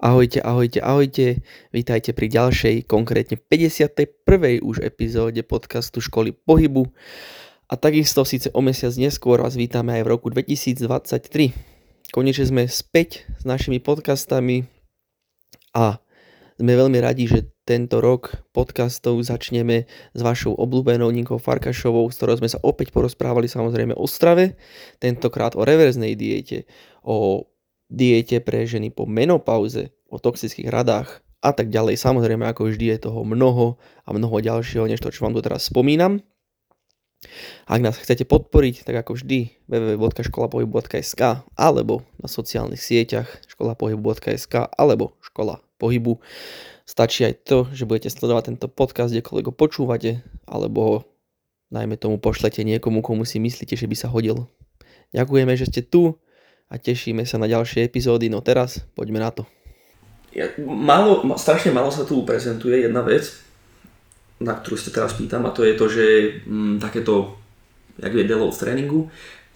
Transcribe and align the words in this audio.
Ahojte, 0.00 0.40
ahojte, 0.40 0.80
ahojte. 0.80 1.44
Vítajte 1.76 2.16
pri 2.16 2.32
ďalšej, 2.32 2.88
konkrétne 2.88 3.36
51. 3.36 4.64
už 4.64 4.80
epizóde 4.80 5.44
podcastu 5.44 6.00
Školy 6.00 6.32
pohybu. 6.32 6.88
A 7.68 7.76
takisto 7.76 8.24
síce 8.24 8.48
o 8.56 8.64
mesiac 8.64 8.96
neskôr 8.96 9.44
vás 9.44 9.60
vítame 9.60 10.00
aj 10.00 10.08
v 10.08 10.08
roku 10.08 10.32
2023. 10.32 11.52
Konečne 12.16 12.48
sme 12.48 12.64
späť 12.64 13.28
s 13.28 13.44
našimi 13.44 13.76
podcastami 13.76 14.64
a 15.76 16.00
sme 16.56 16.72
veľmi 16.80 16.96
radi, 16.96 17.28
že 17.28 17.52
tento 17.68 18.00
rok 18.00 18.40
podcastov 18.56 19.20
začneme 19.20 19.84
s 20.16 20.20
vašou 20.24 20.56
obľúbenou 20.56 21.12
Ninkou 21.12 21.36
Farkašovou, 21.36 22.08
s 22.08 22.16
ktorou 22.16 22.40
sme 22.40 22.48
sa 22.48 22.56
opäť 22.64 22.96
porozprávali 22.96 23.52
samozrejme 23.52 23.92
o 23.92 24.08
strave, 24.08 24.56
tentokrát 24.96 25.52
o 25.52 25.60
reverznej 25.60 26.16
diete, 26.16 26.64
o 27.04 27.49
diete 27.90 28.38
pre 28.38 28.64
ženy 28.64 28.94
po 28.94 29.04
menopauze, 29.04 29.90
o 30.10 30.16
toxických 30.22 30.70
radách 30.70 31.22
a 31.42 31.50
tak 31.50 31.68
ďalej. 31.68 31.98
Samozrejme, 31.98 32.46
ako 32.46 32.70
vždy 32.70 32.96
je 32.96 32.98
toho 33.10 33.26
mnoho 33.26 33.78
a 34.06 34.08
mnoho 34.14 34.38
ďalšieho, 34.38 34.86
než 34.86 35.02
to, 35.02 35.10
čo 35.10 35.26
vám 35.26 35.34
tu 35.34 35.42
teraz 35.42 35.66
spomínam. 35.66 36.22
Ak 37.68 37.84
nás 37.84 38.00
chcete 38.00 38.24
podporiť, 38.24 38.88
tak 38.88 39.04
ako 39.04 39.20
vždy 39.20 39.68
www.školapohybu.sk 39.68 41.44
alebo 41.52 42.00
na 42.16 42.28
sociálnych 42.32 42.80
sieťach 42.80 43.28
školapohybu.sk 43.44 44.72
alebo 44.72 45.20
škola 45.20 45.60
pohybu. 45.76 46.16
Stačí 46.88 47.28
aj 47.28 47.44
to, 47.44 47.58
že 47.70 47.84
budete 47.84 48.08
sledovať 48.08 48.56
tento 48.56 48.66
podcast, 48.72 49.12
kdekoľvek 49.12 49.46
ho 49.46 49.54
počúvate, 49.54 50.10
alebo 50.48 50.78
ho 50.80 50.96
najmä 51.70 51.94
tomu 52.00 52.18
pošlete 52.18 52.66
niekomu, 52.66 53.04
komu 53.04 53.22
si 53.22 53.38
myslíte, 53.38 53.78
že 53.78 53.86
by 53.86 53.96
sa 53.96 54.08
hodil. 54.10 54.50
Ďakujeme, 55.14 55.52
že 55.54 55.68
ste 55.70 55.80
tu 55.86 56.18
a 56.70 56.78
tešíme 56.78 57.26
sa 57.26 57.36
na 57.36 57.50
ďalšie 57.50 57.82
epizódy. 57.82 58.30
No 58.30 58.38
teraz 58.40 58.86
poďme 58.94 59.18
na 59.18 59.34
to. 59.34 59.42
Ja, 60.30 60.46
málo, 60.62 61.26
strašne 61.34 61.74
málo 61.74 61.90
sa 61.90 62.06
tu 62.06 62.22
prezentuje 62.22 62.86
jedna 62.86 63.02
vec, 63.02 63.26
na 64.38 64.54
ktorú 64.54 64.78
sa 64.78 64.94
teraz 64.94 65.18
pýtam 65.18 65.42
a 65.42 65.50
to 65.50 65.66
je 65.66 65.74
to, 65.74 65.86
že 65.90 66.04
m, 66.46 66.54
mm, 66.54 66.74
takéto, 66.78 67.34
jak 67.98 68.14
je 68.14 68.30
deload 68.30 68.54
v 68.54 68.60
tréningu, 68.62 69.00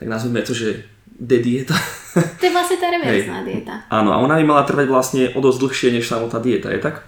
tak 0.02 0.10
nazvime 0.10 0.42
to, 0.42 0.50
že 0.50 0.90
de 1.06 1.38
dieta. 1.38 1.78
To 2.14 2.46
je 2.46 2.52
vlastne 2.54 2.78
tá 2.82 2.90
reverzná 2.90 3.46
dieta. 3.46 3.74
Áno, 3.86 4.10
a 4.10 4.18
ona 4.18 4.38
by 4.38 4.44
mala 4.46 4.66
trvať 4.66 4.86
vlastne 4.90 5.22
o 5.34 5.38
dosť 5.38 5.58
dlhšie 5.62 5.88
než 5.94 6.10
samotná 6.10 6.42
dieta, 6.42 6.74
je 6.74 6.82
tak? 6.82 7.06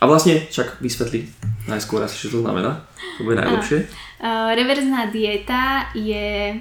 A 0.00 0.08
vlastne, 0.08 0.48
čak 0.48 0.80
vysvetli 0.80 1.28
najskôr 1.68 2.00
asi, 2.00 2.16
čo 2.16 2.36
to 2.36 2.38
znamená. 2.44 2.88
To 3.20 3.28
bude 3.28 3.38
najlepšie. 3.38 3.86
Uh, 4.18 4.50
reverzná 4.56 5.12
dieta 5.12 5.92
je 5.94 6.58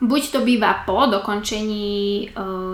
Buď 0.00 0.22
to 0.32 0.40
býva 0.40 0.80
po 0.88 1.04
dokončení 1.04 1.88
e, 1.92 2.24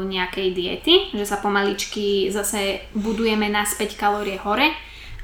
nejakej 0.07 0.49
diety, 0.55 0.95
že 1.11 1.27
sa 1.27 1.43
pomaličky 1.43 2.31
zase 2.31 2.87
budujeme 2.95 3.51
naspäť 3.51 3.99
kalórie 3.99 4.39
hore 4.39 4.71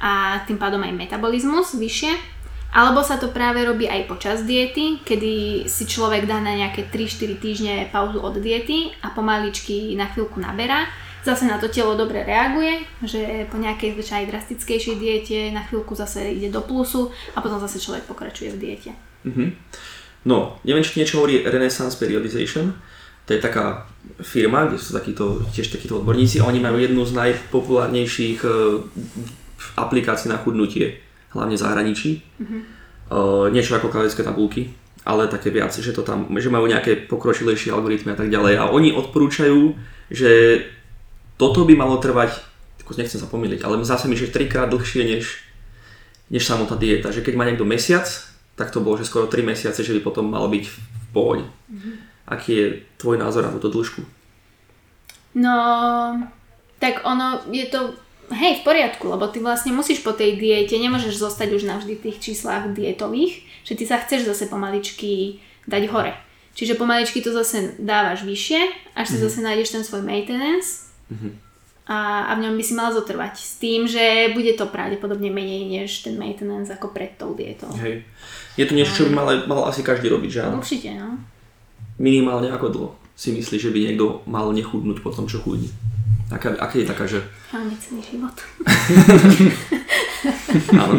a 0.03 0.43
tým 0.43 0.59
pádom 0.59 0.83
aj 0.83 0.99
metabolizmus 0.99 1.79
vyššie. 1.79 2.43
Alebo 2.73 3.05
sa 3.05 3.21
to 3.21 3.31
práve 3.31 3.63
robí 3.63 3.85
aj 3.87 4.09
počas 4.09 4.43
diety, 4.43 4.99
kedy 5.05 5.65
si 5.69 5.85
človek 5.85 6.25
dá 6.25 6.41
na 6.41 6.57
nejaké 6.57 6.89
3-4 6.89 7.39
týždne 7.39 7.75
pauzu 7.93 8.19
od 8.19 8.35
diety 8.41 8.91
a 9.05 9.13
pomaličky 9.13 9.95
na 9.95 10.11
chvíľku 10.11 10.41
naberá. 10.41 10.89
Zase 11.23 11.47
na 11.47 11.61
to 11.63 11.71
telo 11.71 11.95
dobre 11.95 12.27
reaguje, 12.27 12.83
že 13.07 13.47
po 13.47 13.61
nejakej 13.61 13.95
zvyčaj 13.95 14.27
drastickejšej 14.27 14.97
diete 14.99 15.39
na 15.55 15.63
chvíľku 15.63 15.95
zase 15.95 16.35
ide 16.35 16.51
do 16.51 16.65
plusu 16.67 17.15
a 17.37 17.39
potom 17.39 17.63
zase 17.63 17.79
človek 17.79 18.11
pokračuje 18.11 18.51
v 18.51 18.59
diete. 18.59 18.91
Mm-hmm. 19.23 19.49
No, 20.23 20.59
neviem, 20.63 20.87
či 20.87 21.03
niečo 21.03 21.19
hovorí 21.19 21.43
Renaissance 21.43 21.99
Periodization. 21.99 22.75
To 23.27 23.31
je 23.35 23.41
taká 23.43 23.87
firma, 24.19 24.67
kde 24.67 24.83
sú 24.83 24.95
takíto, 24.95 25.47
tiež 25.55 25.71
takíto 25.71 26.03
odborníci 26.03 26.43
a 26.43 26.47
oni 26.51 26.59
majú 26.59 26.79
jednu 26.83 27.03
z 27.07 27.13
najpopulárnejších 27.15 28.39
uh, 28.43 28.83
aplikácií 29.79 30.27
na 30.27 30.43
chudnutie, 30.43 30.99
hlavne 31.31 31.55
v 31.55 31.63
zahraničí. 31.63 32.11
Mm-hmm. 32.19 32.63
Niečo 33.53 33.77
ako 33.77 33.93
kalorické 33.93 34.25
tabulky, 34.25 34.73
ale 35.05 35.29
také 35.29 35.53
viac, 35.53 35.71
že, 35.77 35.93
to 35.93 36.01
tam, 36.01 36.33
že 36.33 36.49
majú 36.49 36.65
nejaké 36.65 37.07
pokročilejšie 37.07 37.69
algoritmy 37.69 38.17
a 38.17 38.19
tak 38.19 38.33
ďalej. 38.33 38.55
A 38.57 38.73
oni 38.73 38.97
odporúčajú, 38.97 39.77
že 40.09 40.65
toto 41.37 41.69
by 41.69 41.77
malo 41.77 42.01
trvať, 42.01 42.41
nechcem 42.97 43.21
sa 43.21 43.29
pomýliť, 43.29 43.65
ale 43.69 43.85
zase 43.85 44.09
mi, 44.09 44.17
že 44.17 44.33
trikrát 44.33 44.73
dlhšie 44.73 45.05
než, 45.05 45.45
než 46.33 46.43
samotná 46.45 46.81
dieta. 46.81 47.13
Že 47.13 47.25
keď 47.25 47.35
má 47.37 47.45
niekto 47.45 47.69
mesiac, 47.69 48.09
tak 48.57 48.71
to 48.71 48.85
bolo, 48.85 49.01
že 49.01 49.09
skoro 49.09 49.27
3 49.27 49.43
mesiace, 49.43 49.81
že 49.81 49.95
by 49.97 50.01
potom 50.05 50.29
malo 50.29 50.49
byť 50.49 50.65
v 50.69 50.77
pohode. 51.13 51.45
Mm-hmm. 51.73 51.95
Aký 52.29 52.51
je 52.53 52.67
tvoj 53.01 53.17
názor 53.19 53.49
na 53.49 53.55
túto 53.57 53.73
dĺžku? 53.73 54.05
No, 55.33 55.57
tak 56.77 57.03
ono 57.09 57.41
je 57.49 57.67
to 57.73 57.97
hej, 58.33 58.61
v 58.61 58.67
poriadku, 58.67 59.09
lebo 59.09 59.29
ty 59.29 59.41
vlastne 59.41 59.73
musíš 59.73 60.05
po 60.05 60.13
tej 60.13 60.37
diete, 60.37 60.77
nemôžeš 60.77 61.17
zostať 61.21 61.49
už 61.57 61.65
navždy 61.65 61.97
v 61.97 62.05
tých 62.09 62.21
číslach 62.21 62.73
dietových, 62.73 63.45
že 63.65 63.77
ty 63.77 63.85
sa 63.89 64.01
chceš 64.01 64.29
zase 64.29 64.49
pomaličky 64.53 65.41
dať 65.65 65.83
hore. 65.89 66.13
Čiže 66.53 66.77
pomaličky 66.77 67.25
to 67.25 67.33
zase 67.33 67.81
dávaš 67.81 68.29
vyššie, 68.29 68.61
až 68.93 69.07
si 69.09 69.17
mm-hmm. 69.17 69.25
zase 69.25 69.39
nájdeš 69.41 69.69
ten 69.73 69.83
svoj 69.85 70.05
maintenance. 70.05 70.93
Mm-hmm 71.09 71.53
a, 71.83 72.31
a 72.31 72.33
v 72.39 72.47
ňom 72.47 72.55
by 72.55 72.65
si 72.65 72.75
mal 72.79 72.95
zotrvať. 72.95 73.35
S 73.35 73.59
tým, 73.59 73.91
že 73.91 74.31
bude 74.31 74.55
to 74.55 74.71
pravdepodobne 74.71 75.35
menej 75.35 75.67
než 75.67 76.07
ten 76.07 76.15
maintenance 76.15 76.71
ako 76.71 76.95
pred 76.95 77.19
tou 77.19 77.35
dietou. 77.35 77.75
Hej. 77.75 78.07
Je 78.57 78.65
to 78.69 78.77
niečo, 78.77 78.93
čo 78.93 79.05
by 79.09 79.13
mal, 79.17 79.29
mal 79.49 79.63
asi 79.69 79.81
každý 79.81 80.13
robiť, 80.13 80.31
že 80.31 80.41
áno? 80.45 80.61
Určite, 80.61 80.93
no. 80.97 81.17
Minimálne 81.97 82.53
ako 82.53 82.67
dlho 82.69 82.91
si 83.17 83.33
myslíš, 83.33 83.69
že 83.69 83.73
by 83.73 83.79
niekto 83.81 84.25
mal 84.29 84.49
nechudnúť 84.53 85.05
po 85.05 85.13
tom, 85.13 85.29
čo 85.29 85.41
chudí? 85.41 85.69
Aká, 86.33 86.57
aké 86.57 86.83
je 86.83 86.89
taká, 86.89 87.05
že... 87.05 87.21
Celý 87.53 88.01
život. 88.01 88.33
áno. 90.81 90.97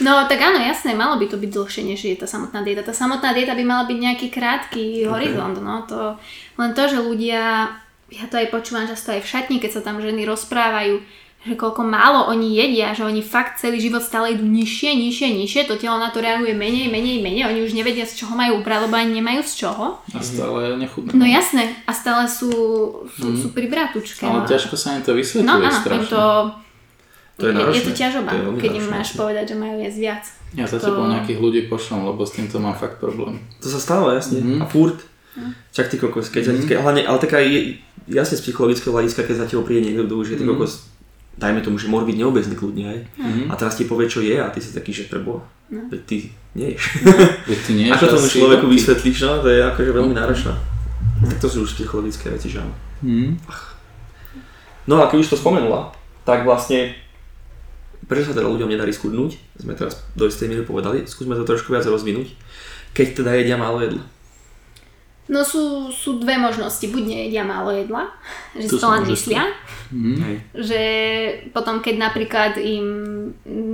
no 0.00 0.12
tak 0.24 0.40
áno, 0.40 0.56
jasné, 0.56 0.96
malo 0.96 1.20
by 1.20 1.28
to 1.28 1.36
byť 1.36 1.50
dlhšie, 1.52 1.82
než 1.84 2.08
je 2.08 2.16
tá 2.16 2.24
samotná 2.24 2.64
dieta. 2.64 2.80
Tá 2.80 2.96
samotná 2.96 3.36
dieta 3.36 3.52
by 3.52 3.64
mala 3.64 3.84
byť 3.84 3.98
nejaký 4.00 4.32
krátky 4.32 5.04
okay. 5.04 5.08
horizont, 5.08 5.60
no 5.60 5.84
to 5.84 6.16
len 6.56 6.72
to, 6.72 6.88
že 6.88 6.96
ľudia 6.96 7.68
ja 8.10 8.26
to 8.26 8.42
aj 8.42 8.50
počúvam 8.50 8.90
často 8.90 9.14
aj 9.14 9.22
v 9.22 9.30
šatni, 9.30 9.56
keď 9.62 9.78
sa 9.78 9.86
tam 9.86 10.02
ženy 10.02 10.26
rozprávajú, 10.26 10.98
že 11.40 11.56
koľko 11.56 11.80
málo 11.88 12.28
oni 12.28 12.52
jedia, 12.52 12.92
že 12.92 13.00
oni 13.00 13.24
fakt 13.24 13.56
celý 13.56 13.80
život 13.80 14.04
stále 14.04 14.36
idú 14.36 14.44
nižšie, 14.44 14.92
nižšie, 14.92 15.28
nižšie, 15.40 15.60
to 15.64 15.80
telo 15.80 15.96
na 15.96 16.12
to 16.12 16.20
reaguje 16.20 16.52
menej, 16.52 16.92
menej, 16.92 17.24
menej, 17.24 17.48
oni 17.48 17.64
už 17.64 17.72
nevedia 17.72 18.04
z 18.04 18.20
čoho 18.20 18.36
majú 18.36 18.60
ubrať, 18.60 18.84
lebo 18.84 18.94
ani 19.00 19.24
nemajú 19.24 19.40
z 19.48 19.52
čoho. 19.64 19.96
A 20.12 20.20
stále 20.20 20.76
nechudnú. 20.76 21.16
No 21.16 21.24
jasné, 21.24 21.72
a 21.88 21.96
stále 21.96 22.28
sú, 22.28 22.52
sú, 23.08 23.26
mm. 23.32 23.36
sú 23.40 23.48
pri 23.56 23.72
bratučke. 23.72 24.28
Ale 24.28 24.44
no. 24.44 24.48
ťažko 24.48 24.76
sa 24.76 25.00
im 25.00 25.02
to 25.02 25.16
vysvetľuje 25.16 25.48
no, 25.48 25.64
áno, 25.64 25.80
strašne. 25.80 26.12
To, 26.12 26.24
to 27.40 27.44
je, 27.48 27.52
je, 27.56 27.72
je 27.72 27.82
to 27.88 27.92
ťažoba, 27.96 28.30
to 28.36 28.36
je 28.36 28.60
keď 28.60 28.70
im 28.76 28.86
máš 28.92 29.08
povedať, 29.16 29.44
že 29.48 29.56
majú 29.56 29.76
jesť 29.80 29.98
viac. 29.98 30.24
Ja 30.52 30.68
za 30.68 30.76
to... 30.76 30.92
tebou 30.92 31.08
nejakých 31.08 31.38
ľudí 31.40 31.60
pošlom, 31.72 32.04
lebo 32.04 32.20
s 32.28 32.36
týmto 32.36 32.60
mám 32.60 32.76
fakt 32.76 33.00
problém. 33.00 33.40
To 33.64 33.72
sa 33.72 33.80
stáva, 33.80 34.12
jasne. 34.12 34.44
Mm-hmm. 34.44 34.60
A 34.60 34.64
furt. 34.68 35.00
Mm. 35.40 35.56
Čak 35.72 35.88
ty 35.88 35.96
kokos, 35.96 36.28
keď, 36.28 36.52
mm-hmm. 36.52 36.68
keď, 36.68 36.76
hlavne, 36.84 37.02
ale 37.08 37.18
taká 37.22 37.40
je, 37.40 37.80
jasne 38.10 38.36
z 38.36 38.44
psychologického 38.44 38.92
hľadiska, 38.92 39.24
keď 39.24 39.36
za 39.40 39.46
teba 39.48 39.62
príde 39.64 39.88
niekto, 39.88 40.04
kto 40.04 40.14
už 40.20 40.28
je 40.34 40.36
mm. 40.42 40.50
kokos, 40.52 40.90
dajme 41.38 41.60
tomu, 41.62 41.78
že 41.78 41.90
môže 41.90 42.08
byť 42.08 42.16
neobezný 42.16 42.54
kľudne 42.56 42.84
aj, 42.88 42.98
mm. 43.18 43.46
a 43.50 43.54
teraz 43.54 43.76
ti 43.78 43.84
povie, 43.86 44.10
čo 44.10 44.24
je 44.24 44.36
a 44.36 44.50
ty 44.50 44.58
si 44.58 44.74
taký, 44.74 44.90
že 44.90 45.10
preboha, 45.10 45.46
no. 45.70 45.86
veď 45.92 46.02
ty 46.06 46.16
neješ. 46.50 46.82
Veď 47.50 47.58
ty 47.62 47.72
neješ 47.78 47.94
Ako 47.94 48.06
tomu 48.18 48.26
človeku 48.26 48.66
ty... 48.66 48.72
vysvetlíš, 48.74 49.18
no, 49.22 49.38
to 49.38 49.48
je 49.54 49.60
akože 49.62 49.90
veľmi 49.94 50.14
náročné. 50.18 50.50
Mm. 50.50 51.28
Tak 51.30 51.38
to 51.38 51.48
sú 51.48 51.58
už 51.62 51.78
psychologické 51.78 52.26
veci, 52.26 52.50
že 52.50 52.58
áno. 52.58 52.74
Mm. 53.06 53.38
No 54.90 54.98
a 54.98 55.06
keď 55.06 55.22
už 55.22 55.30
to 55.30 55.38
spomenula, 55.38 55.94
tak 56.26 56.42
vlastne 56.42 56.98
prečo 58.10 58.34
sa 58.34 58.36
teda 58.42 58.50
ľuďom 58.50 58.74
nedarí 58.74 58.90
skudnúť, 58.90 59.38
sme 59.62 59.78
teraz 59.78 60.02
do 60.18 60.26
istej 60.26 60.50
miery 60.50 60.66
povedali, 60.66 61.06
skúsme 61.06 61.38
to 61.38 61.46
trošku 61.46 61.70
viac 61.70 61.86
rozvinúť, 61.86 62.34
keď 62.90 63.22
teda 63.22 63.30
jedia 63.38 63.54
málo 63.54 63.78
jedla. 63.78 64.02
No 65.30 65.46
sú, 65.46 65.94
sú 65.94 66.18
dve 66.18 66.34
možnosti. 66.34 66.82
Buď 66.90 67.02
nejedia 67.06 67.46
málo 67.46 67.70
jedla, 67.70 68.10
že 68.58 68.66
to 68.66 68.76
si 68.76 68.82
to 68.82 68.86
len 68.90 69.06
myslia. 69.06 69.46
Mm. 69.94 70.42
Že 70.58 70.82
potom, 71.54 71.78
keď 71.78 71.94
napríklad 72.02 72.58
im 72.58 72.86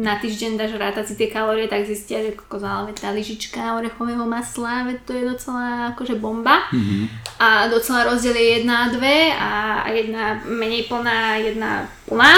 na 0.04 0.20
týždeň 0.20 0.60
dáš 0.60 0.76
rátať 0.76 1.08
si 1.08 1.14
tie 1.16 1.32
kalórie, 1.32 1.64
tak 1.64 1.88
zistia, 1.88 2.20
že 2.20 2.36
koko 2.36 2.60
ale 2.60 2.92
tá 2.92 3.08
lyžička 3.08 3.80
orechového 3.80 4.28
masla, 4.28 4.84
veď 4.84 4.98
to 5.08 5.12
je 5.16 5.24
docela 5.24 5.96
akože 5.96 6.20
bomba. 6.20 6.68
Mm-hmm. 6.68 7.02
A 7.40 7.72
docela 7.72 8.04
rozdiel 8.04 8.36
je 8.36 8.60
jedna 8.60 8.84
a 8.84 8.90
dve 8.92 9.18
a 9.32 9.50
jedna 9.88 10.36
menej 10.44 10.84
plná, 10.92 11.40
jedna 11.40 11.88
plná. 12.04 12.32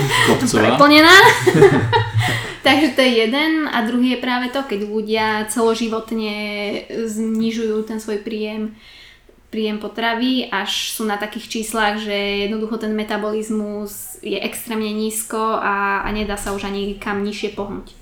Preplnená. 0.60 1.16
Takže 2.68 2.92
to 2.92 3.00
je 3.00 3.12
jeden 3.24 3.64
a 3.64 3.80
druhý 3.88 4.12
je 4.12 4.20
práve 4.20 4.52
to, 4.52 4.60
keď 4.60 4.80
ľudia 4.84 5.26
celoživotne 5.48 6.36
znižujú 7.08 7.88
ten 7.88 7.96
svoj 7.96 8.20
príjem 8.20 8.76
príjem 9.48 9.80
potravy, 9.80 10.44
až 10.52 10.92
sú 10.92 11.08
na 11.08 11.16
takých 11.16 11.48
číslach, 11.48 11.96
že 11.96 12.44
jednoducho 12.44 12.84
ten 12.84 12.92
metabolizmus 12.92 14.20
je 14.20 14.36
extrémne 14.36 14.92
nízko 14.92 15.40
a, 15.40 16.04
a 16.04 16.08
nedá 16.12 16.36
sa 16.36 16.52
už 16.52 16.68
ani 16.68 17.00
kam 17.00 17.24
nižšie 17.24 17.56
pohnúť. 17.56 17.96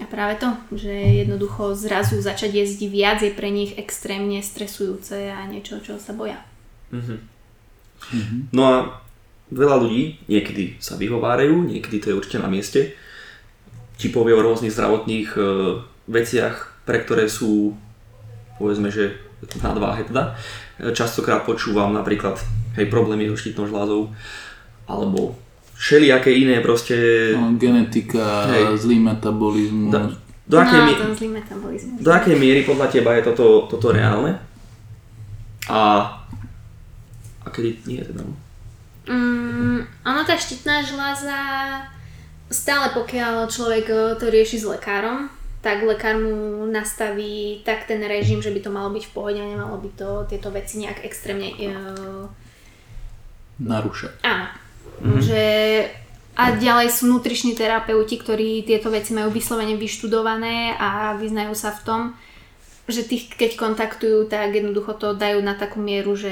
A 0.00 0.08
práve 0.08 0.40
to, 0.40 0.48
že 0.72 0.92
jednoducho 1.24 1.76
zrazu 1.76 2.20
začať 2.20 2.64
jesť 2.64 2.88
viac 2.88 3.20
je 3.20 3.32
pre 3.32 3.52
nich 3.52 3.76
extrémne 3.76 4.40
stresujúce 4.40 5.28
a 5.28 5.44
niečo, 5.44 5.80
čo 5.84 6.00
sa 6.00 6.16
boja. 6.16 6.40
Mm-hmm. 6.92 8.52
No 8.52 8.62
a 8.64 8.76
veľa 9.52 9.76
ľudí 9.80 10.24
niekedy 10.28 10.80
sa 10.80 10.96
vyhovárajú, 10.96 11.64
niekedy 11.64 12.00
to 12.00 12.08
je 12.12 12.18
určite 12.18 12.40
na 12.40 12.48
mieste, 12.48 12.96
ti 13.96 14.12
povie 14.12 14.36
o 14.36 14.44
rôznych 14.44 14.72
zdravotných 14.72 15.28
e, 15.34 15.40
veciach, 16.06 16.84
pre 16.84 17.00
ktoré 17.02 17.26
sú, 17.26 17.72
povedzme, 18.60 18.92
že 18.92 19.16
na 19.60 19.72
váhe 19.76 20.04
teda. 20.04 20.36
E, 20.78 20.92
Častokrát 20.92 21.48
počúvam 21.48 21.92
napríklad 21.96 22.36
hej, 22.76 22.86
problémy 22.92 23.28
so 23.32 23.36
štítnou 23.40 23.66
žľazou, 23.68 24.12
alebo 24.86 25.34
všelijaké 25.76 26.32
iné 26.32 26.60
proste... 26.60 26.96
No, 27.36 27.52
genetika, 27.56 28.48
Hej. 28.48 28.80
zlý 28.80 28.96
metabolizmus. 29.00 29.92
Da, 29.92 30.08
do, 30.48 30.56
akej, 30.56 30.80
no, 30.80 30.86
mi- 30.88 30.96
ten 30.96 31.12
zlý 31.12 31.28
metabolizmus. 31.36 31.98
do 32.00 32.10
akej 32.12 32.36
miery 32.38 32.60
podľa 32.64 32.86
teba 32.88 33.12
je 33.16 33.28
toto, 33.28 33.68
toto 33.68 33.92
reálne? 33.92 34.40
A, 35.68 35.80
a 37.44 37.46
kedy 37.50 37.82
nie 37.84 38.00
teda? 38.00 38.22
no? 38.24 38.32
Mm, 39.06 39.86
ono 40.06 40.20
tá 40.26 40.34
štítna 40.34 40.82
žľaza, 40.82 41.38
stále 42.50 42.94
pokiaľ 42.94 43.50
človek 43.50 43.86
eh, 43.90 44.00
to 44.18 44.26
rieši 44.30 44.62
s 44.62 44.66
lekárom, 44.66 45.30
tak 45.66 45.82
lekár 45.82 46.14
mu 46.14 46.62
nastaví 46.70 47.66
tak 47.66 47.90
ten 47.90 47.98
režim, 48.06 48.38
že 48.38 48.54
by 48.54 48.60
to 48.62 48.70
malo 48.70 48.94
byť 48.94 49.04
v 49.10 49.14
pohode 49.14 49.38
a 49.42 49.50
nemalo 49.50 49.74
by 49.82 49.90
to 49.98 50.08
tieto 50.30 50.54
veci 50.54 50.78
nejak 50.78 51.02
extrémne... 51.02 51.50
Uh, 51.58 52.30
Narúša. 53.58 54.14
áno. 54.22 54.46
Že, 55.18 55.42
a 56.38 56.54
ďalej 56.54 56.88
sú 56.94 57.10
nutriční 57.10 57.58
terapeuti, 57.58 58.14
ktorí 58.14 58.62
tieto 58.62 58.94
veci 58.94 59.10
majú 59.10 59.34
vyslovene 59.34 59.74
vyštudované 59.74 60.78
a 60.78 61.18
vyznajú 61.18 61.58
sa 61.58 61.74
v 61.74 61.82
tom, 61.82 62.00
že 62.86 63.02
tých, 63.02 63.34
keď 63.34 63.58
kontaktujú, 63.58 64.30
tak 64.30 64.54
jednoducho 64.54 64.94
to 64.94 65.18
dajú 65.18 65.42
na 65.42 65.58
takú 65.58 65.82
mieru, 65.82 66.14
že 66.14 66.30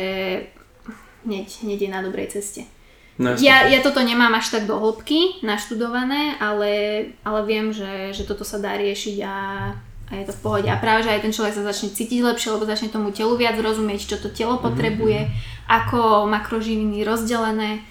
hneď, 1.26 1.66
hneď 1.66 1.78
je 1.82 1.90
na 1.90 2.00
dobrej 2.06 2.38
ceste. 2.38 2.70
No. 3.14 3.38
Ja, 3.38 3.70
ja 3.70 3.78
toto 3.78 4.02
nemám 4.02 4.34
až 4.34 4.58
tak 4.58 4.66
do 4.66 4.75
hĺbky 4.75 5.38
naštudované, 5.46 6.34
ale, 6.43 6.72
ale 7.22 7.40
viem, 7.46 7.70
že, 7.70 8.11
že 8.11 8.26
toto 8.26 8.43
sa 8.43 8.58
dá 8.58 8.75
riešiť 8.75 9.16
a, 9.22 9.37
a 10.11 10.12
je 10.19 10.25
to 10.26 10.34
v 10.34 10.43
pohode. 10.43 10.66
A 10.66 10.82
práve, 10.82 11.06
že 11.06 11.14
aj 11.14 11.22
ten 11.22 11.31
človek 11.31 11.55
sa 11.55 11.62
začne 11.62 11.94
cítiť 11.94 12.26
lepšie, 12.26 12.50
lebo 12.50 12.66
začne 12.66 12.90
tomu 12.90 13.14
telu 13.14 13.38
viac 13.38 13.55
rozumieť, 13.55 14.11
čo 14.11 14.16
to 14.19 14.34
telo 14.34 14.58
potrebuje, 14.58 15.31
ako 15.70 16.26
makroživiny 16.26 17.06
rozdelené. 17.06 17.87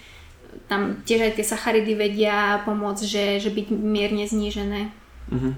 Tam 0.68 1.00
tiež 1.08 1.32
aj 1.32 1.40
tie 1.40 1.46
sacharidy 1.48 1.96
vedia 1.96 2.60
pomôcť, 2.68 3.04
že, 3.08 3.24
že 3.40 3.48
byť 3.48 3.66
mierne 3.72 4.28
znížené. 4.28 4.92
Mhm. 5.32 5.50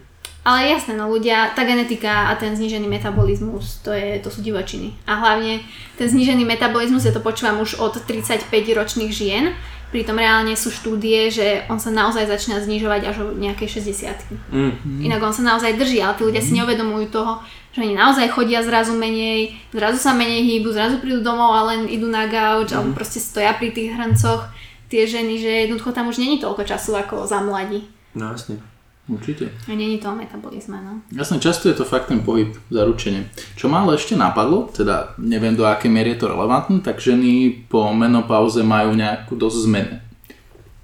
Ale 0.46 0.70
jasné, 0.70 0.94
no 0.94 1.10
ľudia, 1.10 1.50
tá 1.58 1.66
genetika 1.66 2.31
a 2.31 2.38
ten 2.38 2.54
znížený 2.54 2.87
metabolizmus, 2.87 3.82
to, 3.82 3.90
je, 3.90 4.22
to 4.22 4.31
sú 4.31 4.46
divočiny. 4.46 4.94
A 5.02 5.19
hlavne 5.19 5.58
ten 5.98 6.06
znížený 6.06 6.46
metabolizmus, 6.46 7.02
ja 7.02 7.10
to 7.10 7.19
počúvam 7.19 7.58
už 7.66 7.82
od 7.82 7.98
35 7.98 8.46
ročných 8.54 9.10
žien, 9.10 9.50
pritom 9.90 10.14
reálne 10.14 10.54
sú 10.54 10.70
štúdie, 10.70 11.34
že 11.34 11.66
on 11.66 11.82
sa 11.82 11.90
naozaj 11.90 12.31
začína 12.31 12.62
znižovať 12.62 13.00
až 13.10 13.16
o 13.26 13.34
nejakej 13.34 13.82
60 13.82 14.06
Mm. 14.46 15.02
Inak 15.02 15.22
on 15.22 15.34
sa 15.34 15.43
naozaj 15.43 15.75
drží, 15.75 15.98
ale 15.98 16.14
tí 16.14 16.22
ľudia 16.22 16.43
si 16.43 16.54
neuvedomujú 16.54 17.10
toho, 17.10 17.42
že 17.75 17.82
oni 17.82 17.99
naozaj 17.99 18.31
chodia 18.31 18.62
zrazu 18.62 18.94
menej, 18.94 19.58
zrazu 19.75 19.99
sa 19.99 20.14
menej 20.14 20.46
hýbu, 20.46 20.70
zrazu 20.70 21.02
prídu 21.02 21.26
domov 21.26 21.50
a 21.54 21.75
len 21.75 21.90
idú 21.90 22.06
na 22.06 22.31
gauč, 22.31 22.70
alebo 22.70 22.94
proste 22.94 23.19
stoja 23.19 23.50
pri 23.58 23.75
tých 23.75 23.99
hrncoch 23.99 24.46
tie 24.87 25.02
ženy, 25.06 25.42
že 25.42 25.50
jednoducho 25.66 25.90
tam 25.90 26.06
už 26.06 26.22
není 26.22 26.38
toľko 26.38 26.62
času 26.62 26.94
ako 26.94 27.26
za 27.26 27.42
mladí. 27.42 27.82
No 28.14 28.31
jasne. 28.31 28.62
Určite. 29.06 29.54
A 29.70 29.70
není 29.70 29.98
to 30.02 30.10
o 30.10 30.18
metabolizme, 30.18 30.82
no. 30.82 30.98
Jasne, 31.14 31.38
často 31.38 31.70
je 31.70 31.78
to 31.78 31.86
fakt 31.86 32.10
ten 32.10 32.26
pohyb, 32.26 32.58
zaručenie. 32.74 33.30
Čo 33.54 33.70
ma 33.70 33.86
ale 33.86 33.94
ešte 33.94 34.18
napadlo, 34.18 34.66
teda 34.74 35.14
neviem 35.22 35.54
do 35.54 35.62
akej 35.62 35.86
miery 35.86 36.18
je 36.18 36.26
to 36.26 36.34
relevantné, 36.34 36.82
tak 36.82 36.98
ženy 36.98 37.54
po 37.70 37.94
menopauze 37.94 38.66
majú 38.66 38.98
nejakú 38.98 39.38
dosť 39.38 39.58
zmenu. 39.70 39.94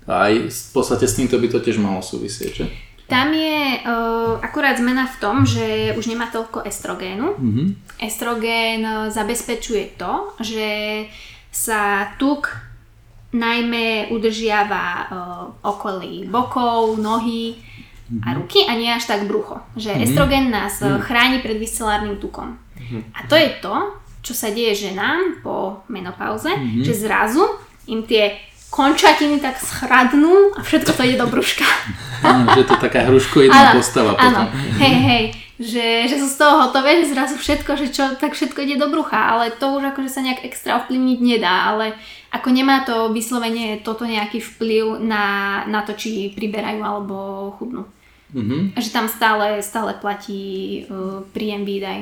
A 0.06 0.30
aj 0.30 0.54
v 0.54 0.70
podstate 0.70 1.10
s 1.10 1.19
týmto 1.19 1.34
by 1.34 1.50
to 1.50 1.58
tiež 1.58 1.82
malo 1.82 1.98
súvisieť, 1.98 2.50
že? 2.54 2.66
Tam 3.10 3.34
je 3.34 3.82
uh, 3.82 4.38
akurát 4.38 4.78
zmena 4.78 5.10
v 5.10 5.16
tom, 5.19 5.42
že 5.42 5.92
už 5.98 6.06
nemá 6.06 6.30
toľko 6.30 6.62
estrogénu. 6.62 7.26
Mhm. 7.42 7.64
Estrogén 7.98 8.86
uh, 8.86 9.10
zabezpečuje 9.10 9.98
to, 9.98 10.38
že 10.38 10.69
sa 11.50 12.14
tuk 12.22 12.54
najmä 13.32 14.12
udržiava 14.14 14.86
uh, 14.86 15.06
okolí 15.64 16.28
bokov, 16.28 17.00
nohy 17.00 17.56
a 18.25 18.34
ruky 18.37 18.64
a 18.69 18.76
nie 18.76 18.93
až 18.93 19.08
tak 19.08 19.25
brucho. 19.25 19.60
Že 19.76 20.04
estrogen 20.04 20.52
nás 20.52 20.81
uh, 20.84 21.00
chráni 21.00 21.40
pred 21.40 21.56
viscelárnym 21.56 22.20
tukom. 22.20 22.58
A 23.16 23.25
to 23.25 23.38
je 23.38 23.49
to, 23.62 23.75
čo 24.20 24.32
sa 24.37 24.52
deje 24.52 24.90
ženám 24.90 25.40
po 25.40 25.82
menopauze, 25.88 26.50
že 26.84 26.93
zrazu 26.93 27.43
im 27.88 28.04
tie 28.04 28.37
končatiny 28.72 29.37
tak 29.40 29.60
schradnú 29.60 30.56
a 30.56 30.64
všetko 30.64 30.96
to 30.96 31.02
ide 31.04 31.20
do 31.20 31.28
brúška. 31.28 31.64
Áno, 32.25 32.49
že 32.56 32.64
to 32.64 32.75
taká 32.81 33.04
hruškoidná 33.10 33.75
Áno, 33.75 33.82
postava 33.82 34.14
Áno, 34.16 34.46
potom. 34.48 34.78
hej, 34.81 34.94
hej, 34.94 35.25
že, 35.60 36.08
že 36.08 36.16
sú 36.16 36.26
z 36.32 36.37
toho 36.40 36.64
hotové, 36.64 37.04
že 37.04 37.12
zrazu 37.12 37.37
všetko, 37.37 37.70
že 37.76 37.87
čo, 37.93 38.04
tak 38.16 38.32
všetko 38.32 38.64
ide 38.64 38.76
do 38.81 38.88
brucha, 38.88 39.20
ale 39.20 39.52
to 39.52 39.76
už 39.76 39.93
akože 39.93 40.08
sa 40.08 40.25
nejak 40.25 40.49
extra 40.49 40.81
ovplyvniť 40.81 41.19
nedá, 41.20 41.69
ale 41.75 41.93
ako 42.32 42.49
nemá 42.49 42.88
to 42.88 43.12
vyslovene 43.12 43.84
toto 43.84 44.08
nejaký 44.08 44.40
vplyv 44.40 45.04
na, 45.04 45.25
na 45.69 45.84
to, 45.84 45.93
či 45.93 46.32
priberajú 46.32 46.81
alebo 46.81 47.16
chudnú. 47.60 47.84
Mhm. 48.32 48.81
Že 48.81 48.90
tam 48.90 49.06
stále, 49.12 49.60
stále 49.60 49.93
platí 50.00 50.84
uh, 50.88 51.20
príjem 51.37 51.69
výdaj. 51.69 52.00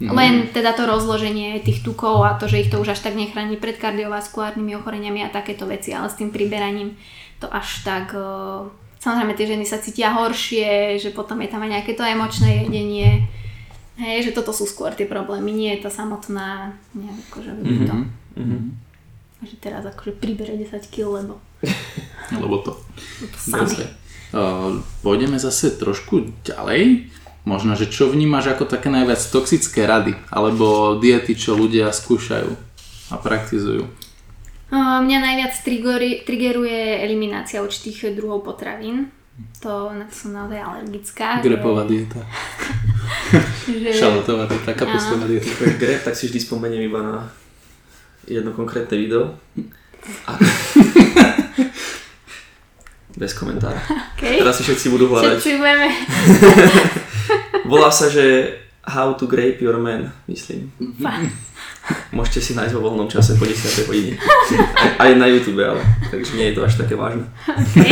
Len 0.00 0.48
teda 0.48 0.72
to 0.72 0.88
rozloženie 0.88 1.60
tých 1.60 1.84
tukov 1.84 2.24
a 2.24 2.32
to, 2.40 2.48
že 2.48 2.64
ich 2.64 2.72
to 2.72 2.80
už 2.80 2.96
až 2.96 3.04
tak 3.04 3.12
nechráni 3.12 3.60
pred 3.60 3.76
kardiovaskulárnymi 3.76 4.72
ochoreniami 4.80 5.28
a 5.28 5.28
takéto 5.28 5.68
veci, 5.68 5.92
ale 5.92 6.08
s 6.08 6.16
tým 6.16 6.32
priberaním 6.32 6.96
to 7.38 7.46
až 7.52 7.84
tak... 7.84 8.16
Uh, 8.16 8.72
samozrejme 9.00 9.32
tie 9.34 9.50
ženy 9.50 9.64
sa 9.66 9.80
cítia 9.80 10.12
horšie, 10.12 11.00
že 11.00 11.10
potom 11.10 11.40
je 11.40 11.48
tam 11.48 11.64
aj 11.64 11.80
nejaké 11.80 11.92
to 11.96 12.04
emočné 12.04 12.68
jedenie. 12.68 13.26
Hej, 14.00 14.30
že 14.30 14.36
toto 14.36 14.52
sú 14.56 14.64
skôr 14.64 14.96
tie 14.96 15.04
problémy, 15.04 15.52
nie 15.52 15.76
je 15.76 15.84
to 15.84 15.90
samotná 15.92 16.72
nejak 16.96 17.18
akože 17.28 17.52
to. 17.88 17.96
Mhm. 18.36 18.58
Že 19.40 19.56
teraz 19.60 19.82
akože 19.88 20.20
pribere 20.20 20.52
10 20.56 20.84
kg, 20.92 21.24
lebo 21.24 21.40
Lebo 22.42 22.56
to. 22.64 22.72
to 23.20 23.38
sami. 23.38 23.76
Uh, 24.30 24.78
pôjdeme 25.02 25.36
zase 25.42 25.74
trošku 25.74 26.30
ďalej. 26.46 27.10
Možno, 27.42 27.72
že 27.74 27.88
čo 27.88 28.12
vnímaš 28.12 28.52
ako 28.52 28.68
také 28.68 28.92
najviac 28.92 29.18
toxické 29.32 29.88
rady 29.88 30.12
alebo 30.28 30.96
diety, 31.00 31.34
čo 31.34 31.56
ľudia 31.56 31.88
skúšajú 31.90 32.52
a 33.10 33.14
praktizujú. 33.16 33.88
Mňa 34.70 35.18
najviac 35.18 35.54
triggeruje 36.22 37.02
eliminácia 37.02 37.58
určitých 37.58 38.14
druhov 38.14 38.46
potravín. 38.46 39.10
To, 39.64 39.90
na 39.92 40.04
to 40.06 40.14
som 40.14 40.30
naozaj 40.36 40.60
alergická. 40.60 41.40
Grepová 41.40 41.88
dieta, 41.88 42.20
Že, 43.66 43.78
že, 43.88 43.90
šalotová 43.96 44.44
dieta, 44.46 44.72
kapustová 44.76 45.24
dieta. 45.26 45.48
Keď 45.48 45.74
grep, 45.80 46.00
tak 46.04 46.14
si 46.16 46.28
vždy 46.28 46.40
spomeniem 46.40 46.82
iba 46.86 47.00
na 47.00 47.16
jedno 48.28 48.52
konkrétne 48.52 48.96
video. 49.00 49.36
A... 50.28 50.36
Bez 53.20 53.34
komentára. 53.36 53.80
okay. 54.16 54.38
Teraz 54.38 54.60
si 54.60 54.62
všetci 54.64 54.86
budú 54.92 55.10
hľadať. 55.12 55.40
Všetci 55.40 55.52
budeme... 55.58 55.88
Volá 57.72 57.90
sa, 57.92 58.08
že 58.08 58.56
How 58.86 59.12
to 59.18 59.26
Grape 59.28 59.60
Your 59.60 59.76
Man, 59.76 60.08
myslím. 60.28 60.72
Fakt. 61.00 61.49
Môžete 62.10 62.40
si 62.40 62.52
nájsť 62.58 62.74
vo 62.76 62.90
voľnom 62.90 63.08
čase 63.10 63.38
po 63.38 63.46
10. 63.46 63.88
hodine. 63.88 64.14
Aj, 64.74 65.08
aj 65.08 65.10
na 65.14 65.26
YouTube, 65.30 65.62
ale 65.62 65.82
takže 66.10 66.34
nie 66.34 66.50
je 66.50 66.54
to 66.58 66.66
až 66.66 66.74
také 66.80 66.94
vážne. 66.98 67.24
Okay. 67.46 67.90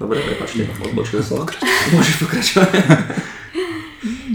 Dobre, 0.00 0.16
prepačte, 0.24 0.64
odbočil 0.80 1.20
som. 1.20 1.44
Môžeš 1.92 2.14
pokračovať. 2.24 2.72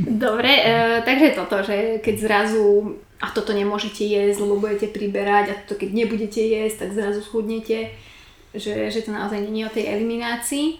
Dobre, 0.06 0.52
e, 0.62 1.02
takže 1.02 1.34
toto, 1.34 1.66
že 1.66 1.98
keď 2.06 2.16
zrazu 2.22 2.96
a 3.18 3.34
toto 3.34 3.50
nemôžete 3.50 4.06
jesť, 4.06 4.46
lebo 4.46 4.62
budete 4.62 4.94
priberať 4.94 5.46
a 5.50 5.58
toto 5.66 5.82
keď 5.82 5.90
nebudete 5.92 6.38
jesť, 6.38 6.86
tak 6.86 6.90
zrazu 6.94 7.26
schudnete, 7.26 7.90
že, 8.54 8.94
že 8.94 9.02
to 9.02 9.10
naozaj 9.10 9.42
nie 9.42 9.66
je 9.66 9.70
o 9.70 9.76
tej 9.76 9.86
eliminácii. 9.90 10.78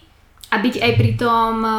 A 0.54 0.62
byť 0.62 0.76
aj 0.78 0.92
pri 1.02 1.12
tom, 1.18 1.54
e, 1.66 1.76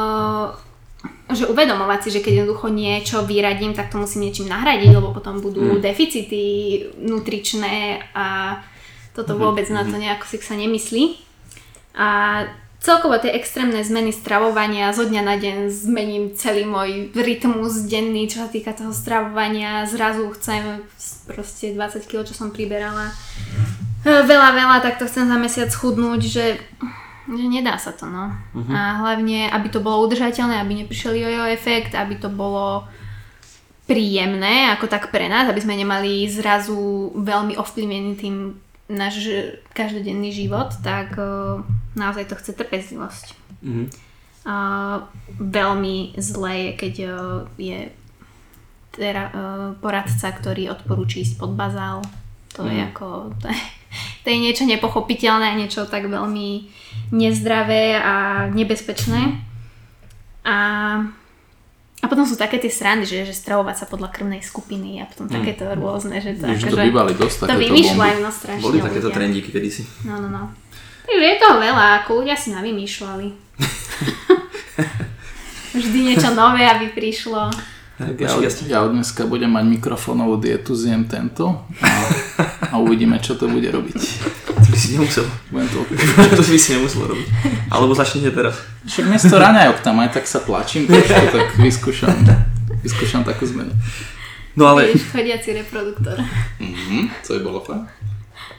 že 1.26 1.50
uvedomovať 1.50 2.07
si, 2.07 2.09
že 2.15 2.23
keď 2.23 2.33
jednoducho 2.43 2.71
niečo 2.71 3.26
vyradím, 3.26 3.75
tak 3.75 3.91
to 3.91 3.99
musím 3.99 4.31
niečím 4.31 4.47
nahradiť, 4.47 4.91
lebo 4.95 5.11
potom 5.11 5.43
budú 5.43 5.79
Mm. 5.79 5.83
deficity 5.83 6.45
nutričné 7.03 7.99
a 8.15 8.59
toto 9.17 9.35
vôbec 9.35 9.67
na 9.73 9.83
to 9.83 9.97
nejako 9.97 10.29
si 10.29 10.37
sa 10.38 10.55
nemyslí. 10.55 11.19
A 11.97 12.09
celkovo 12.79 13.17
tie 13.19 13.33
extrémne 13.33 13.83
zmeny 13.83 14.12
stravovania 14.12 14.93
zo 14.93 15.09
dňa 15.09 15.23
na 15.25 15.35
deň 15.41 15.57
zmením 15.73 16.25
celý 16.37 16.62
môj 16.69 17.11
rytmus 17.17 17.88
denný, 17.88 18.29
čo 18.31 18.45
sa 18.45 18.49
týka 18.53 18.76
toho 18.76 18.93
stravovania. 18.93 19.88
Zrazu 19.88 20.31
chcem 20.37 20.85
proste 21.26 21.75
20 21.75 22.07
kg, 22.07 22.23
čo 22.23 22.37
som 22.37 22.55
priberala. 22.55 23.11
Veľa, 24.07 24.55
veľa, 24.55 24.76
tak 24.87 25.03
to 25.03 25.11
chcem 25.11 25.26
za 25.26 25.35
mesiac 25.35 25.73
chudnúť, 25.73 26.21
že, 26.23 26.47
že 27.26 27.47
nedá 27.50 27.75
sa 27.76 27.90
to, 27.90 28.06
no. 28.06 28.30
A 28.71 29.02
hlavne, 29.02 29.50
aby 29.50 29.66
to 29.68 29.83
bolo 29.83 30.06
udržateľné, 30.06 30.62
aby 30.62 30.87
neprišiel 30.87 31.18
jojo 31.18 31.45
efekt, 31.50 31.99
aby 31.99 32.14
to 32.16 32.30
bolo 32.30 32.87
príjemné, 33.87 34.71
ako 34.75 34.90
tak 34.90 35.14
pre 35.14 35.30
nás, 35.30 35.47
aby 35.47 35.62
sme 35.62 35.78
nemali 35.78 36.26
zrazu 36.26 37.11
veľmi 37.14 37.54
ovplyvnený 37.59 38.11
tým 38.18 38.37
náš 38.87 39.26
každodenný 39.75 40.30
život, 40.30 40.75
tak 40.83 41.18
uh, 41.18 41.62
naozaj 41.99 42.30
to 42.30 42.38
chce 42.38 42.54
trpezlivosť. 42.54 43.26
Mhm. 43.62 43.85
Uh, 44.47 45.02
veľmi 45.42 46.14
zlé 46.23 46.54
je, 46.54 46.71
keď 46.78 46.95
uh, 47.11 47.42
je 47.59 47.90
tera, 48.95 49.26
uh, 49.35 49.75
poradca, 49.83 50.30
ktorý 50.30 50.71
odporúči 50.71 51.26
ísť 51.26 51.35
pod 51.35 51.59
bazál. 51.59 52.06
To 52.54 52.62
mm. 52.62 52.71
je 52.71 52.78
Mhm. 52.78 52.87
ako... 52.95 53.06
To 53.42 53.47
je, 53.50 53.61
to 54.23 54.26
je 54.31 54.38
niečo 54.38 54.64
nepochopiteľné 54.66 55.57
niečo 55.57 55.87
tak 55.87 56.07
veľmi 56.09 56.71
nezdravé 57.12 57.97
a 57.99 58.14
nebezpečné. 58.50 59.43
A, 60.47 60.57
a 62.02 62.07
potom 62.07 62.23
sú 62.23 62.38
také 62.38 62.62
tie 62.62 62.71
srandy, 62.71 63.07
že, 63.07 63.26
že 63.26 63.35
stravovať 63.35 63.76
sa 63.83 63.87
podľa 63.90 64.14
krvnej 64.14 64.43
skupiny 64.43 65.02
a 65.02 65.11
potom 65.11 65.26
takéto 65.26 65.66
rôzne, 65.75 66.23
že 66.23 66.38
to, 66.38 66.47
to 66.47 66.71
akože- 66.71 66.87
bývali 66.87 67.12
dosť 67.19 67.37
to 67.50 67.57
vymýšľajú 67.59 68.19
no 68.23 68.31
strašne 68.31 68.62
Boli 68.62 68.78
takéto 68.78 69.11
ľudia. 69.11 69.19
trendíky 69.19 69.50
kedysi. 69.50 69.83
No, 70.07 70.23
no, 70.23 70.31
no. 70.31 70.55
Takže 71.07 71.23
je 71.23 71.37
toho 71.38 71.57
veľa, 71.62 72.02
ako 72.02 72.23
ľudia 72.23 72.35
si 72.35 72.50
navymýšľali. 72.50 73.26
Vždy 75.78 75.99
niečo 76.02 76.35
nové, 76.35 76.66
aby 76.66 76.90
prišlo. 76.90 77.50
Tak 77.97 78.21
ja, 78.21 78.29
od, 78.37 78.45
ja 78.69 78.79
od 78.85 78.93
dneska 78.93 79.25
budem 79.25 79.49
mať 79.57 79.65
mikrofónovú 79.73 80.37
dietu, 80.37 80.76
zjem 80.76 81.09
tento 81.09 81.65
a, 81.81 81.91
a 82.69 82.75
uvidíme, 82.76 83.17
čo 83.25 83.41
to 83.41 83.49
bude 83.49 83.65
robiť. 83.73 83.97
To 84.53 84.69
by 84.69 84.76
si 84.76 85.00
nemusel. 85.00 85.25
Budem 85.49 85.69
to 85.73 85.81
to 86.37 86.43
by 86.45 86.59
si 86.61 86.76
nemusel 86.76 87.09
robiť. 87.09 87.29
Alebo 87.73 87.97
začnite 87.97 88.37
teraz. 88.37 88.61
Však 88.85 89.09
miesto 89.09 89.33
raňajok 89.33 89.81
tam 89.81 89.97
aj 90.05 90.12
tak 90.12 90.29
sa 90.29 90.45
tlačím 90.45 90.85
trošku, 90.85 91.25
tak 91.33 91.47
vyskúšam, 91.57 92.12
vyskúšam 92.85 93.25
takú 93.25 93.49
zmenu. 93.49 93.73
No 94.61 94.69
ale 94.69 94.93
Vieš, 94.93 95.17
chodiaci 95.17 95.57
reproduktor. 95.57 96.21
Mhm, 96.61 97.25
to 97.25 97.33
je 97.33 97.41
bolo 97.41 97.65
fajn. 97.65 97.88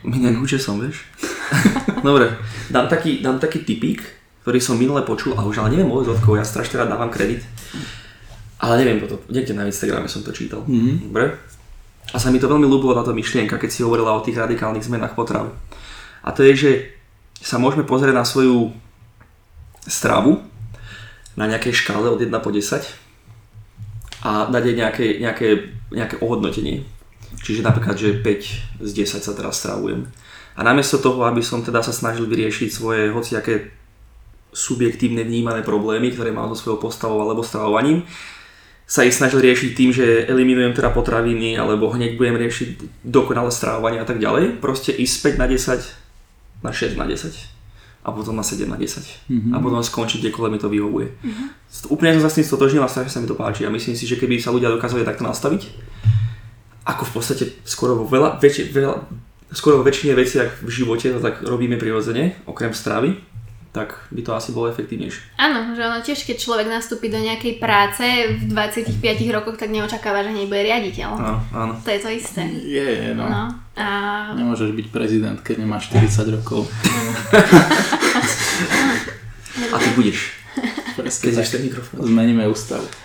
Mňa 0.01 0.33
kúče 0.33 0.57
som, 0.57 0.81
vieš. 0.81 1.05
Dobre, 2.01 2.33
dám 2.73 2.89
taký, 2.89 3.21
dám 3.21 3.37
taký 3.37 3.61
typík, 3.61 4.01
ktorý 4.41 4.57
som 4.57 4.81
minule 4.81 5.05
počul 5.05 5.37
a 5.37 5.45
už 5.45 5.61
ale 5.61 5.77
neviem 5.77 5.93
od 5.93 6.09
odkov, 6.09 6.37
ja 6.37 6.45
strašne 6.45 6.81
rád 6.81 6.93
dávam 6.93 7.13
kredit. 7.13 7.45
Ale 8.57 8.81
neviem 8.81 8.97
toto, 9.01 9.21
niekde 9.29 9.53
na 9.53 9.69
Instagrame 9.69 10.09
som 10.09 10.25
to 10.25 10.33
čítal. 10.33 10.65
Mhm. 10.65 11.13
Dobre? 11.13 11.37
A 12.15 12.17
sa 12.17 12.31
mi 12.31 12.39
to 12.39 12.47
veľmi 12.47 12.63
ľúbilo 12.63 12.95
táto 12.95 13.11
myšlienka, 13.11 13.59
keď 13.59 13.69
si 13.69 13.83
hovorila 13.83 14.15
o 14.15 14.23
tých 14.23 14.39
radikálnych 14.39 14.87
zmenách 14.87 15.13
potrav. 15.13 15.51
A 16.23 16.31
to 16.31 16.41
je, 16.47 16.53
že 16.55 16.71
sa 17.43 17.59
môžeme 17.59 17.83
pozrieť 17.83 18.15
na 18.15 18.23
svoju 18.23 18.71
stravu 19.85 20.41
na 21.37 21.45
nejakej 21.45 21.85
škále 21.85 22.09
od 22.09 22.19
1 22.19 22.33
po 22.41 22.49
10 22.49 22.81
a 24.25 24.49
dať 24.49 24.63
jej 24.65 24.75
nejaké, 24.75 25.05
nejaké, 25.21 25.47
nejaké 25.93 26.15
ohodnotenie. 26.17 26.81
Čiže 27.45 27.61
napríklad, 27.61 27.95
že 27.99 28.17
5 28.17 28.81
z 28.81 28.91
10 28.91 29.21
sa 29.21 29.33
teraz 29.37 29.61
stravujem. 29.61 30.09
A 30.57 30.65
namiesto 30.65 30.97
toho, 30.97 31.21
aby 31.29 31.45
som 31.45 31.61
teda 31.61 31.85
sa 31.85 31.93
snažil 31.93 32.25
vyriešiť 32.25 32.69
svoje 32.73 33.13
hociaké 33.13 33.69
subjektívne 34.49 35.21
vnímané 35.21 35.61
problémy, 35.61 36.09
ktoré 36.09 36.33
mám 36.33 36.49
so 36.49 36.57
svojou 36.57 36.89
postavou 36.89 37.21
alebo 37.21 37.45
stravovaním, 37.45 38.01
sa 38.87 39.03
ich 39.03 39.11
snažil 39.13 39.43
riešiť 39.43 39.75
tým, 39.75 39.91
že 39.91 40.23
eliminujem 40.25 40.71
teda 40.71 40.89
potraviny 40.89 41.59
alebo 41.59 41.91
hneď 41.91 42.15
budem 42.15 42.39
riešiť 42.39 43.03
dokonalé 43.03 43.51
stravovanie 43.51 43.99
a 43.99 44.07
tak 44.07 44.17
ďalej. 44.17 44.63
Proste 44.63 44.95
ísť 44.95 45.13
späť 45.13 45.33
na 45.35 45.45
10, 45.45 45.83
na 46.63 46.71
6 46.71 46.95
na 46.95 47.03
10 47.03 47.35
a 48.01 48.15
potom 48.15 48.31
na 48.31 48.47
7 48.47 48.63
na 48.63 48.79
10 48.79 49.03
Mhm. 49.27 49.51
a 49.51 49.59
potom 49.59 49.83
skončiť 49.83 50.23
kdekoľvek 50.23 50.51
mi 50.55 50.59
to 50.63 50.71
vyhovuje. 50.71 51.07
Úplne 51.91 52.15
som 52.15 52.23
sa 52.23 52.31
s 52.31 52.39
tým 52.39 52.47
stotožnil 52.47 52.79
a 52.79 52.87
strašne 52.87 53.11
sa 53.11 53.19
mi 53.19 53.27
to 53.27 53.35
páči 53.35 53.67
a 53.67 53.69
myslím 53.69 53.99
si, 53.99 54.07
že 54.07 54.15
keby 54.15 54.39
sa 54.39 54.55
ľudia 54.55 54.71
dokázali 54.71 55.03
takto 55.03 55.27
nastaviť, 55.27 55.67
ako 56.87 57.03
v 57.03 57.11
podstate 57.11 57.43
skoro 57.67 57.99
vo 57.99 58.07
veľa, 58.07 58.39
väčši, 58.39 58.71
veľa 58.71 58.95
skoro 59.51 59.79
vo 59.79 59.83
väčšine 59.83 60.15
veciach 60.15 60.63
v 60.63 60.69
živote 60.71 61.11
to 61.11 61.19
tak 61.19 61.43
robíme 61.43 61.75
prirodzene, 61.75 62.39
okrem 62.47 62.71
stravy, 62.71 63.19
tak 63.77 64.09
by 64.09 64.25
to 64.25 64.33
asi 64.33 64.57
bolo 64.57 64.73
efektívnejšie. 64.73 65.37
Áno, 65.37 65.77
že 65.77 65.85
ono 65.85 66.01
tiež, 66.01 66.25
keď 66.25 66.37
človek 66.41 66.65
nastúpi 66.65 67.13
do 67.13 67.21
nejakej 67.21 67.61
práce 67.61 68.01
v 68.41 68.49
25 68.49 68.89
rokoch, 69.29 69.53
tak 69.53 69.69
neočakáva, 69.69 70.25
že 70.25 70.33
hneď 70.33 70.49
bude 70.49 70.65
riaditeľ. 70.65 71.09
Áno, 71.13 71.37
áno. 71.53 71.73
To 71.85 71.89
je 71.93 72.01
to 72.01 72.09
isté. 72.09 72.41
Je, 72.49 72.81
je, 72.81 73.13
no. 73.13 73.29
No. 73.29 73.53
A 73.77 73.85
Nemôžeš 74.33 74.73
byť 74.73 74.87
prezident, 74.89 75.37
keď 75.37 75.61
nemáš 75.61 75.93
40 75.93 76.41
rokov. 76.41 76.65
A 79.69 79.77
ty 79.77 79.89
budeš, 79.93 80.33
Presne 80.97 81.29
keď 81.29 81.45
ten 81.45 81.61
mikrofón. 81.69 82.01
Zmeníme 82.01 82.49
ústavu. 82.49 82.89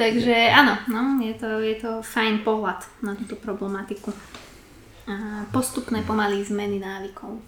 Takže 0.00 0.34
áno, 0.54 0.78
no, 0.90 1.18
je, 1.22 1.34
to, 1.34 1.58
je 1.58 1.74
to 1.78 2.02
fajn 2.02 2.46
pohľad 2.46 2.82
na 3.02 3.14
túto 3.18 3.34
problematiku. 3.38 4.14
A 5.10 5.44
postupné 5.50 6.02
pomalé 6.02 6.42
zmeny 6.42 6.78
návykov. 6.78 7.38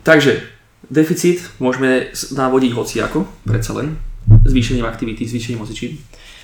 Takže, 0.00 0.40
deficit 0.88 1.44
môžeme 1.60 2.08
navodiť 2.32 2.72
hociako, 2.72 3.28
predsa 3.44 3.76
len, 3.76 4.00
zvýšením 4.48 4.88
aktivity, 4.88 5.28
zvýšením 5.28 5.60
hocičím, 5.60 6.00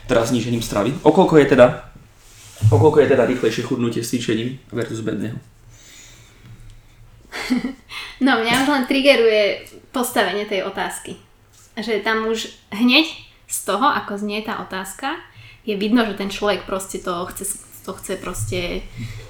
teda 0.06 0.24
znížením 0.24 0.62
stravy. 0.62 0.92
Okoľko 1.02 1.40
je 1.40 1.46
teda, 1.56 1.88
okoľko 2.68 2.98
je 3.00 3.08
teda 3.08 3.24
rýchlejšie 3.24 3.64
chudnutie 3.64 4.04
s 4.04 4.12
cvičením 4.12 4.60
versus 4.72 5.00
bedného? 5.00 5.38
No, 8.18 8.42
mňa 8.42 8.66
už 8.66 8.68
len 8.74 8.84
triggeruje 8.90 9.62
postavenie 9.94 10.42
tej 10.42 10.66
otázky. 10.66 11.14
Že 11.78 12.02
tam 12.02 12.26
už 12.26 12.50
hneď 12.74 13.06
z 13.46 13.58
toho, 13.62 13.86
ako 13.86 14.18
znie 14.18 14.42
tá 14.42 14.58
otázka, 14.58 15.14
je 15.62 15.78
vidno, 15.78 16.02
že 16.02 16.18
ten 16.18 16.26
človek 16.26 16.66
proste 16.66 16.98
to 16.98 17.14
chce, 17.30 17.62
to 17.86 17.94
chce 17.94 18.18
proste 18.18 18.82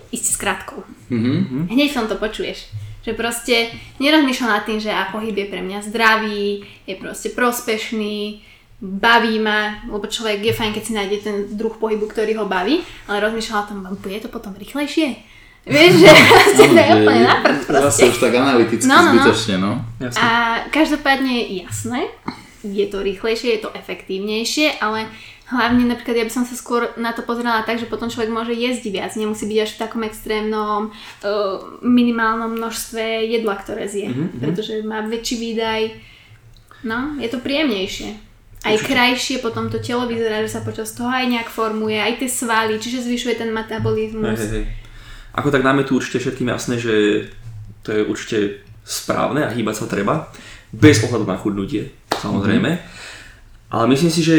ísť 0.08 0.24
s 0.24 0.36
krátkou. 0.40 0.88
Mhm. 1.12 1.68
Hneď 1.68 1.92
v 1.92 1.96
tom 2.00 2.08
to 2.08 2.16
počuješ. 2.16 2.72
Že 3.08 3.16
proste 3.16 3.72
nerozmýšľa 4.04 4.48
nad 4.52 4.62
tým, 4.68 4.76
že 4.76 4.92
a 4.92 5.08
pohyb 5.08 5.32
je 5.32 5.48
pre 5.48 5.64
mňa 5.64 5.80
zdravý, 5.88 6.60
je 6.84 6.92
proste 7.00 7.32
prospešný, 7.32 8.44
baví 8.84 9.40
ma, 9.40 9.80
lebo 9.88 10.04
človek 10.04 10.44
je 10.44 10.52
fajn, 10.52 10.70
keď 10.76 10.82
si 10.84 10.92
nájde 10.92 11.16
ten 11.24 11.36
druh 11.56 11.72
pohybu, 11.72 12.04
ktorý 12.04 12.36
ho 12.36 12.44
baví, 12.44 12.84
ale 13.08 13.24
rozmýšľa 13.24 13.56
o 13.64 13.68
tom, 13.72 13.78
bude 13.96 14.20
to 14.20 14.28
potom 14.28 14.52
rýchlejšie? 14.54 15.24
Vieš, 15.64 15.92
že 16.04 16.08
proste 16.12 16.64
to 16.68 16.80
je 16.80 16.92
úplne 17.00 17.22
na 17.24 17.36
prd 17.40 17.60
proste. 17.64 17.88
Zase 17.88 18.12
už 18.12 18.18
tak 18.20 18.32
analyticky 18.36 18.88
No, 18.88 18.96
no, 19.00 19.00
no. 19.00 19.12
zbytočne, 19.24 19.54
no. 19.56 19.72
Jasne. 20.04 20.20
A 20.20 20.28
každopádne 20.68 21.34
jasné, 21.64 22.12
je 22.60 22.86
to 22.92 23.00
rýchlejšie, 23.00 23.56
je 23.56 23.60
to 23.64 23.70
efektívnejšie, 23.72 24.84
ale 24.84 25.08
hlavne 25.48 25.88
napríklad 25.88 26.16
ja 26.16 26.26
by 26.28 26.32
som 26.32 26.44
sa 26.44 26.52
skôr 26.52 26.92
na 27.00 27.16
to 27.16 27.24
pozerala 27.24 27.64
tak, 27.64 27.80
že 27.80 27.88
potom 27.88 28.12
človek 28.12 28.28
môže 28.28 28.52
jesť 28.52 28.92
viac, 28.92 29.12
nemusí 29.16 29.48
byť 29.48 29.58
až 29.64 29.70
v 29.74 29.80
takom 29.80 30.02
extrémnom 30.04 30.92
uh, 30.92 31.56
minimálnom 31.80 32.52
množstve 32.52 33.24
jedla, 33.24 33.56
ktoré 33.56 33.88
zje, 33.88 34.12
Mhm, 34.12 34.24
mhm. 34.28 34.38
pretože 34.44 34.72
má 34.84 35.00
väčší 35.02 35.36
výdaj. 35.40 35.82
No, 36.84 37.16
je 37.18 37.26
to 37.26 37.40
príjemnejšie. 37.42 38.28
Aj 38.58 38.74
Určite. 38.74 38.90
krajšie 38.90 39.36
potom 39.38 39.70
to 39.70 39.78
telo 39.78 40.06
vyzerá, 40.10 40.42
že 40.42 40.50
sa 40.50 40.66
počas 40.66 40.90
toho 40.90 41.06
aj 41.10 41.30
nejak 41.30 41.46
formuje, 41.48 41.94
aj 41.94 42.18
tie 42.18 42.26
svaly, 42.30 42.74
čiže 42.78 43.06
zvyšuje 43.06 43.34
ten 43.38 43.50
metabolizmus. 43.54 44.34
hej, 44.34 44.50
hej. 44.50 44.64
Ako 45.34 45.54
tak 45.54 45.62
nám 45.62 45.78
je 45.78 45.86
tu 45.86 45.92
určite 45.94 46.18
všetkým 46.18 46.50
jasné, 46.50 46.74
že 46.82 46.94
to 47.86 47.94
je 47.94 48.02
určite 48.02 48.38
správne 48.82 49.46
a 49.46 49.54
hýbať 49.54 49.74
sa 49.78 49.86
treba, 49.86 50.26
bez 50.74 50.98
ohľadu 51.06 51.22
na 51.22 51.38
chudnutie, 51.38 51.94
samozrejme. 52.18 52.70
Ale 53.70 53.84
myslím 53.94 54.10
si, 54.10 54.26
že 54.26 54.36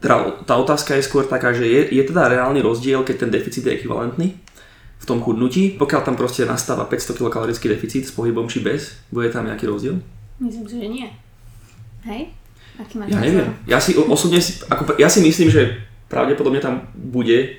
teda 0.00 0.44
tá 0.44 0.54
otázka 0.60 0.94
je 0.96 1.06
skôr 1.06 1.24
taká, 1.24 1.56
že 1.56 1.64
je, 1.64 1.80
je 1.90 2.02
teda 2.04 2.28
reálny 2.28 2.60
rozdiel, 2.60 3.00
keď 3.02 3.26
ten 3.26 3.30
deficit 3.32 3.64
je 3.64 3.74
ekvivalentný 3.74 4.36
v 4.96 5.04
tom 5.04 5.20
chudnutí, 5.20 5.76
pokiaľ 5.76 6.00
tam 6.04 6.16
proste 6.16 6.44
nastáva 6.44 6.84
500 6.88 7.16
kilokalorický 7.16 7.68
deficit 7.68 8.08
s 8.08 8.12
pohybom 8.12 8.48
či 8.48 8.60
bez, 8.60 8.96
bude 9.08 9.28
tam 9.28 9.46
nejaký 9.48 9.68
rozdiel? 9.68 10.00
Myslím 10.40 10.64
si, 10.68 10.76
že 10.80 10.88
nie. 10.88 11.08
Hej? 12.04 12.32
Aký 12.76 13.00
máš 13.00 13.08
Ja 13.08 13.20
názor? 13.20 13.26
neviem. 13.28 13.50
Ja 13.64 13.78
si 13.80 13.92
osobne, 13.96 14.40
ako, 14.68 15.00
ja 15.00 15.08
si 15.08 15.20
myslím, 15.24 15.48
že 15.48 15.80
pravdepodobne 16.08 16.60
tam 16.60 16.84
bude 16.92 17.56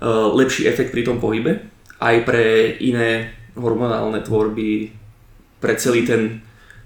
uh, 0.00 0.28
lepší 0.36 0.68
efekt 0.68 0.92
pri 0.92 1.04
tom 1.04 1.16
pohybe, 1.16 1.64
aj 1.96 2.16
pre 2.28 2.76
iné 2.80 3.32
hormonálne 3.56 4.20
tvorby, 4.20 4.92
pre 5.60 5.76
celý 5.80 6.04
ten 6.04 6.42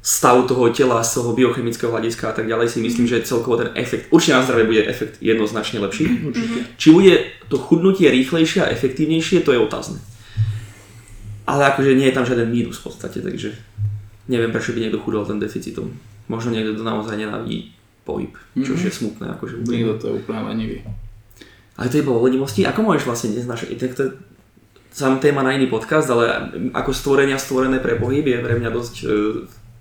stav 0.06 0.46
toho 0.46 0.70
tela 0.70 1.02
z 1.02 1.18
toho 1.18 1.34
biochemického 1.34 1.90
hľadiska 1.90 2.30
a 2.30 2.32
tak 2.32 2.46
ďalej 2.46 2.68
si 2.68 2.78
myslím, 2.78 3.04
že 3.04 3.26
celkovo 3.26 3.58
ten 3.58 3.74
efekt, 3.74 4.06
určite 4.08 4.38
na 4.38 4.46
zdravie 4.46 4.64
bude 4.64 4.82
efekt 4.86 5.18
jednoznačne 5.18 5.82
lepší. 5.82 6.06
Určite. 6.22 6.58
Či 6.76 6.88
bude 6.88 7.14
to 7.44 7.58
chudnutie 7.58 8.06
rýchlejšie 8.06 8.62
a 8.62 8.70
efektívnejšie, 8.70 9.42
to 9.42 9.50
je 9.50 9.58
otázne. 9.58 9.98
Ale 11.42 11.66
akože 11.66 11.92
nie 11.92 12.06
je 12.06 12.14
tam 12.14 12.22
žiaden 12.22 12.46
mínus 12.46 12.78
v 12.78 12.86
podstate, 12.86 13.18
takže 13.18 13.50
neviem 14.26 14.50
prečo 14.50 14.70
by 14.70 14.78
niekto 14.80 14.98
chudol 14.98 15.22
ten 15.22 15.38
deficitom. 15.38 15.90
Možno 16.26 16.50
niekto 16.50 16.74
to 16.74 16.82
naozaj 16.82 17.14
nenávidí 17.16 17.74
pohyb, 18.02 18.30
čo 18.56 18.72
Mhm. 18.72 18.82
je 18.82 18.90
smutné. 18.92 19.26
Akože 19.32 19.54
Nikto 19.60 19.94
to 19.96 20.06
úplne 20.16 20.42
lenivý. 20.44 20.86
ale 21.76 21.86
to 21.88 21.96
je 21.96 22.06
bolo 22.06 22.18
o 22.18 22.26
lenivosti. 22.26 22.62
Ako 22.62 22.78
môžeš 22.80 23.04
vlastne 23.04 23.30
dnes 23.30 23.42
naše... 23.44 23.66
Tak 23.72 23.90
to 23.92 24.14
sám 24.90 25.18
téma 25.18 25.42
na 25.42 25.50
iný 25.50 25.66
podcast, 25.66 26.06
ale 26.06 26.30
ako 26.72 26.90
stvorenia 26.90 27.36
stvorené 27.36 27.78
pre 27.78 27.94
pohyb 27.94 28.22
je 28.24 28.38
pre 28.38 28.54
mňa 28.54 28.70
dosť 28.70 28.94
e, 28.96 29.06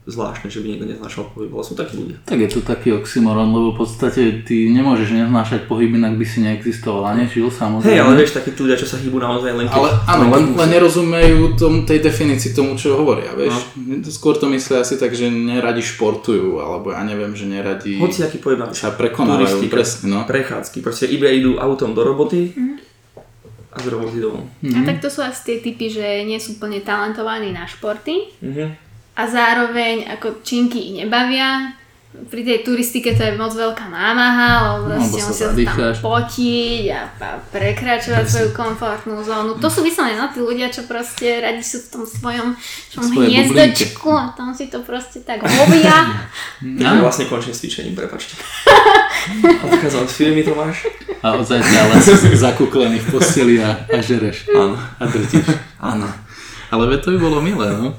zvláštne, 0.05 0.53
že 0.53 0.62
by 0.62 0.65
niekto 0.69 0.85
neznášal 0.85 1.33
pohyb, 1.33 1.50
ale 1.50 1.65
sú 1.65 1.74
takí 1.74 1.97
ľudia. 1.97 2.21
Tak 2.29 2.38
je 2.38 2.50
to 2.53 2.62
taký 2.62 2.93
oxymoron, 2.93 3.50
lebo 3.50 3.74
v 3.74 3.77
podstate 3.81 4.45
ty 4.45 4.69
nemôžeš 4.69 5.09
neznášať 5.09 5.65
pohyb, 5.65 5.97
inak 5.97 6.13
by 6.13 6.25
si 6.25 6.45
neexistoval 6.45 7.09
a 7.09 7.17
nežil 7.17 7.50
samozrejme. 7.50 7.89
Hej, 7.89 8.05
ale 8.05 8.13
vieš, 8.21 8.38
takí 8.38 8.53
ľudia, 8.53 8.77
čo 8.77 8.85
sa 8.85 9.01
hýbu 9.01 9.17
naozaj 9.17 9.51
len 9.57 9.65
keď... 9.65 9.81
Ale 9.81 9.89
áno, 10.05 10.24
len, 10.29 10.43
len 10.53 10.69
nerozumejú 10.77 11.57
tom, 11.57 11.89
tej 11.89 12.05
definícii 12.05 12.53
tomu, 12.53 12.77
čo 12.77 13.01
hovoria, 13.01 13.33
vieš. 13.33 13.74
No. 13.81 14.05
Skôr 14.05 14.38
to 14.38 14.45
myslia 14.53 14.85
asi 14.85 15.01
tak, 15.01 15.17
že 15.17 15.25
neradi 15.25 15.81
športujú, 15.81 16.62
alebo 16.62 16.93
ja 16.93 17.01
neviem, 17.01 17.33
že 17.33 17.50
neradi 17.50 17.97
Hoci 17.97 18.21
aký 18.21 18.38
pohyb 18.38 18.62
na 18.62 18.69
sa 18.77 18.93
prekonávajú, 18.93 19.65
presne, 19.74 20.13
no. 20.13 20.21
prechádzky, 20.29 20.85
proste 20.85 21.09
iba 21.09 21.33
idú 21.33 21.57
autom 21.57 21.97
do 21.97 22.05
roboty 22.05 22.53
a 23.74 23.81
z 23.81 23.88
roboty 23.89 24.21
domov. 24.21 24.45
A 24.62 24.79
tak 24.85 25.01
to 25.01 25.09
sú 25.09 25.25
asi 25.25 25.41
tie 25.43 25.57
typy, 25.65 25.89
že 25.89 26.24
nie 26.24 26.38
sú 26.38 26.55
úplne 26.55 26.79
talentovaní 26.85 27.50
na 27.50 27.65
športy 27.65 28.38
Mhm. 28.39 28.84
A 29.15 29.22
zároveň 29.27 30.12
ako 30.12 30.43
činky 30.43 30.91
ich 30.91 30.93
nebavia. 31.03 31.72
Pri 32.15 32.48
tej 32.48 32.63
turistike 32.63 33.12
to 33.12 33.27
je 33.27 33.36
moc 33.36 33.51
veľká 33.51 33.91
námaha, 33.91 34.79
lebo 34.79 34.95
Lebo 34.95 35.03
sa 35.03 35.36
musia 35.36 35.36
sa 35.36 35.48
tam 35.51 35.91
potiť 36.00 36.84
a, 36.95 37.03
prekračovať 37.51 38.24
svoju 38.24 38.50
komfortnú 38.55 39.19
zónu. 39.19 39.60
To 39.60 39.67
sú 39.67 39.84
vyslovene 39.84 40.15
no, 40.15 40.31
tí 40.31 40.39
ľudia, 40.39 40.72
čo 40.72 40.88
proste 40.88 41.43
radi 41.43 41.60
sú 41.60 41.84
v 41.84 41.88
tom 41.91 42.03
svojom, 42.07 42.55
hniezdočku 42.95 44.07
a 44.15 44.31
tam 44.31 44.55
si 44.55 44.72
to 44.72 44.79
proste 44.88 45.27
tak 45.27 45.43
hovia. 45.43 46.24
Ja 46.79 46.95
vlastne 47.03 47.27
končím 47.27 47.51
s 47.51 47.60
cvičením, 47.60 48.00
prepačte. 48.00 48.39
Odkázal 49.67 50.07
z 50.07 50.13
firmy 50.15 50.41
to 50.48 50.55
máš? 50.55 50.88
A 51.19 51.36
od 51.36 51.43
zajtra 51.43 51.91
len 51.91 52.00
si 52.00 52.31
zakúklený 52.31 53.03
v 53.03 53.07
posteli 53.12 53.60
a, 53.60 53.75
a 53.91 54.00
žereš. 54.00 54.48
Áno. 54.55 54.79
A 54.79 55.03
drtíš. 55.03 55.51
Áno. 55.84 56.07
Ale 56.75 57.00
to 57.00 57.15
by 57.15 57.20
bolo 57.24 57.39
milé, 57.39 57.72
no. 57.72 57.96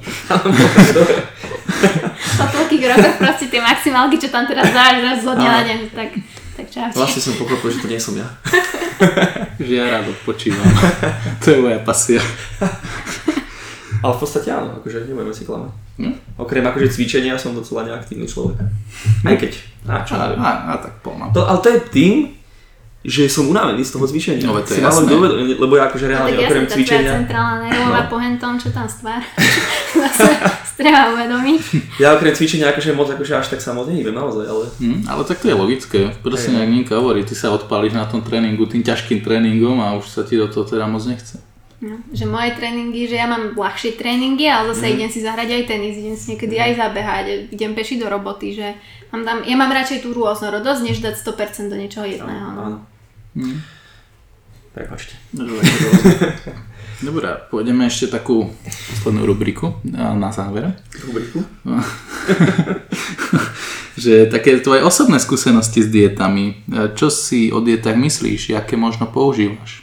Po 2.36 2.44
toľkých 2.44 2.82
rokoch 2.92 3.16
proste 3.16 3.46
tie 3.48 3.60
maximálky, 3.64 4.20
čo 4.20 4.28
tam 4.28 4.44
teraz 4.44 4.68
dáš 4.68 5.00
raz 5.00 5.18
zo 5.24 5.32
dňa 5.32 5.50
na 5.50 5.62
deň, 5.64 5.78
tak, 5.96 6.10
tak 6.60 6.66
čau. 6.68 6.92
Vlastne 6.92 7.20
som 7.24 7.34
pochopil, 7.40 7.72
že 7.72 7.80
to 7.80 7.88
nie 7.88 7.96
som 7.96 8.12
ja. 8.12 8.28
Že 9.56 9.72
ja 9.72 9.84
rád 9.88 10.12
odpočívam. 10.12 10.60
to 11.42 11.56
je 11.56 11.58
moja 11.64 11.80
pasia. 11.80 12.20
Ale 14.04 14.12
v 14.12 14.20
podstate 14.20 14.52
áno, 14.52 14.76
akože 14.76 15.08
nebudeme 15.08 15.32
si 15.32 15.48
klamať. 15.48 15.72
Hm? 15.96 16.14
Okrem 16.36 16.60
akože 16.60 16.92
cvičenia 16.92 17.40
som 17.40 17.56
docela 17.56 17.88
neaktívny 17.88 18.28
človek. 18.28 18.60
Aj 19.24 19.36
keď. 19.40 19.52
A 19.88 20.04
čo? 20.04 20.12
A, 20.20 20.36
a, 20.36 20.50
a 20.68 20.74
tak. 20.76 21.00
To, 21.32 21.40
ale 21.48 21.58
to 21.64 21.68
je 21.72 21.80
tým, 21.88 22.35
že 23.06 23.30
som 23.30 23.46
unavený 23.46 23.86
z 23.86 23.94
toho 23.94 24.04
cvičenia. 24.04 24.42
No, 24.42 24.58
to 24.58 24.74
je 24.74 24.82
si 24.82 24.82
kto 24.82 25.14
uvedomí, 25.16 25.54
lebo 25.54 25.72
ja 25.74 25.86
akože 25.86 26.04
No, 26.04 26.10
reálne 26.10 26.28
tak 26.28 26.36
ja 26.36 26.44
okrem 26.44 26.62
tvoja 26.62 26.74
cvičenia, 26.74 27.12
centrálna 27.16 27.56
nervová 27.62 28.02
No. 28.02 28.10
pohentom, 28.10 28.52
čo 28.58 28.68
tam 28.70 28.86
stvár. 28.86 29.22
Treba 30.76 31.08
uvedomiť. 31.08 31.60
ja 31.96 32.12
okrem 32.12 32.34
cvičenia 32.34 32.68
akože 32.68 32.92
moc 32.92 33.08
akože 33.08 33.32
až 33.32 33.46
tak 33.48 33.60
sa 33.60 33.72
moc 33.72 33.88
naozaj, 33.88 34.44
ale 34.44 34.64
Hm, 34.76 35.08
ale 35.08 35.22
tak 35.24 35.38
to 35.38 35.48
je 35.48 35.54
logické. 35.54 36.00
Presne, 36.18 36.60
jak 36.60 36.68
Ninka 36.68 36.94
hovorí, 36.94 37.22
ty 37.22 37.32
sa 37.32 37.48
odpálíš 37.48 37.94
na 37.94 38.04
tom 38.04 38.20
tréningu 38.20 38.66
tým 38.66 38.82
ťažkým 38.82 39.22
tréningom 39.22 39.78
a 39.78 39.94
už 39.94 40.04
sa 40.06 40.20
ti 40.20 40.36
do 40.36 40.44
toho 40.46 40.66
teda 40.66 40.84
moc 40.84 41.00
nechce. 41.02 41.40
No, 41.76 41.96
že 42.08 42.24
moje 42.24 42.52
tréningy, 42.52 43.04
že 43.04 43.14
ja 43.14 43.26
mám 43.26 43.52
ľahšie 43.52 43.94
tréningy, 43.94 44.48
ale 44.48 44.72
zase 44.72 44.84
Mhm. 44.86 44.92
idem 44.96 45.10
si 45.12 45.20
zahrať 45.20 45.48
aj 45.50 45.62
tenis, 45.66 45.94
idem 45.94 46.16
si 46.16 46.26
niekedy 46.32 46.56
aj 46.56 46.72
zabehať, 46.74 47.24
idem 47.52 47.72
peši 47.72 47.94
do 47.96 48.08
roboty, 48.08 48.48
že 48.50 48.66
mám 49.12 49.22
tam, 49.22 49.38
ja 49.44 49.54
mám 49.54 49.68
radšej 49.70 50.00
tú 50.00 50.12
rôznorodosť, 50.12 50.80
než 50.82 50.98
dať 50.98 51.14
100% 51.16 51.68
do 51.68 51.76
niečoho 51.76 52.04
jedného. 52.04 52.48
No. 52.50 52.80
Áno. 53.36 53.44
Hm. 53.44 53.60
Prepačte. 54.76 55.16
Dobre, 57.00 57.28
pôjdeme 57.52 57.88
ešte 57.88 58.08
takú 58.08 58.48
poslednú 58.64 59.28
rubriku 59.28 59.76
na 59.92 60.32
záver. 60.32 60.72
Rubriku. 61.04 61.44
že 63.96 64.28
také 64.28 64.60
tvoje 64.60 64.84
osobné 64.84 65.16
skúsenosti 65.16 65.80
s 65.80 65.88
dietami, 65.88 66.60
čo 66.92 67.08
si 67.08 67.48
o 67.48 67.64
dietách 67.64 67.96
myslíš, 67.96 68.52
aké 68.52 68.76
možno 68.76 69.08
používaš? 69.08 69.80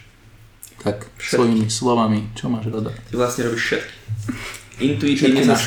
Tak 0.86 1.10
Všetky. 1.18 1.34
svojimi 1.34 1.68
slovami, 1.70 2.30
čo 2.38 2.54
máš 2.54 2.70
rada? 2.70 2.94
Ty 2.94 3.14
vlastne 3.18 3.50
robíš 3.50 3.64
všetky. 3.66 3.94
Intuitívne 4.84 5.42
na 5.50 5.58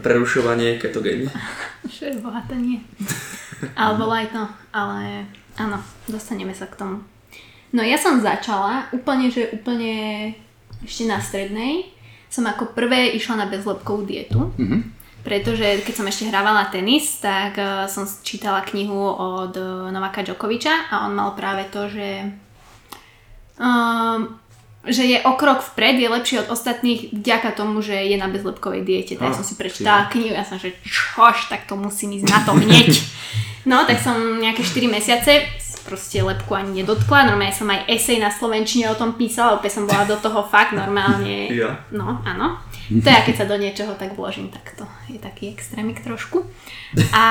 prerušovanie 0.00 0.80
ketogénne. 0.80 1.28
Čo 1.88 2.12
je 2.12 2.16
boha, 2.20 2.40
to 2.48 2.56
nie. 2.56 2.80
Alebo 3.76 4.08
aj 4.08 4.32
to, 4.32 4.44
ale 4.72 5.28
áno, 5.56 5.80
dostaneme 6.08 6.54
sa 6.54 6.68
k 6.68 6.78
tomu. 6.78 6.96
No 7.74 7.82
ja 7.82 7.98
som 7.98 8.22
začala 8.22 8.88
úplne, 8.94 9.28
že 9.28 9.52
úplne 9.52 10.32
ešte 10.84 11.04
na 11.04 11.18
strednej. 11.18 11.90
Som 12.30 12.46
ako 12.46 12.76
prvé 12.76 13.12
išla 13.16 13.44
na 13.44 13.46
bezlepkovú 13.48 14.06
dietu. 14.06 14.52
Mhm. 14.56 14.94
Pretože 15.26 15.82
keď 15.82 15.94
som 15.98 16.06
ešte 16.06 16.30
hrávala 16.30 16.70
tenis, 16.70 17.18
tak 17.18 17.58
eh, 17.58 17.90
som 17.90 18.06
čítala 18.06 18.62
knihu 18.62 18.94
od 19.10 19.58
eh, 19.58 19.90
Novaka 19.90 20.22
Djokoviča 20.22 20.86
a 20.94 21.02
on 21.10 21.18
mal 21.18 21.34
práve 21.34 21.66
to, 21.66 21.90
že 21.90 22.30
um, 23.58 24.38
že 24.86 25.02
je 25.02 25.18
o 25.26 25.34
krok 25.34 25.66
vpred, 25.66 25.98
je 25.98 26.06
lepší 26.06 26.34
od 26.46 26.50
ostatných 26.54 27.10
vďaka 27.10 27.58
tomu, 27.58 27.82
že 27.82 28.06
je 28.06 28.14
na 28.14 28.30
bezlepkovej 28.30 28.86
diete. 28.86 29.18
Tak 29.18 29.34
Ah, 29.34 29.34
som 29.34 29.42
si 29.42 29.58
prečítala 29.58 30.06
knihu, 30.14 30.30
ja 30.30 30.46
som, 30.46 30.62
že 30.62 30.78
čož, 30.86 31.50
tak 31.50 31.66
to 31.66 31.74
musím 31.74 32.14
ísť 32.14 32.26
na 32.30 32.38
to 32.46 32.54
hneď. 32.54 32.94
No, 33.66 33.82
tak 33.82 33.98
som 33.98 34.14
nejaké 34.38 34.62
4 34.62 34.86
mesiace 34.86 35.42
proste 35.86 36.18
lepku 36.18 36.50
ani 36.54 36.82
nedotkla, 36.82 37.30
normálne 37.30 37.54
som 37.54 37.70
aj 37.70 37.86
esej 37.86 38.18
na 38.18 38.26
slovenčine 38.30 38.90
o 38.90 38.98
tom 38.98 39.14
písala, 39.14 39.54
opäť 39.54 39.78
som 39.78 39.86
bola 39.86 40.02
do 40.02 40.18
toho 40.18 40.42
fakt 40.42 40.74
normálne, 40.74 41.46
Ja. 41.62 41.78
no 41.94 42.18
áno. 42.26 42.58
To 42.90 43.06
ja 43.06 43.22
keď 43.22 43.34
sa 43.34 43.46
do 43.46 43.58
niečoho 43.58 43.94
tak 43.94 44.14
vložím, 44.14 44.50
tak 44.50 44.74
to 44.74 44.86
je 45.10 45.18
taký 45.18 45.50
extrémik 45.54 46.02
trošku. 46.02 46.46
A 47.14 47.24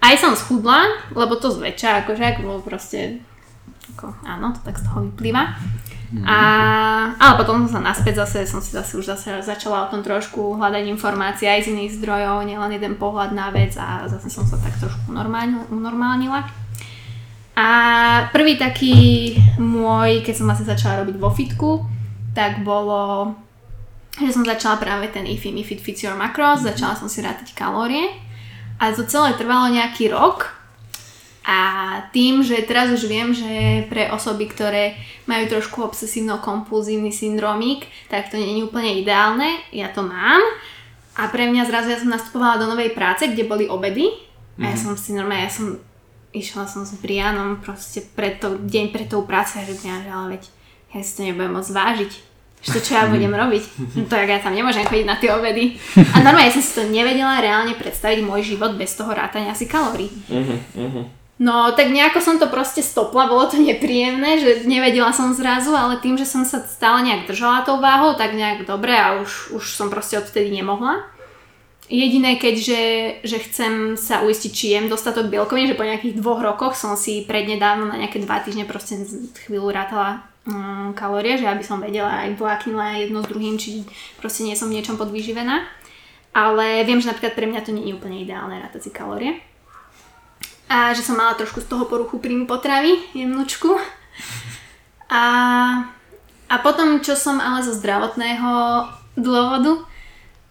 aj 0.00 0.14
som 0.20 0.32
schudla, 0.36 0.88
lebo 1.12 1.36
to 1.36 1.52
zväčša, 1.52 2.04
akože 2.04 2.24
ak 2.24 2.36
bolo 2.40 2.60
proste, 2.64 3.20
ako, 3.96 4.12
áno, 4.24 4.52
to 4.56 4.60
tak 4.64 4.80
z 4.80 4.84
toho 4.88 5.04
vyplýva. 5.08 5.56
A, 6.24 6.40
ale 7.20 7.34
potom 7.36 7.68
som 7.68 7.78
sa 7.78 7.92
naspäť 7.92 8.24
zase, 8.24 8.48
som 8.48 8.64
si 8.64 8.72
zase 8.72 8.96
už 8.96 9.12
zase 9.12 9.44
začala 9.44 9.84
o 9.84 9.90
tom 9.92 10.00
trošku 10.00 10.56
hľadať 10.56 10.88
informácie 10.88 11.44
aj 11.44 11.68
z 11.68 11.76
iných 11.76 12.00
zdrojov, 12.00 12.48
nielen 12.48 12.72
jeden 12.72 12.96
pohľad 12.96 13.36
na 13.36 13.52
vec 13.52 13.76
a 13.76 14.08
zase 14.08 14.32
som 14.32 14.48
sa 14.48 14.56
tak 14.56 14.72
trošku 14.80 15.12
unormálnila. 15.68 16.48
A 17.58 17.68
prvý 18.32 18.56
taký 18.56 18.96
môj, 19.60 20.24
keď 20.24 20.34
som 20.40 20.48
vlastne 20.48 20.72
začala 20.72 21.04
robiť 21.04 21.16
vo 21.20 21.28
fitku, 21.28 21.84
tak 22.32 22.64
bolo, 22.64 23.34
že 24.16 24.32
som 24.32 24.48
začala 24.48 24.80
práve 24.80 25.12
ten 25.12 25.28
IFI, 25.28 25.52
MIFID 25.52 25.84
Fits 25.84 26.08
Your 26.08 26.16
Macros, 26.16 26.64
začala 26.64 26.96
som 26.96 27.10
si 27.10 27.20
rátať 27.20 27.52
kalórie 27.52 28.16
a 28.80 28.94
to 28.96 29.04
celé 29.04 29.36
trvalo 29.36 29.68
nejaký 29.68 30.08
rok 30.08 30.57
a 31.48 31.60
tým, 32.12 32.44
že 32.44 32.60
teraz 32.68 32.92
už 32.92 33.08
viem, 33.08 33.32
že 33.32 33.88
pre 33.88 34.12
osoby, 34.12 34.52
ktoré 34.52 35.00
majú 35.24 35.48
trošku 35.48 35.80
obsesívno-kompulzívny 35.80 37.08
syndromík, 37.08 37.88
tak 38.12 38.28
to 38.28 38.36
nie 38.36 38.60
je 38.60 38.68
úplne 38.68 39.00
ideálne, 39.00 39.56
ja 39.72 39.88
to 39.88 40.04
mám 40.04 40.44
a 41.16 41.26
pre 41.32 41.48
mňa 41.48 41.64
zrazu 41.64 41.88
ja 41.88 41.98
som 41.98 42.12
nastupovala 42.12 42.60
do 42.60 42.68
novej 42.68 42.92
práce, 42.92 43.26
kde 43.26 43.48
boli 43.48 43.64
obedy 43.64 44.12
a 44.60 44.70
ja 44.70 44.76
som 44.76 44.92
si 44.94 45.16
normálne, 45.16 45.48
ja 45.48 45.52
som 45.52 45.80
išla 46.36 46.68
som 46.68 46.84
s 46.84 46.94
Brianom 47.00 47.58
proste 47.64 48.04
pred 48.04 48.38
to, 48.38 48.60
deň 48.60 48.92
pred 48.92 49.08
tou 49.08 49.24
prácou 49.24 49.58
a 49.58 49.66
že 49.66 49.74
že 49.74 49.88
ale 49.88 50.38
veď 50.38 50.42
ja 50.92 51.00
si 51.00 51.12
to 51.16 51.20
nebudem 51.24 51.52
môcť 51.56 51.72
vážiť. 51.72 52.12
Že 52.58 52.70
to 52.74 52.80
čo 52.82 52.92
ja 52.98 53.04
budem 53.14 53.32
robiť? 53.34 53.64
No 53.96 54.04
to 54.06 54.14
ja 54.14 54.38
tam 54.38 54.54
nemôžem 54.54 54.86
chodiť 54.86 55.06
na 55.06 55.16
tie 55.18 55.30
obedy. 55.30 55.78
A 55.96 56.22
normálne 56.22 56.50
ja 56.50 56.54
som 56.54 56.64
si 56.64 56.72
to 56.74 56.84
nevedela 56.86 57.42
reálne 57.42 57.74
predstaviť 57.74 58.18
môj 58.22 58.54
život 58.54 58.74
bez 58.78 58.94
toho 58.94 59.10
rátania 59.10 59.54
si 59.54 59.66
kalórií. 59.66 60.10
Uh-huh, 60.30 60.58
uh-huh. 60.74 61.04
No 61.38 61.70
tak 61.70 61.94
nejako 61.94 62.18
som 62.18 62.42
to 62.42 62.50
proste 62.50 62.82
stopla, 62.82 63.30
bolo 63.30 63.46
to 63.46 63.62
nepríjemné, 63.62 64.42
že 64.42 64.66
nevedela 64.66 65.14
som 65.14 65.30
zrazu, 65.30 65.70
ale 65.70 66.02
tým, 66.02 66.18
že 66.18 66.26
som 66.26 66.42
sa 66.42 66.58
stále 66.66 67.06
nejak 67.06 67.30
držala 67.30 67.62
tou 67.62 67.78
váhou, 67.78 68.18
tak 68.18 68.34
nejak 68.34 68.66
dobre 68.66 68.90
a 68.90 69.22
už, 69.22 69.54
už 69.54 69.64
som 69.70 69.86
proste 69.86 70.18
odvtedy 70.18 70.50
nemohla. 70.50 71.06
Jediné, 71.88 72.36
keďže 72.36 72.80
že 73.24 73.38
chcem 73.48 73.96
sa 73.96 74.20
uistiť, 74.20 74.52
či 74.52 74.76
jem 74.76 74.92
dostatok 74.92 75.32
bielkovín, 75.32 75.70
že 75.70 75.78
po 75.78 75.86
nejakých 75.86 76.20
dvoch 76.20 76.42
rokoch 76.42 76.76
som 76.76 76.98
si 77.00 77.24
prednedávno 77.24 77.88
na 77.88 77.96
nejaké 77.96 78.20
dva 78.20 78.44
týždne 78.44 78.68
proste 78.68 79.00
chvíľu 79.48 79.72
rátala 79.72 80.26
mm, 80.44 80.92
kalórie, 80.98 81.40
že 81.40 81.48
aby 81.48 81.64
som 81.64 81.80
vedela 81.80 82.28
aj 82.28 82.36
dvojaknila 82.36 83.00
jedno 83.00 83.24
s 83.24 83.30
druhým, 83.30 83.56
či 83.56 83.88
proste 84.20 84.44
nie 84.44 84.52
som 84.52 84.68
v 84.68 84.76
niečom 84.76 85.00
podvyživená. 85.00 85.64
Ale 86.36 86.84
viem, 86.84 87.00
že 87.00 87.08
napríklad 87.08 87.32
pre 87.32 87.48
mňa 87.48 87.64
to 87.64 87.72
nie 87.72 87.88
je 87.88 87.96
úplne 87.96 88.20
ideálne 88.20 88.60
rátať 88.60 88.84
si 88.84 88.90
kalórie. 88.92 89.40
A 90.68 90.92
že 90.92 91.00
som 91.00 91.16
mala 91.16 91.32
trošku 91.32 91.64
z 91.64 91.68
toho 91.68 91.88
poruchu 91.88 92.20
príjmu 92.20 92.44
potravy, 92.44 93.00
jemnúčku. 93.16 93.72
A, 95.08 95.24
a 96.48 96.54
potom, 96.60 97.00
čo 97.00 97.16
som 97.16 97.40
ale 97.40 97.64
zo 97.64 97.72
zdravotného 97.72 98.84
dôvodu, 99.16 99.80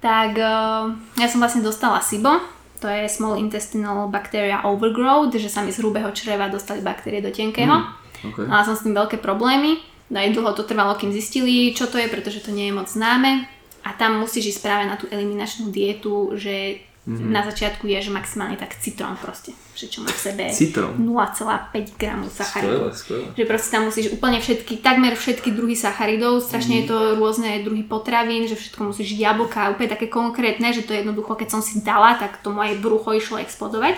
tak 0.01 0.33
uh, 0.37 0.89
ja 1.21 1.27
som 1.29 1.37
vlastne 1.37 1.61
dostala 1.61 2.01
SIBO, 2.01 2.41
to 2.81 2.85
je 2.85 3.09
Small 3.09 3.41
Intestinal 3.41 4.09
Bacteria 4.09 4.61
Overgrowth, 4.65 5.33
že 5.37 5.49
sa 5.49 5.65
mi 5.65 5.73
z 5.73 5.81
hrubého 5.81 6.13
čreva 6.13 6.49
dostali 6.49 6.81
baktérie 6.81 7.21
do 7.21 7.33
tenkého. 7.33 7.85
Okay. 8.21 8.45
Mala 8.45 8.65
som 8.65 8.77
s 8.77 8.85
tým 8.85 8.93
veľké 8.93 9.17
problémy. 9.17 9.81
Aj 10.13 10.29
dlho 10.29 10.53
to 10.53 10.65
trvalo, 10.65 10.93
kým 10.97 11.13
zistili, 11.13 11.73
čo 11.73 11.89
to 11.89 11.97
je, 11.97 12.09
pretože 12.09 12.45
to 12.45 12.53
nie 12.53 12.69
je 12.69 12.77
moc 12.77 12.89
známe. 12.89 13.49
a 13.87 13.95
tam 13.95 14.19
musíš 14.19 14.57
ísť 14.57 14.61
práve 14.67 14.83
na 14.83 14.99
tú 14.99 15.07
eliminačnú 15.07 15.71
dietu, 15.71 16.35
že 16.35 16.83
mm-hmm. 17.07 17.31
na 17.31 17.41
začiatku 17.47 17.87
ješ 17.87 18.11
maximálne 18.11 18.59
tak 18.59 18.75
citrón 18.83 19.15
proste, 19.15 19.55
že 19.73 19.87
čo 19.87 20.03
má 20.03 20.11
v 20.11 20.19
sebe 20.19 20.43
Citrón. 20.51 20.99
0,5 20.99 21.95
gramu 21.95 22.27
sacharidov. 22.27 22.91
Skvelé, 22.91 23.23
skvelé. 23.23 23.25
Že 23.39 23.43
proste 23.47 23.69
tam 23.71 23.83
musíš 23.87 24.07
úplne 24.11 24.37
všetky, 24.43 24.83
takmer 24.83 25.15
všetky 25.15 25.49
druhy 25.55 25.79
sacharidov, 25.79 26.43
strašne 26.43 26.83
je 26.83 26.91
to 26.91 26.97
rôzne 27.15 27.63
druhy 27.63 27.87
potravín, 27.87 28.45
že 28.45 28.59
všetko 28.59 28.91
musíš 28.91 29.15
jablka, 29.15 29.71
úplne 29.71 29.95
také 29.95 30.11
konkrétne, 30.11 30.75
že 30.75 30.83
to 30.83 30.91
jednoducho, 30.91 31.39
keď 31.39 31.47
som 31.55 31.61
si 31.63 31.79
dala, 31.79 32.19
tak 32.19 32.43
to 32.43 32.51
moje 32.51 32.75
brucho 32.75 33.15
išlo 33.15 33.39
explodovať. 33.39 33.95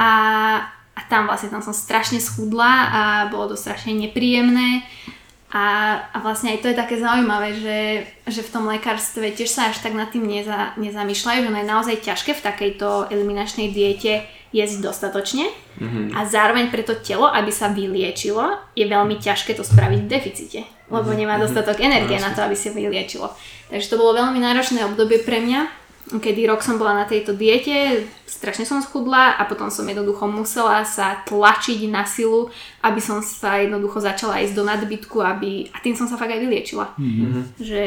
A, 0.00 0.10
a 0.96 1.00
tam 1.06 1.30
vlastne 1.30 1.52
tam 1.52 1.62
som 1.62 1.76
strašne 1.76 2.18
schudla 2.18 2.72
a 2.90 3.00
bolo 3.30 3.54
to 3.54 3.56
strašne 3.56 3.94
nepríjemné. 3.94 4.82
A, 5.48 5.96
a 6.12 6.16
vlastne 6.20 6.52
aj 6.52 6.60
to 6.60 6.68
je 6.68 6.76
také 6.76 7.00
zaujímavé, 7.00 7.56
že, 7.56 7.78
že 8.28 8.44
v 8.44 8.52
tom 8.52 8.68
lekárstve 8.68 9.32
tiež 9.32 9.48
sa 9.48 9.72
až 9.72 9.80
tak 9.80 9.96
nad 9.96 10.12
tým 10.12 10.28
neza, 10.28 10.76
nezamýšľajú, 10.76 11.40
že 11.40 11.48
ono 11.48 11.60
je 11.64 11.72
naozaj 11.72 11.96
ťažké 12.04 12.36
v 12.36 12.44
takejto 12.44 13.08
eliminačnej 13.08 13.72
diete 13.72 14.28
jesť 14.52 14.92
dostatočne. 14.92 15.48
Mm-hmm. 15.78 16.10
a 16.10 16.26
zároveň 16.26 16.74
pre 16.74 16.82
to 16.82 16.98
telo, 16.98 17.30
aby 17.30 17.54
sa 17.54 17.70
vyliečilo, 17.70 18.58
je 18.74 18.82
veľmi 18.82 19.22
ťažké 19.22 19.54
to 19.54 19.62
spraviť 19.62 20.00
v 20.02 20.10
deficite, 20.10 20.60
lebo 20.90 21.14
nemá 21.14 21.38
dostatok 21.38 21.78
energie 21.78 22.18
na 22.18 22.34
to, 22.34 22.42
aby 22.42 22.58
sa 22.58 22.74
vyliečilo. 22.74 23.30
Takže 23.70 23.86
to 23.86 23.94
bolo 23.94 24.18
veľmi 24.18 24.42
náročné 24.42 24.82
obdobie 24.82 25.22
pre 25.22 25.38
mňa, 25.38 25.77
kedy 26.08 26.48
rok 26.48 26.64
som 26.64 26.80
bola 26.80 26.96
na 26.96 27.04
tejto 27.04 27.36
diete, 27.36 28.08
strašne 28.24 28.64
som 28.64 28.80
schudla 28.80 29.36
a 29.36 29.44
potom 29.44 29.68
som 29.68 29.84
jednoducho 29.84 30.24
musela 30.24 30.80
sa 30.88 31.20
tlačiť 31.28 31.84
na 31.92 32.08
silu, 32.08 32.48
aby 32.80 32.96
som 32.96 33.20
sa 33.20 33.60
jednoducho 33.60 34.00
začala 34.00 34.40
ísť 34.40 34.56
do 34.56 34.64
nadbytku 34.64 35.20
aby, 35.20 35.68
a 35.68 35.76
tým 35.84 35.92
som 35.92 36.08
sa 36.08 36.16
fakt 36.16 36.32
aj 36.32 36.40
vyliečila. 36.40 36.96
Mm-hmm. 36.96 37.42
Že, 37.60 37.84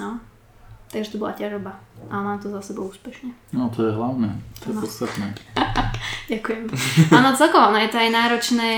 no, 0.00 0.16
takže 0.88 1.12
to 1.12 1.20
bola 1.20 1.36
ťažoba. 1.36 1.72
Ale 2.08 2.22
mám 2.24 2.38
to 2.40 2.48
za 2.48 2.62
sebou 2.72 2.88
úspešne. 2.88 3.36
No 3.52 3.68
to 3.68 3.84
je 3.84 3.92
hlavné, 3.92 4.32
to 4.64 4.72
je 4.72 4.74
No. 4.76 4.80
podstatné. 4.80 5.26
Ďakujem. 6.28 6.64
Áno, 7.08 7.32
celkovo, 7.32 7.72
no 7.72 7.80
je 7.80 7.88
to 7.88 7.98
aj 7.98 8.10
náročné 8.12 8.70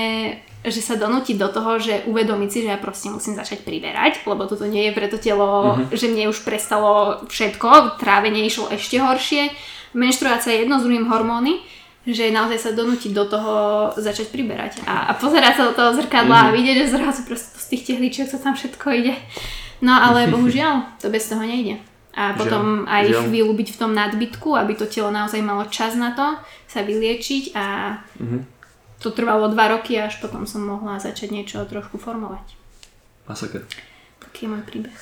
že 0.61 0.77
sa 0.77 0.93
donútiť 0.93 1.41
do 1.41 1.49
toho, 1.49 1.81
že 1.81 2.05
uvedomiť 2.05 2.49
si, 2.53 2.59
že 2.61 2.69
ja 2.69 2.77
proste 2.77 3.09
musím 3.09 3.33
začať 3.33 3.65
priberať, 3.65 4.21
lebo 4.29 4.45
toto 4.45 4.69
nie 4.69 4.89
je 4.89 4.93
pre 4.93 5.09
to 5.09 5.17
telo, 5.17 5.73
uh-huh. 5.73 5.89
že 5.89 6.05
mne 6.05 6.29
už 6.29 6.45
prestalo 6.45 7.25
všetko, 7.25 7.97
trávenie 7.97 8.45
išlo 8.45 8.69
ešte 8.69 9.01
horšie, 9.01 9.49
menštruácia 9.97 10.53
je 10.53 10.61
jedno 10.65 10.77
s 10.77 10.85
druhým 10.85 11.09
hormóny, 11.09 11.65
že 12.05 12.29
naozaj 12.29 12.57
sa 12.61 12.77
donútiť 12.77 13.09
do 13.09 13.25
toho 13.25 13.53
začať 13.97 14.29
priberať 14.29 14.85
a, 14.85 15.09
a 15.09 15.11
pozerať 15.17 15.53
sa 15.57 15.63
do 15.69 15.73
toho 15.73 15.97
zrkadla 15.97 16.29
uh-huh. 16.29 16.49
a 16.53 16.55
vidieť, 16.55 16.75
že 16.85 16.93
zrazu 16.93 17.25
proste 17.25 17.57
z 17.57 17.65
tých 17.73 17.83
tehličiek 17.89 18.29
sa 18.29 18.37
tam 18.37 18.53
všetko 18.53 18.85
ide. 19.01 19.17
No 19.81 19.97
ale 19.97 20.29
bohužiaľ, 20.33 21.01
to 21.01 21.09
bez 21.09 21.25
toho 21.25 21.41
nejde. 21.41 21.81
A 22.13 22.33
potom 22.33 22.83
Žiaľ, 22.83 22.91
aj 22.91 23.03
žiaľ. 23.05 23.21
chvíľu 23.23 23.53
byť 23.55 23.69
v 23.69 23.79
tom 23.79 23.91
nadbytku, 23.93 24.49
aby 24.53 24.73
to 24.73 24.85
telo 24.85 25.09
naozaj 25.09 25.39
malo 25.39 25.63
čas 25.65 25.95
na 25.95 26.11
to 26.11 26.35
sa 26.65 26.81
vyliečiť 26.81 27.53
a 27.53 27.65
Mhm. 28.17 28.37
to 28.97 29.09
trvalo 29.09 29.47
dva 29.47 29.67
roky 29.69 29.95
až 29.95 30.19
potom 30.19 30.43
som 30.43 30.61
mohla 30.61 30.97
začať 30.97 31.29
niečo 31.29 31.63
trošku 31.63 31.95
formovať. 31.95 32.43
Masaker. 33.23 33.63
Taký 34.19 34.39
je 34.41 34.49
môj 34.49 34.63
príbeh. 34.63 34.97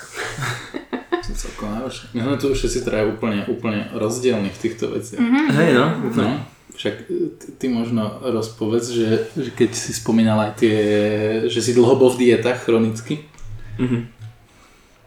Som 1.19 1.35
celkom 1.35 1.69
náročný. 1.71 2.13
My 2.13 2.21
sme 2.23 2.37
tu 2.37 2.47
už 2.47 2.57
všetci 2.57 2.79
traja 2.81 3.03
úplne, 3.05 3.43
úplne 3.45 3.91
rozdielni 3.91 4.47
v 4.47 4.59
týchto 4.59 4.87
veciach. 4.89 5.19
Mhm. 5.19 5.41
Hej 5.51 5.69
no, 5.73 5.85
No, 6.15 6.27
však 6.71 6.95
ty, 7.03 7.13
ty 7.57 7.65
možno 7.67 8.05
rozpovedz, 8.21 8.85
že, 8.87 9.07
že 9.33 9.49
keď 9.51 9.69
si 9.71 9.91
spomínal 9.91 10.39
aj 10.39 10.51
tie, 10.55 10.77
že 11.45 11.59
si 11.59 11.73
dlho 11.73 11.95
bol 11.95 12.09
v 12.09 12.29
dietách 12.29 12.63
chronicky. 12.63 13.25
Mhm. 13.77 14.18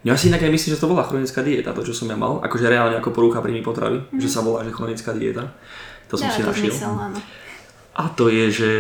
Ja 0.03 0.19
si 0.19 0.35
inak 0.35 0.43
aj 0.43 0.51
myslím, 0.51 0.71
že 0.75 0.83
to 0.83 0.91
bola 0.91 1.07
chronická 1.07 1.47
dieta, 1.47 1.71
to 1.71 1.87
čo 1.87 1.95
som 1.95 2.11
ja 2.11 2.19
mal, 2.19 2.43
akože 2.43 2.67
reálne 2.67 2.99
ako 2.99 3.15
porucha 3.15 3.39
príjmy 3.39 3.63
potravy, 3.63 4.03
že 4.19 4.27
sa 4.27 4.43
volá, 4.43 4.67
že 4.67 4.75
chronická 4.75 5.15
dieta. 5.15 5.55
To 6.11 6.19
som 6.19 6.27
Dáva 6.27 6.35
si 6.35 6.41
to 6.43 6.51
našiel. 6.51 6.75
zmysel, 6.75 6.93
áno. 6.99 7.19
A 7.95 8.05
to 8.11 8.27
je, 8.27 8.45
že 8.51 8.71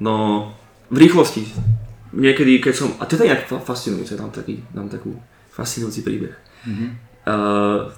no 0.00 0.48
v 0.88 0.96
rýchlosti. 1.08 1.44
Niekedy, 2.12 2.60
keď 2.60 2.74
som, 2.76 2.88
a 3.00 3.08
to 3.08 3.16
je 3.16 3.24
nejak 3.24 3.48
fa- 3.48 3.60
fascinujúce, 3.60 4.16
tam 4.16 4.28
taký, 4.28 4.60
tam 4.72 4.88
takú 4.88 5.16
fascinujúci 5.52 6.04
príbeh. 6.04 6.32
Mm-hmm. 6.68 6.90
Uh, 7.22 7.88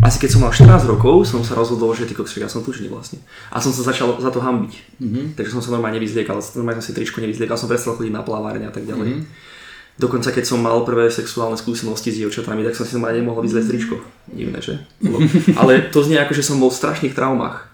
asi 0.00 0.22
keď 0.22 0.30
som 0.32 0.40
mal 0.44 0.54
14 0.54 0.86
rokov, 0.86 1.26
som 1.26 1.42
sa 1.42 1.58
rozhodol, 1.58 1.92
že 1.92 2.06
ty 2.06 2.14
kokos, 2.16 2.32
ja 2.38 2.48
som 2.48 2.64
tučný 2.64 2.88
vlastne. 2.88 3.20
A 3.52 3.60
som 3.60 3.74
sa 3.74 3.84
začal 3.84 4.16
za 4.22 4.32
to 4.32 4.40
hambiť. 4.40 4.72
Mm-hmm. 5.02 5.24
Takže 5.36 5.50
som 5.52 5.60
sa 5.60 5.74
normálne 5.74 6.00
nevyzliekal, 6.00 6.40
normálne 6.56 6.80
som 6.80 6.92
si 6.92 6.96
tričko 6.96 7.20
nevyzliekal, 7.20 7.60
som 7.60 7.68
prestal 7.68 7.98
chodiť 7.98 8.12
na 8.14 8.24
plavárne 8.24 8.64
a 8.64 8.72
tak 8.72 8.88
ďalej. 8.88 9.20
Mm-hmm. 9.20 9.57
Dokonca 9.98 10.30
keď 10.30 10.46
som 10.46 10.62
mal 10.62 10.86
prvé 10.86 11.10
sexuálne 11.10 11.58
skúsenosti 11.58 12.14
s 12.14 12.22
dievčatami, 12.22 12.62
tak 12.62 12.78
som 12.78 12.86
si 12.86 12.94
normálne 12.94 13.18
nemohol 13.18 13.42
vyzlieť 13.42 13.66
tričko. 13.66 13.98
Divné, 14.30 14.62
že? 14.62 14.78
Ale 15.58 15.90
to 15.90 16.06
znie 16.06 16.22
ako, 16.22 16.38
že 16.38 16.46
som 16.46 16.62
bol 16.62 16.70
v 16.70 16.78
strašných 16.78 17.18
traumách. 17.18 17.66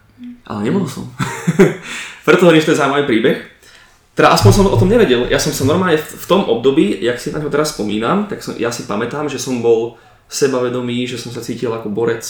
Ale 0.49 0.65
nebol 0.65 0.89
som. 0.89 1.05
Preto 2.27 2.49
hovorím, 2.49 2.65
že 2.65 2.73
to 2.73 2.75
je 2.77 2.81
zaujímavý 2.81 3.05
príbeh. 3.05 3.39
Teda 4.17 4.33
aspoň 4.33 4.51
som 4.57 4.65
o 4.71 4.81
tom 4.81 4.89
nevedel. 4.89 5.29
Ja 5.29 5.37
som 5.37 5.53
sa 5.53 5.69
normálne 5.69 6.01
v, 6.01 6.07
v 6.17 6.27
tom 6.31 6.49
období, 6.49 7.03
jak 7.05 7.21
si 7.21 7.29
na 7.29 7.43
ňo 7.43 7.53
teraz 7.53 7.77
spomínam, 7.77 8.31
tak 8.31 8.41
som, 8.41 8.57
ja 8.57 8.73
si 8.73 8.89
pamätám, 8.89 9.29
že 9.29 9.37
som 9.37 9.61
bol 9.61 10.01
sebavedomý, 10.31 11.05
že 11.05 11.21
som 11.21 11.29
sa 11.29 11.45
cítil 11.45 11.69
ako 11.75 11.93
borec, 11.93 12.25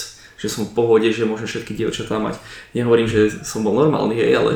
že 0.44 0.52
som 0.52 0.68
v 0.68 0.76
pohode, 0.76 1.08
že 1.08 1.24
môžem 1.24 1.48
všetky 1.48 1.72
dievčatá 1.72 2.20
mať. 2.20 2.36
Nehovorím, 2.76 3.08
že 3.08 3.32
som 3.40 3.64
bol 3.64 3.72
normálny, 3.72 4.12
hej, 4.12 4.36
ale 4.36 4.50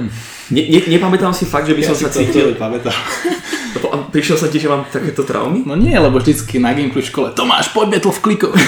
ne, 0.52 0.62
ne, 0.68 0.84
nepamätám 0.84 1.32
si 1.32 1.48
fakt, 1.48 1.64
že 1.64 1.72
by 1.72 1.80
som 1.80 1.96
sa 1.96 2.12
cítil... 2.12 2.52
pamätám. 2.60 2.92
A 3.88 4.10
prišiel 4.10 4.36
som 4.36 4.50
ti, 4.52 4.58
že 4.58 4.68
mám 4.68 4.84
takéto 4.90 5.22
traumy? 5.24 5.62
No 5.64 5.78
nie, 5.78 5.94
lebo 5.94 6.18
vždycky 6.18 6.58
na 6.58 6.74
Gimplu 6.76 7.00
v 7.00 7.08
škole 7.08 7.28
Tomáš, 7.32 7.70
poď 7.72 7.96
battle 7.96 8.12
v 8.12 8.20
kliku. 8.20 8.48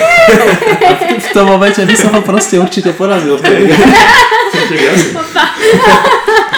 V, 1.20 1.28
tom 1.36 1.52
momente 1.52 1.82
by 1.84 1.96
som 1.98 2.14
ho 2.16 2.22
proste 2.24 2.56
určite 2.56 2.96
porazil. 2.96 3.36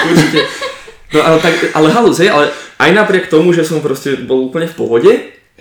Určite. 0.02 0.40
No 1.12 1.18
ale, 1.22 1.36
tak, 1.42 1.54
ale 1.74 1.86
halus, 1.90 2.22
hej, 2.22 2.30
ale 2.30 2.54
aj 2.78 2.90
napriek 2.94 3.26
tomu, 3.26 3.50
že 3.50 3.66
som 3.66 3.82
proste 3.82 4.14
bol 4.22 4.46
úplne 4.46 4.70
v 4.70 4.76
pohode, 4.78 5.12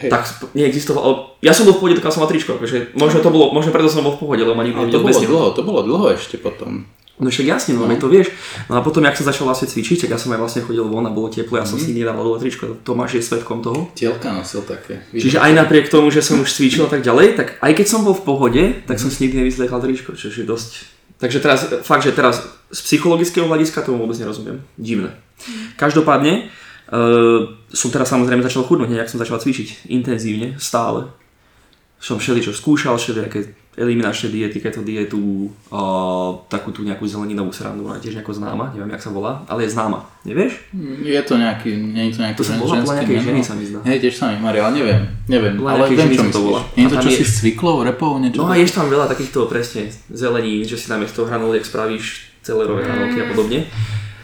Hej. 0.02 0.10
tak 0.10 0.24
neexistovalo, 0.58 1.38
ja 1.40 1.54
som 1.54 1.66
bol 1.66 1.78
v 1.78 1.80
pohode, 1.80 1.96
dokiaľ 2.02 2.14
som 2.14 2.22
mal 2.26 2.32
tričko, 2.32 2.58
akože 2.58 2.98
možno 2.98 3.22
to 3.22 3.30
bolo, 3.30 3.54
možno 3.54 3.70
preto 3.70 3.88
som 3.88 4.02
bol 4.02 4.18
v 4.18 4.22
pohode, 4.26 4.42
lebo 4.42 4.58
ma 4.58 4.66
nikto 4.66 4.90
to 4.90 5.00
bolo 5.00 5.14
neho. 5.14 5.30
dlho, 5.30 5.48
to 5.54 5.62
bolo 5.62 5.80
dlho 5.86 6.06
ešte 6.18 6.36
potom. 6.36 6.86
No 7.22 7.30
však 7.30 7.46
jasne, 7.46 7.78
no, 7.78 7.86
no. 7.86 7.94
to 8.02 8.10
vieš. 8.10 8.34
No 8.66 8.78
a 8.78 8.82
potom, 8.82 9.06
jak 9.06 9.14
som 9.14 9.30
začal 9.30 9.46
vlastne 9.46 9.70
cvičiť, 9.70 10.10
tak 10.10 10.10
ja 10.10 10.18
som 10.18 10.34
aj 10.34 10.42
vlastne 10.42 10.66
chodil 10.66 10.82
von 10.82 11.06
a 11.06 11.14
bolo 11.14 11.30
teplo, 11.30 11.62
ja 11.62 11.70
som 11.70 11.78
Mhm. 11.78 11.86
si 11.86 11.90
nedával 11.94 12.26
dole 12.26 12.42
tričko, 12.42 12.82
Tomáš 12.82 13.14
je 13.14 13.22
svetkom 13.22 13.62
toho. 13.62 13.94
Tielka 13.94 14.34
nosil 14.34 14.66
také. 14.66 15.06
Čiže 15.14 15.38
aj 15.38 15.54
napriek 15.54 15.94
tomu, 15.94 16.10
že 16.10 16.26
som 16.26 16.42
už 16.42 16.50
cvičil 16.50 16.82
a 16.82 16.90
tak 16.90 17.06
ďalej, 17.06 17.38
tak 17.38 17.48
aj 17.62 17.72
keď 17.78 17.86
som 17.86 18.02
bol 18.02 18.18
v 18.18 18.26
pohode, 18.26 18.64
tak 18.90 18.98
som 18.98 19.14
si 19.14 19.30
nikdy 19.30 19.46
nevyzliekal 19.46 19.78
tričko, 19.78 20.18
čo 20.18 20.34
je 20.34 20.42
dosť... 20.42 20.98
Takže 21.22 21.38
teraz, 21.38 21.60
fakt, 21.86 22.02
že 22.02 22.18
teraz 22.18 22.42
z 22.74 22.80
psychologického 22.90 23.46
hľadiska 23.46 23.86
tomu 23.86 24.02
vôbec 24.02 24.18
nerozumiem. 24.18 24.58
Divné. 24.74 25.14
Každopádne, 25.78 26.50
uh, 26.92 27.48
som 27.72 27.90
teraz 27.90 28.12
samozrejme 28.12 28.44
začal 28.44 28.68
chudnúť, 28.68 28.92
hneď, 28.92 29.08
jak 29.08 29.12
som 29.12 29.20
začal 29.24 29.40
cvičiť 29.40 29.88
intenzívne, 29.88 30.60
stále. 30.60 31.08
Som 32.02 32.18
všeličo 32.18 32.52
skúšal, 32.52 32.98
všelijaké 32.98 33.54
eliminačné 33.72 34.28
diety, 34.28 34.60
keto 34.60 34.84
dietu, 34.84 35.48
uh, 35.72 36.44
takú 36.52 36.76
tú 36.76 36.84
nejakú 36.84 37.08
zeleninovú 37.08 37.56
srandu, 37.56 37.88
ona 37.88 37.96
je 38.02 38.10
tiež 38.10 38.20
nejako 38.20 38.36
známa, 38.36 38.76
neviem, 38.76 38.92
jak 38.92 39.06
sa 39.06 39.16
volá, 39.16 39.48
ale 39.48 39.64
je 39.64 39.72
známa, 39.72 40.04
nevieš? 40.28 40.60
Je 41.08 41.22
to 41.24 41.40
nejaký, 41.40 41.72
nie 41.72 42.12
je 42.12 42.20
to 42.20 42.20
nejaký 42.20 42.38
To 42.42 42.44
som 42.44 42.60
bola 42.60 42.84
nejakej 42.84 43.24
ženy, 43.24 43.40
sa 43.40 43.56
mi 43.56 43.64
zdá. 43.64 43.80
Hej, 43.88 43.98
tiež 44.04 44.16
sa 44.20 44.28
mi 44.28 44.44
marí, 44.44 44.60
ale 44.60 44.76
neviem, 44.76 45.08
neviem, 45.32 45.56
Podľa 45.56 45.72
ale 45.72 45.86
viem, 45.88 46.12
čo 46.12 46.28
to 46.36 46.42
volá. 46.44 46.62
Nie 46.76 46.84
je 46.84 46.92
to 46.92 46.98
čo 47.00 47.10
je- 47.16 47.18
si 47.22 47.24
s 47.24 47.34
cviklou, 47.40 47.80
repou, 47.88 48.20
niečo? 48.20 48.44
No 48.44 48.52
a 48.52 48.60
ješ 48.60 48.76
tam 48.76 48.92
veľa 48.92 49.08
takýchto 49.08 49.48
presne 49.48 49.88
zelení, 50.12 50.68
že 50.68 50.76
si 50.76 50.92
tam 50.92 51.00
z 51.08 51.14
toho 51.16 51.32
hranoliek 51.32 51.64
spravíš 51.64 52.28
celerové 52.44 52.84
hranolky 52.84 53.24
a 53.24 53.26
podobne. 53.32 53.72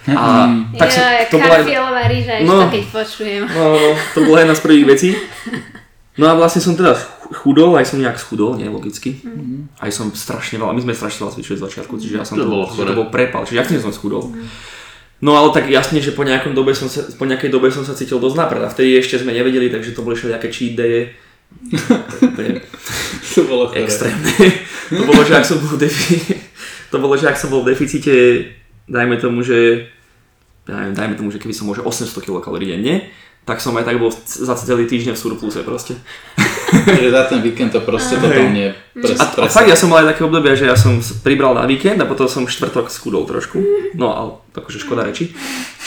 A 0.10 0.48
tak 0.74 0.88
som, 0.88 1.04
ja, 1.04 1.26
to 1.26 1.36
bola 1.36 1.56
karfielová 1.58 2.04
rýža, 2.06 2.34
No. 2.41 2.63
to 2.63 2.72
keď 2.72 2.84
počujem. 2.88 3.41
no, 3.46 3.63
no, 3.74 3.88
to 4.13 4.20
bola 4.22 4.38
jedna 4.39 4.56
z 4.56 4.62
prvých 4.62 4.86
vecí. 4.88 5.10
No 6.15 6.26
a 6.26 6.34
vlastne 6.34 6.60
som 6.60 6.74
teda 6.74 6.96
chudol, 7.36 7.76
aj 7.76 7.86
som 7.86 8.00
nejak 8.00 8.15
schudol, 8.15 8.56
nie 8.56 8.65
logicky. 8.65 9.20
Aj 9.76 9.89
som 9.89 10.10
strašne 10.10 10.58
veľa, 10.58 10.72
my 10.72 10.82
sme 10.82 10.93
strašne 10.93 11.22
veľa 11.22 11.34
cvičili 11.34 11.56
z 11.56 11.63
začiatku, 11.63 11.93
čiže 11.93 12.15
ja 12.15 12.24
som 12.24 12.36
To 12.36 12.41
to, 12.41 12.50
bolo 12.50 12.63
že 12.65 12.74
chore. 12.74 12.88
to 12.88 12.96
bol 12.96 13.08
prepal, 13.08 13.43
čiže 13.43 13.58
jak 13.58 13.70
som 13.70 13.91
schudol. 13.91 14.32
No 15.17 15.34
ale 15.34 15.50
tak 15.50 15.65
jasne, 15.67 15.98
že 15.98 16.12
po, 16.12 16.22
nejakom 16.22 16.54
dobe 16.54 16.72
som 16.72 16.86
sa, 16.86 17.04
po 17.04 17.26
nejakej 17.26 17.50
dobe 17.50 17.67
som 17.67 17.82
sa 17.82 17.91
cítil 17.91 18.17
dosť 18.17 18.38
napred 18.38 18.62
a 18.62 18.70
vtedy 18.70 18.96
ešte 18.96 19.17
sme 19.17 19.30
nevedeli, 19.32 19.67
takže 19.67 19.91
to 19.91 20.02
boli 20.02 20.13
všelijaké 20.13 20.48
cheat 20.48 20.74
daye. 20.74 21.12
To 23.30 23.41
bolo 23.43 23.67
chore. 23.67 23.80
extrémne. 23.80 24.32
to 24.89 25.04
bolo, 25.04 25.22
že 25.22 25.34
ak 25.34 25.46
som 25.46 25.58
bol 25.58 25.70
v 25.72 25.80
defi- 25.80 26.38
to 26.91 26.98
bolo, 26.98 27.13
že 27.13 27.28
ak 27.28 27.36
som 27.36 27.50
bol 27.50 27.62
v 27.62 27.70
deficite, 27.70 28.13
dajme 28.86 29.17
tomu, 29.17 29.41
že 29.41 29.86
ja 30.67 30.75
neviem, 30.84 30.95
dajme 30.95 31.15
tomu, 31.15 31.30
že 31.32 31.39
keby 31.39 31.56
som 31.56 31.67
možno 31.67 31.88
800 31.88 32.12
kcal 32.19 32.60
denne, 32.60 33.08
tak 33.47 33.63
som 33.63 33.71
aj 33.80 33.88
tak 33.88 33.95
bol 33.95 34.12
za 34.12 34.56
celý 34.60 34.84
týždeň 34.91 35.15
v 35.15 35.19
surpluse 35.23 35.63
proste. 35.63 35.95
Že 36.84 37.15
za 37.15 37.23
ten 37.32 37.39
víkend 37.39 37.71
to 37.71 37.80
proste 37.80 38.19
totálne 38.19 38.75
pres, 38.91 39.15
A, 39.15 39.23
a 39.23 39.47
fakt, 39.47 39.71
ja 39.71 39.80
som 39.80 39.88
mal 39.88 40.03
aj 40.03 40.12
také 40.12 40.27
obdobie, 40.27 40.51
že 40.60 40.67
ja 40.67 40.75
som 40.75 40.99
pribral 41.23 41.56
na 41.56 41.63
víkend 41.63 41.95
a 42.03 42.10
potom 42.12 42.27
som 42.27 42.43
štvrtok 42.43 42.91
skudol 42.91 43.23
trošku. 43.23 43.63
No 43.95 44.12
ale 44.12 44.30
akože 44.51 44.84
škoda 44.84 45.08
reči. 45.08 45.32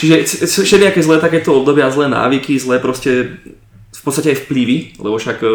Čiže 0.00 0.48
všelijaké 0.48 1.04
zlé 1.04 1.20
takéto 1.20 1.52
obdobia, 1.52 1.92
zlé 1.92 2.08
návyky, 2.08 2.56
zlé 2.56 2.80
proste 2.80 3.36
v 3.92 4.00
podstate 4.00 4.32
aj 4.32 4.48
vplyvy, 4.48 4.96
lebo 4.96 5.20
však 5.20 5.38
e, 5.44 5.48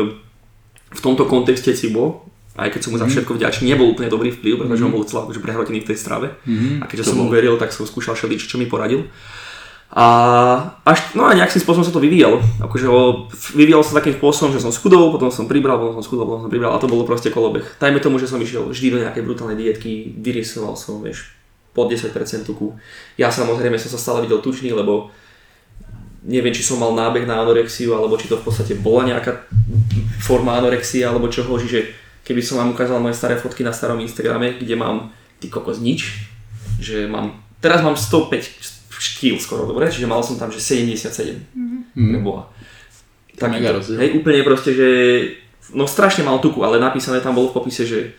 v 0.93 1.01
tomto 1.01 1.25
kontexte 1.25 1.73
Cibo, 1.73 2.29
aj 2.56 2.72
keď 2.72 2.82
som 2.88 2.91
mu 2.96 2.98
za 2.98 3.08
všetko 3.08 3.36
vďačný, 3.36 3.68
nebol 3.68 3.91
úplne 3.91 4.08
dobrý 4.08 4.32
vplyv, 4.32 4.63
pretože 4.63 4.84
on 4.88 4.96
bol 4.96 5.04
celá 5.04 5.28
akože 5.28 5.44
prehrotený 5.44 5.84
v 5.84 5.89
tej 5.91 5.98
strave. 6.00 6.28
Mhm. 6.48 6.84
A 6.84 6.88
keďže 6.88 7.04
To 7.04 7.10
som 7.12 7.18
mu 7.20 7.28
veril, 7.28 7.60
tak 7.60 7.76
som 7.76 7.84
skúšal 7.84 8.15
všeličo, 8.15 8.48
čo 8.48 8.56
mi 8.56 8.65
poradil. 8.65 9.12
A 9.96 10.06
až, 10.84 11.15
no 11.15 11.24
a 11.24 11.38
nejakým 11.38 11.62
spôsobom 11.62 11.86
sa 11.86 11.94
to 11.94 12.04
vyvíjalo. 12.04 12.41
Akože 12.60 12.89
o, 12.89 13.30
vyvíjalo 13.56 13.80
sa 13.80 13.96
takým 13.96 14.18
spôsobom, 14.18 14.52
že 14.52 14.60
som 14.60 14.74
schudol, 14.74 15.13
potom 15.13 15.32
som 15.32 15.48
pribral, 15.48 15.80
potom 15.80 16.02
som 16.02 16.04
schudol, 16.04 16.28
potom 16.28 16.41
som 16.44 16.52
pribral 16.52 16.76
a 16.76 16.82
to 16.82 16.89
bolo 16.89 17.08
proste 17.08 17.32
kolobeh. 17.32 17.63
Dajme 17.80 18.04
tomu, 18.04 18.20
že 18.20 18.28
som 18.28 18.41
išiel 18.41 18.68
vždy 18.68 18.88
do 18.91 19.02
nejakej 19.06 19.24
brutálnej 19.24 19.56
dietky, 19.56 20.12
vyrysoval 20.20 20.76
som, 20.76 21.00
vieš, 21.00 21.32
pod 21.72 21.88
10% 21.88 22.12
tuku. 22.44 22.76
Ja 23.15 23.32
samozrejme 23.32 23.80
som 23.80 23.88
sa 23.88 24.00
stále 24.02 24.28
videl 24.28 24.44
tučný, 24.44 24.76
lebo 24.76 25.15
neviem, 26.26 26.52
či 26.52 26.65
som 26.65 26.82
mal 26.82 26.91
nábeh 26.91 27.24
na 27.24 27.46
anorexiu, 27.46 27.94
alebo 27.96 28.18
či 28.18 28.28
to 28.28 28.41
v 28.41 28.44
podstate 28.44 28.74
bola 28.76 29.06
nejaká 29.06 29.48
forma 30.20 30.58
anorexie, 30.58 31.06
alebo 31.06 31.30
čoho, 31.30 31.56
čiže 31.56 32.05
keby 32.25 32.41
som 32.41 32.57
vám 32.57 32.73
ukázal 32.73 32.97
moje 32.97 33.13
staré 33.13 33.38
fotky 33.38 33.61
na 33.61 33.69
starom 33.69 34.01
Instagrame, 34.01 34.57
kde 34.57 34.73
mám 34.73 35.13
ty 35.38 35.47
kokos 35.47 35.77
nič, 35.77 36.25
že 36.77 37.05
mám, 37.05 37.31
teraz 37.61 37.79
mám 37.79 37.93
105 37.93 38.89
kg 38.89 39.38
skoro, 39.38 39.63
dobre, 39.63 39.85
čiže 39.88 40.07
mal 40.07 40.19
som 40.19 40.35
tam, 40.35 40.49
že 40.49 40.57
77, 40.57 41.05
mm-hmm. 41.53 42.09
preboha. 42.11 42.49
To 43.35 43.41
je 43.41 43.51
mega 43.51 43.71
rozdiel. 43.71 43.99
hej, 43.99 44.09
úplne 44.15 44.41
proste, 44.41 44.71
že 44.71 44.88
no 45.71 45.85
strašne 45.85 46.23
mal 46.23 46.39
tuku, 46.39 46.63
ale 46.63 46.79
napísané 46.79 47.19
tam 47.19 47.35
bolo 47.35 47.51
v 47.51 47.59
popise, 47.59 47.83
že 47.83 48.15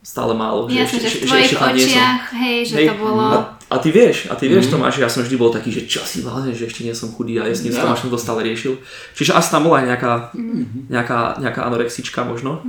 stále 0.00 0.32
málo. 0.32 0.64
Jasne, 0.66 0.96
že 0.96 1.06
v 1.06 1.12
ešte- 1.12 1.26
tvojich 1.28 1.52
očiach, 1.52 2.24
hej, 2.32 2.58
že 2.64 2.74
Hej, 2.74 2.86
to 2.88 2.94
bolo... 2.96 3.24
A, 3.28 3.38
a 3.68 3.76
ty 3.76 3.92
vieš, 3.92 4.26
a 4.26 4.34
ty 4.34 4.48
vieš 4.48 4.66
Mhm. 4.66 4.72
Tomáš, 4.72 4.96
že 4.96 5.04
ja 5.04 5.10
som 5.12 5.20
vždy 5.20 5.36
bol 5.36 5.52
taký, 5.52 5.68
že 5.68 5.84
čo 5.84 6.00
si 6.02 6.24
vážne, 6.24 6.56
že 6.56 6.64
ešte 6.64 6.82
nie 6.82 6.96
som 6.96 7.12
chudý 7.12 7.36
a 7.36 7.44
Ja. 7.44 7.52
yeah. 7.52 7.92
som 7.92 8.08
to 8.08 8.16
stále 8.16 8.40
riešil. 8.40 8.80
Čiže 9.12 9.36
asi 9.36 9.52
tam 9.52 9.68
bola 9.68 9.84
nejaká, 9.84 10.32
Mhm. 10.32 10.88
nejaká, 10.88 11.36
nejaká 11.38 11.60
anorexička 11.68 12.24
možno. 12.24 12.64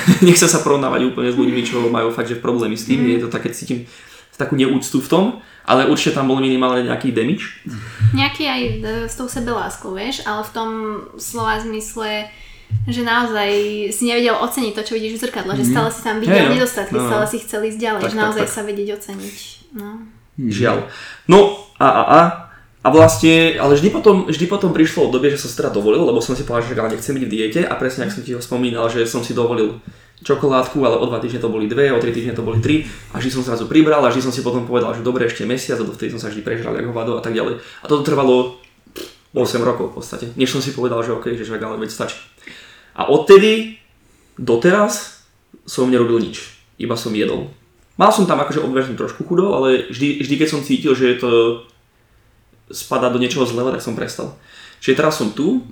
Nechcem 0.26 0.46
sa 0.46 0.60
porovnávať 0.60 1.00
úplne 1.06 1.28
s 1.28 1.36
ľuďmi, 1.36 1.60
čo 1.62 1.86
majú 1.86 2.10
fakt, 2.10 2.26
že 2.26 2.36
problémy 2.36 2.74
s 2.74 2.84
tým, 2.84 3.00
Mhm. 3.00 3.10
je 3.10 3.20
to 3.20 3.28
také, 3.28 3.50
cítim 3.50 3.84
takú 4.32 4.56
neúctu 4.56 4.98
v 4.98 5.06
tom, 5.06 5.24
ale 5.62 5.86
určite 5.86 6.16
tam 6.16 6.26
bol 6.26 6.36
minimálne 6.36 6.82
nejaký 6.84 7.12
damage. 7.12 7.62
Nejaký 8.10 8.42
aj 8.44 8.60
e, 8.60 8.70
s 9.06 9.14
tou 9.14 9.28
sebeláskou, 9.28 9.92
vieš, 9.92 10.24
ale 10.24 10.42
v 10.42 10.50
tom 10.50 10.70
slova 11.14 11.60
zmysle, 11.60 12.26
že 12.84 13.02
naozaj 13.02 13.50
si 13.90 14.02
nevedel 14.04 14.34
oceniť 14.34 14.72
to, 14.72 14.82
čo 14.82 14.96
vidíš 14.96 15.14
v 15.14 15.22
zrkadle, 15.22 15.52
že 15.54 15.68
stále 15.68 15.92
si 15.92 16.00
tam 16.00 16.18
videl 16.18 16.48
no. 16.48 16.56
nedostatky, 16.56 16.90
No, 16.90 17.04
no. 17.04 17.10
stále 17.12 17.24
si 17.28 17.38
chcel 17.38 17.60
ísť 17.62 17.78
ďalej, 17.78 18.00
Tak, 18.00 18.08
že 18.08 18.16
tak, 18.16 18.22
naozaj 18.24 18.42
tak. 18.42 18.50
sa 18.50 18.60
vedieť 18.64 18.88
oceniť. 18.96 19.36
No. 19.72 19.88
Žiaľ. 20.34 20.76
No 21.28 21.38
a 21.76 21.86
a 21.86 22.02
a. 22.02 22.22
A 22.82 22.90
vlastne, 22.90 23.54
ale 23.62 23.78
vždy 23.78 23.94
potom, 23.94 24.26
vždy 24.26 24.50
potom 24.50 24.74
prišlo 24.74 25.06
obdobie, 25.06 25.30
že 25.30 25.46
som 25.46 25.46
si 25.46 25.54
teda 25.54 25.70
dovolil, 25.70 26.02
lebo 26.02 26.18
som 26.18 26.34
si 26.34 26.42
povedal, 26.42 26.66
že 26.66 26.74
ale 26.74 26.98
nechcem 26.98 27.14
byť 27.14 27.24
v 27.24 27.30
diete 27.30 27.60
a 27.62 27.78
presne, 27.78 28.10
ak 28.10 28.14
som 28.14 28.26
ti 28.26 28.34
ho 28.34 28.42
spomínal, 28.42 28.90
že 28.90 29.06
som 29.06 29.22
si 29.22 29.30
dovolil 29.38 29.78
čokoládku, 30.26 30.82
ale 30.82 30.98
o 30.98 31.06
dva 31.06 31.22
týždne 31.22 31.42
to 31.42 31.50
boli 31.50 31.70
dve, 31.70 31.94
o 31.94 32.02
tri 32.02 32.10
týždne 32.10 32.34
to 32.34 32.42
boli 32.42 32.58
tri 32.58 32.86
a 33.14 33.22
vždy 33.22 33.30
som 33.30 33.42
zrazu 33.46 33.70
pribral 33.70 34.02
a 34.02 34.10
vždy 34.10 34.22
som 34.22 34.34
si 34.34 34.42
potom 34.42 34.66
povedal, 34.66 34.98
že 34.98 35.06
dobre, 35.06 35.30
ešte 35.30 35.46
mesiac 35.46 35.78
a 35.78 35.86
dovtedy 35.86 36.14
som 36.14 36.22
sa 36.22 36.30
vždy 36.30 36.42
prežral 36.42 36.74
ako 36.74 36.90
hovado 36.90 37.12
a 37.18 37.22
tak 37.22 37.38
ďalej. 37.38 37.62
A 37.62 37.84
toto 37.86 38.02
trvalo 38.02 38.58
8 39.30 39.62
rokov 39.62 39.94
v 39.94 39.94
podstate, 40.02 40.26
než 40.34 40.50
som 40.50 40.58
si 40.58 40.74
povedal, 40.74 41.02
že 41.06 41.14
OK, 41.14 41.38
že 41.38 41.46
však 41.46 41.62
ale 41.62 41.78
veď 41.78 41.90
stačí. 41.90 42.18
A 42.98 43.06
odtedy 43.06 43.78
doteraz 44.38 45.22
som 45.66 45.86
nerobil 45.86 46.18
nič, 46.18 46.50
iba 46.82 46.98
som 46.98 47.14
jedol. 47.14 47.50
Mal 47.94 48.10
som 48.10 48.26
tam 48.26 48.40
akože 48.42 48.64
obvežnú 48.64 48.98
trošku 48.98 49.22
chudol, 49.22 49.54
ale 49.54 49.86
vždy, 49.86 50.24
vždy 50.24 50.34
keď 50.34 50.48
som 50.48 50.64
cítil, 50.64 50.96
že 50.96 51.20
to 51.20 51.62
spadá 52.72 53.12
do 53.12 53.20
niečoho 53.20 53.46
zlého, 53.46 53.70
tak 53.70 53.84
som 53.84 53.94
prestal. 53.94 54.34
Čiže 54.82 54.98
teraz 54.98 55.20
som 55.20 55.30
tu, 55.30 55.62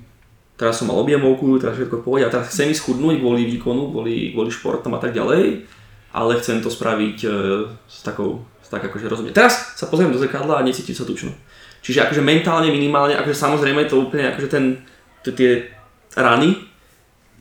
teraz 0.54 0.78
som 0.78 0.86
mal 0.86 1.00
objemovku, 1.00 1.58
teraz 1.58 1.74
všetko 1.80 2.00
v 2.00 2.04
pohode 2.04 2.24
a 2.28 2.32
teraz 2.32 2.52
chcem 2.52 2.70
ísť 2.70 2.84
chudnúť 2.86 3.18
kvôli 3.18 3.48
výkonu, 3.48 3.90
kvôli, 3.90 4.36
kvôli 4.36 4.52
športom 4.52 4.92
a 4.94 5.00
tak 5.00 5.16
ďalej, 5.16 5.66
ale 6.12 6.38
chcem 6.38 6.60
to 6.60 6.68
spraviť 6.68 7.18
e, 7.24 7.28
s 7.88 8.04
takou, 8.04 8.44
s 8.60 8.68
tak 8.68 8.84
akože 8.84 9.08
rozumne. 9.08 9.32
Teraz 9.32 9.74
sa 9.74 9.88
pozriem 9.88 10.12
do 10.12 10.20
zrkadla 10.20 10.60
a 10.60 10.66
necítim 10.66 10.94
sa 10.94 11.08
tučno. 11.08 11.32
Čiže 11.80 12.04
akože 12.06 12.22
mentálne, 12.22 12.68
minimálne, 12.68 13.16
akože 13.16 13.34
samozrejme 13.34 13.88
to 13.88 14.04
úplne 14.04 14.30
akože 14.36 14.48
ten, 14.52 14.84
tie 15.24 15.72
rany, 16.12 16.70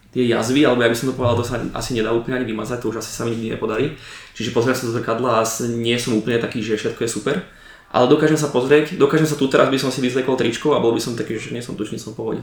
tie 0.10 0.26
jazvy, 0.26 0.66
alebo 0.66 0.82
ja 0.82 0.90
by 0.90 0.98
som 0.98 1.12
to 1.12 1.18
povedal, 1.20 1.38
to 1.38 1.46
sa 1.46 1.62
asi 1.76 1.94
nedá 1.94 2.10
úplne 2.16 2.42
ani 2.42 2.50
vymazať, 2.50 2.82
to 2.82 2.90
už 2.90 3.04
asi 3.04 3.12
sa 3.14 3.28
mi 3.28 3.38
nikdy 3.38 3.54
nepodarí. 3.54 3.94
Čiže 4.34 4.56
pozriem 4.56 4.74
sa 4.74 4.90
do 4.90 4.96
zrkadla 4.96 5.44
a 5.44 5.48
nie 5.70 6.00
som 6.00 6.18
úplne 6.18 6.42
taký, 6.42 6.64
že 6.64 6.80
všetko 6.80 7.04
je 7.04 7.12
super. 7.12 7.36
Ale 7.90 8.06
dokážem 8.06 8.38
sa 8.38 8.54
pozrieť, 8.54 9.02
dokážem 9.02 9.26
sa 9.26 9.34
tu 9.34 9.50
teraz 9.50 9.66
by 9.66 9.82
som 9.82 9.90
si 9.90 9.98
vyzlekol 9.98 10.38
tričko 10.38 10.78
a 10.78 10.82
bol 10.84 10.94
by 10.94 11.02
som 11.02 11.18
taký, 11.18 11.42
že 11.42 11.50
nie 11.50 11.66
som 11.66 11.74
tučný, 11.74 11.98
som 11.98 12.14
v 12.14 12.22
pohode. 12.22 12.42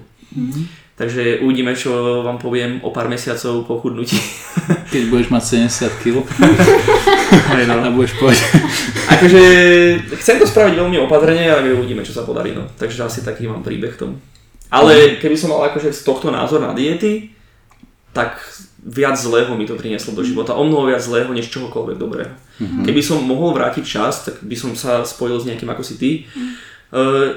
Takže 0.99 1.39
uvidíme, 1.39 1.71
čo 1.79 2.25
vám 2.27 2.43
poviem 2.43 2.83
o 2.83 2.91
pár 2.91 3.07
mesiacov 3.07 3.63
po 3.63 3.79
chudnutí. 3.79 4.19
Keď 4.93 5.03
budeš 5.07 5.31
mať 5.31 5.71
70 5.71 6.03
kg 6.03 6.17
no. 6.19 7.75
a 7.79 7.95
budeš 7.95 8.19
povedať. 8.19 8.43
Akože 9.15 9.43
chcem 10.19 10.37
to 10.43 10.51
spraviť 10.51 10.75
veľmi 10.83 10.99
opatrne 11.07 11.47
a 11.47 11.63
uvidíme, 11.63 12.03
čo 12.03 12.11
sa 12.11 12.27
podarí. 12.27 12.51
No. 12.51 12.67
Takže 12.75 13.07
asi 13.07 13.23
taký 13.23 13.47
mám 13.47 13.63
príbeh 13.63 13.95
k 13.95 14.03
tomu. 14.03 14.19
Ale 14.67 15.23
keby 15.23 15.39
som 15.39 15.55
mal 15.55 15.71
akože 15.71 15.95
z 15.95 16.03
tohto 16.03 16.35
názor 16.35 16.59
na 16.59 16.75
diety, 16.75 17.31
tak 18.11 18.43
viac 18.87 19.19
zlého 19.19 19.51
mi 19.59 19.67
to 19.67 19.75
prinieslo 19.75 20.15
do 20.15 20.23
života. 20.23 20.55
O 20.55 20.63
mnoho 20.63 20.87
viac 20.87 21.03
zlého, 21.03 21.35
než 21.35 21.51
čohokoľvek 21.51 21.99
dobrého. 21.99 22.31
Keby 22.87 23.03
som 23.03 23.19
mohol 23.19 23.51
vrátiť 23.53 23.83
čas, 23.85 24.25
tak 24.25 24.39
by 24.47 24.55
som 24.55 24.79
sa 24.79 25.03
spojil 25.03 25.43
s 25.43 25.47
nejakým 25.51 25.67
ako 25.67 25.83
si 25.83 25.95
ty. 25.99 26.11
Uh, 26.95 27.35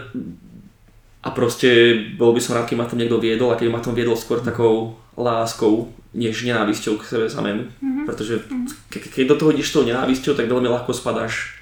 a 1.26 1.30
proste 1.34 1.98
bol 2.16 2.32
by 2.32 2.40
som 2.40 2.54
rád, 2.56 2.70
keď 2.70 2.78
ma 2.78 2.86
tam 2.86 3.02
niekto 3.02 3.18
viedol 3.20 3.50
a 3.52 3.58
keď 3.60 3.68
ma 3.74 3.82
tam 3.82 3.98
viedol 3.98 4.16
skôr 4.16 4.40
takou 4.46 4.96
láskou, 5.18 5.90
než 6.14 6.46
nenávisťou 6.46 7.02
k 7.02 7.04
sebe 7.04 7.26
samému. 7.28 7.66
Pretože 8.06 8.46
ke- 8.88 9.02
ke- 9.04 9.12
keď 9.12 9.34
do 9.34 9.36
toho 9.36 9.50
ideš 9.52 9.74
tou 9.74 9.84
nenávisťou, 9.84 10.38
tak 10.38 10.48
veľmi 10.48 10.70
ľahko 10.70 10.94
spadáš 10.96 11.60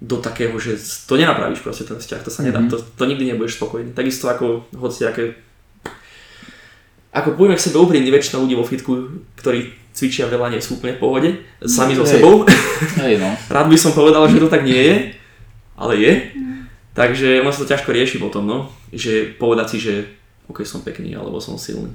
do 0.00 0.16
takého, 0.18 0.54
že 0.58 0.78
to 1.06 1.14
nenapravíš 1.18 1.58
proste 1.62 1.82
ten 1.86 1.98
vzťah, 1.98 2.20
to 2.22 2.30
sa 2.30 2.42
nedá, 2.46 2.62
to, 2.70 2.78
to 2.78 3.04
nikdy 3.06 3.26
nebudeš 3.26 3.58
spokojný. 3.58 3.90
Takisto 3.94 4.30
ako 4.30 4.70
hoci 4.78 5.02
aké 5.04 5.34
ako 7.12 7.34
budeme 7.40 7.56
k 7.56 7.64
sebe 7.64 7.80
úprimní, 7.80 8.12
väčšina 8.12 8.40
ľudí 8.40 8.54
vo 8.54 8.68
fitku, 8.68 9.24
ktorí 9.40 9.72
cvičia 9.96 10.30
veľa, 10.30 10.54
nie 10.54 10.62
sú 10.62 10.78
úplne 10.78 10.94
v 10.94 11.02
pohode, 11.02 11.30
sami 11.64 11.98
so 11.98 12.06
sebou. 12.06 12.46
Hej 13.02 13.18
no. 13.18 13.34
Rád 13.54 13.66
by 13.66 13.76
som 13.80 13.96
povedal, 13.96 14.28
že 14.30 14.38
to 14.38 14.52
tak 14.52 14.62
nie 14.62 14.78
je, 14.78 14.96
ale 15.74 15.92
je. 15.98 16.12
Takže 16.94 17.42
ono 17.42 17.54
sa 17.54 17.62
to 17.62 17.70
ťažko 17.70 17.90
rieši 17.94 18.18
potom, 18.18 18.46
no. 18.46 18.70
Že 18.90 19.38
povedať 19.38 19.66
si, 19.74 19.78
že 19.82 19.94
OK, 20.50 20.62
som 20.62 20.82
pekný, 20.82 21.14
alebo 21.14 21.38
som 21.38 21.58
silný. 21.58 21.94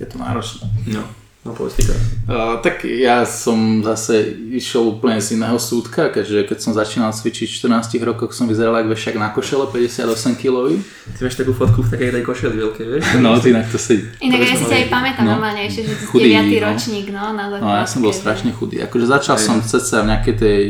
Je 0.00 0.06
to 0.08 0.18
náročné. 0.18 0.66
No, 0.90 1.06
no 1.40 1.56
povedz. 1.56 1.80
Uh, 2.28 2.60
tak 2.60 2.84
ja 2.84 3.24
som 3.24 3.80
zase 3.80 4.36
išiel 4.52 4.92
úplne 4.92 5.16
z 5.24 5.40
iného 5.40 5.56
súdka, 5.56 6.12
keďže 6.12 6.44
keď 6.44 6.58
som 6.60 6.72
začínal 6.76 7.16
cvičiť 7.16 7.48
v 7.48 7.56
14 7.80 7.96
rokoch 8.04 8.36
som 8.36 8.44
vyzeral 8.44 8.76
ako 8.76 8.92
vešak 8.92 9.16
na 9.16 9.32
košele 9.32 9.64
58 9.72 10.36
kg. 10.36 10.76
Ty 11.16 11.20
máš 11.24 11.40
takú 11.40 11.56
fotku 11.56 11.80
v 11.80 11.88
takej 11.96 12.10
tej 12.12 12.24
košeli 12.28 12.54
veľkej, 12.60 12.86
vieš? 12.92 13.04
No, 13.24 13.40
ty 13.40 13.56
inak 13.56 13.72
to 13.72 13.80
sedí. 13.80 14.04
Inak 14.20 14.40
ja 14.44 14.52
si 14.52 14.64
ťa 14.68 14.76
aj 14.84 14.86
pamätám 14.92 15.24
no. 15.24 15.30
normálne 15.40 15.64
ešte, 15.64 15.88
že 15.88 15.92
si 15.96 16.04
Chudý, 16.12 16.30
9. 16.36 16.44
no. 16.44 16.60
ročník, 16.60 17.06
no, 17.08 17.22
na 17.32 17.44
No 17.56 17.72
ja 17.72 17.88
som 17.88 18.04
bol 18.04 18.12
strašne 18.12 18.52
chudý. 18.52 18.84
Akože 18.84 19.08
začal 19.08 19.40
som 19.40 19.64
cca 19.64 20.04
v 20.04 20.06
nejakej 20.12 20.34
tej 20.36 20.62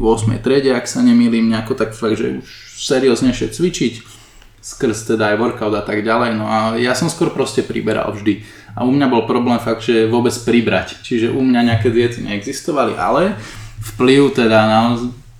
8. 0.00 0.40
triede, 0.40 0.72
ak 0.72 0.88
sa 0.88 1.04
nemýlim, 1.04 1.52
nejako 1.52 1.76
tak 1.76 1.92
fakt, 1.92 2.16
že 2.16 2.40
už 2.40 2.48
serióznejšie 2.80 3.52
cvičiť, 3.52 3.94
skrz 4.64 5.12
teda 5.12 5.36
aj 5.36 5.36
workout 5.36 5.76
a 5.76 5.84
tak 5.84 6.00
ďalej. 6.00 6.40
No 6.40 6.48
a 6.48 6.80
ja 6.80 6.96
som 6.96 7.12
skôr 7.12 7.28
proste 7.28 7.60
priberal 7.60 8.08
vždy. 8.16 8.63
A 8.74 8.82
u 8.82 8.90
mňa 8.90 9.06
bol 9.06 9.22
problém 9.22 9.58
fakt, 9.58 9.82
že 9.82 10.04
vôbec 10.04 10.34
pribrať. 10.34 10.98
Čiže 11.00 11.30
u 11.30 11.40
mňa 11.40 11.60
nejaké 11.64 11.88
diety 11.88 12.20
neexistovali, 12.20 12.94
ale 12.94 13.38
vplyv 13.94 14.34
teda 14.34 14.58
na 14.60 14.80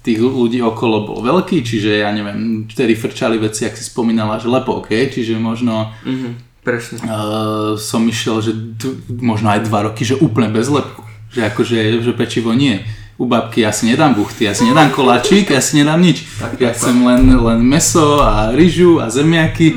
tých 0.01 0.21
ľudí 0.21 0.61
okolo 0.61 1.03
bol 1.05 1.19
veľký, 1.19 1.65
čiže 1.65 2.05
ja 2.05 2.13
neviem, 2.13 2.69
vtedy 2.69 2.93
frčali 2.93 3.41
veci, 3.41 3.65
ak 3.65 3.73
si 3.73 3.83
spomínala, 3.83 4.37
že 4.37 4.47
lepok, 4.47 4.93
hej, 4.93 5.09
čiže 5.11 5.35
možno 5.35 5.91
Mhm, 6.05 6.61
presne. 6.61 7.01
Uh, 7.01 7.75
som 7.75 8.05
išiel, 8.05 8.39
že 8.39 8.53
d- 8.53 8.95
možno 9.19 9.49
aj 9.49 9.65
dva 9.65 9.89
roky, 9.89 10.05
že 10.05 10.15
úplne 10.15 10.49
bez 10.49 10.69
lepku. 10.69 11.01
Že 11.33 11.41
akože, 11.51 11.77
že 12.01 12.13
pečivo 12.13 12.53
nie. 12.53 12.85
U 13.17 13.25
babky 13.25 13.63
ja 13.63 13.71
si 13.71 13.87
nedám 13.87 14.13
buchty, 14.13 14.45
ja 14.45 14.53
si 14.53 14.63
nedám 14.63 14.91
koláčik, 14.91 15.49
ja 15.49 15.63
si 15.63 15.79
nedám 15.79 15.99
nič. 15.99 16.27
Tak, 16.37 16.59
ja 16.59 16.71
tak, 16.71 16.77
chcem 16.77 16.97
len, 17.01 17.23
len 17.31 17.61
meso 17.63 18.21
a 18.21 18.51
ryžu 18.51 18.99
a 18.99 19.09
zemiaky. 19.09 19.73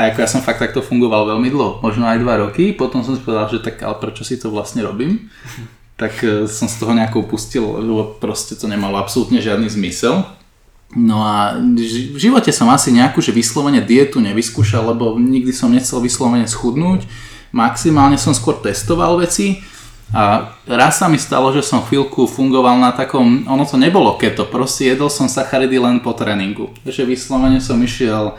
A 0.00 0.08
ako 0.08 0.24
ja 0.24 0.28
som 0.32 0.40
fakt 0.40 0.64
takto 0.64 0.80
fungoval 0.80 1.28
veľmi 1.28 1.52
dlho, 1.52 1.84
možno 1.84 2.08
aj 2.08 2.24
dva 2.24 2.40
roky. 2.40 2.72
Potom 2.72 3.04
som 3.04 3.12
si 3.12 3.20
povedal, 3.20 3.52
že 3.52 3.60
tak 3.60 3.84
ale 3.84 4.00
prečo 4.00 4.24
si 4.24 4.40
to 4.40 4.48
vlastne 4.48 4.80
robím? 4.80 5.28
Tak 6.00 6.24
eh, 6.24 6.48
som 6.48 6.64
z 6.64 6.80
toho 6.80 6.96
nejako 6.96 7.28
upustil, 7.28 7.60
lebo 7.60 8.16
proste 8.16 8.56
to 8.56 8.64
nemalo 8.64 8.96
absolútne 8.96 9.36
žiadny 9.36 9.68
zmysel. 9.68 10.24
No 10.96 11.20
a 11.20 11.60
v 11.60 12.16
živote 12.16 12.48
som 12.56 12.72
asi 12.72 12.88
nejakú, 12.88 13.20
že 13.20 13.36
vyslovene 13.36 13.84
dietu 13.84 14.16
nevyskúšal, 14.16 14.96
lebo 14.96 15.20
nikdy 15.20 15.52
som 15.52 15.68
nechcel 15.68 16.00
vyslovene 16.00 16.48
schudnúť. 16.48 17.04
Maximálne 17.52 18.16
som 18.16 18.32
skôr 18.32 18.56
testoval 18.64 19.20
veci 19.20 19.60
a 20.10 20.56
raz 20.66 20.98
sa 20.98 21.06
mi 21.06 21.20
stalo, 21.20 21.54
že 21.54 21.62
som 21.62 21.86
chvíľku 21.86 22.26
fungoval 22.26 22.80
na 22.82 22.90
takom, 22.90 23.46
ono 23.46 23.62
to 23.62 23.76
nebolo 23.76 24.18
keto, 24.18 24.48
proste 24.48 24.90
jedol 24.90 25.12
som 25.12 25.30
sacharidy 25.30 25.78
len 25.78 26.02
po 26.02 26.16
tréningu. 26.16 26.74
Takže 26.82 27.06
vyslovene 27.06 27.62
som 27.62 27.78
išiel 27.78 28.34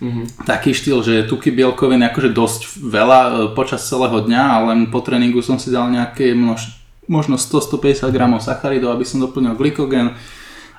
Mm-hmm. 0.00 0.48
Taký 0.48 0.72
štýl, 0.72 1.04
že 1.04 1.28
tuky 1.28 1.52
bielkoviny 1.52 2.08
akože 2.08 2.32
dosť 2.32 2.60
veľa 2.80 3.20
e, 3.20 3.30
počas 3.52 3.84
celého 3.84 4.24
dňa, 4.24 4.42
ale 4.42 4.70
po 4.88 5.04
tréningu 5.04 5.44
som 5.44 5.60
si 5.60 5.68
dal 5.68 5.92
nejaké 5.92 6.32
množ, 6.32 6.72
možno 7.04 7.36
100-150 7.36 8.08
gramov 8.08 8.40
sacharidov, 8.40 8.96
aby 8.96 9.04
som 9.04 9.20
doplnil 9.20 9.60
glykogen 9.60 10.16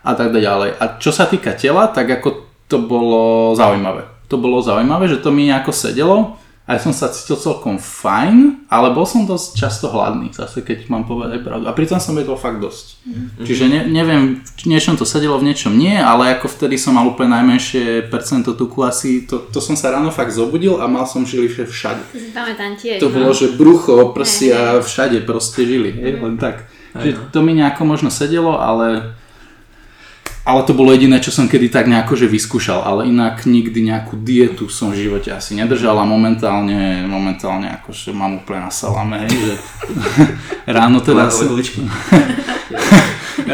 a 0.01 0.11
tak 0.17 0.33
ďalej. 0.33 0.73
A 0.81 0.97
čo 0.97 1.13
sa 1.13 1.29
týka 1.29 1.53
tela, 1.53 1.85
tak 1.85 2.09
ako 2.09 2.49
to 2.65 2.81
bolo 2.81 3.53
zaujímavé. 3.53 4.09
To 4.33 4.41
bolo 4.41 4.57
zaujímavé, 4.65 5.05
že 5.05 5.21
to 5.21 5.29
mi 5.29 5.45
nejako 5.45 5.69
sedelo 5.69 6.40
aj 6.71 6.87
som 6.87 6.95
sa 6.95 7.11
cítil 7.11 7.35
celkom 7.35 7.75
fajn, 7.75 8.63
ale 8.71 8.95
bol 8.95 9.03
som 9.03 9.27
dosť 9.27 9.59
často 9.59 9.91
hladný, 9.91 10.31
zase 10.31 10.63
keď 10.63 10.87
mám 10.87 11.03
povedať 11.03 11.43
pravdu. 11.43 11.67
A 11.67 11.75
pritom 11.75 11.99
som 11.99 12.15
jedol 12.15 12.39
fakt 12.39 12.63
dosť. 12.63 13.03
Mm-hmm. 13.03 13.43
Čiže 13.43 13.65
ne, 13.67 13.79
neviem, 13.91 14.39
v 14.39 14.65
niečom 14.71 14.95
to 14.95 15.03
sedelo, 15.03 15.35
v 15.35 15.51
niečom 15.51 15.75
nie, 15.75 15.99
ale 15.99 16.31
ako 16.31 16.47
vtedy 16.47 16.79
som 16.79 16.95
mal 16.95 17.03
úplne 17.03 17.35
najmenšie 17.35 18.07
percento 18.07 18.55
tuku 18.55 18.87
asi, 18.87 19.27
to, 19.27 19.43
to 19.51 19.59
som 19.59 19.75
sa 19.75 19.91
ráno 19.91 20.15
fakt 20.15 20.31
zobudil 20.31 20.79
a 20.79 20.87
mal 20.87 21.03
som 21.03 21.27
žili 21.27 21.51
všade. 21.51 22.07
Pamätám 22.31 22.79
tiež. 22.79 23.03
To 23.03 23.11
no? 23.11 23.19
bolo, 23.19 23.35
že 23.35 23.51
brucho, 23.51 24.15
prsia, 24.15 24.79
všade 24.79 25.27
proste 25.27 25.67
žili, 25.67 25.91
hej, 25.91 26.23
len 26.23 26.39
tak. 26.39 26.71
Že 26.95 27.09
no. 27.11 27.19
to 27.35 27.39
mi 27.43 27.51
nejako 27.51 27.83
možno 27.83 28.07
sedelo, 28.07 28.55
ale 28.55 29.19
ale 30.41 30.65
to 30.65 30.73
bolo 30.73 30.89
jediné, 30.93 31.21
čo 31.21 31.29
som 31.29 31.45
kedy 31.45 31.69
tak 31.69 31.85
nejako 31.85 32.17
že 32.17 32.25
vyskúšal, 32.25 32.81
ale 32.81 33.09
inak 33.09 33.45
nikdy 33.45 33.85
nejakú 33.85 34.17
dietu 34.17 34.73
som 34.73 34.89
v 34.89 35.07
živote 35.07 35.29
asi 35.29 35.53
nedržal 35.53 35.93
a 36.01 36.05
momentálne, 36.05 37.05
momentálne 37.05 37.69
akože 37.81 38.09
mám 38.11 38.41
úplne 38.41 38.65
na 38.65 38.71
salame, 38.73 39.21
hej, 39.25 39.33
že 39.37 39.53
ráno 40.77 40.99
teda 41.01 41.29
sa... 41.29 41.45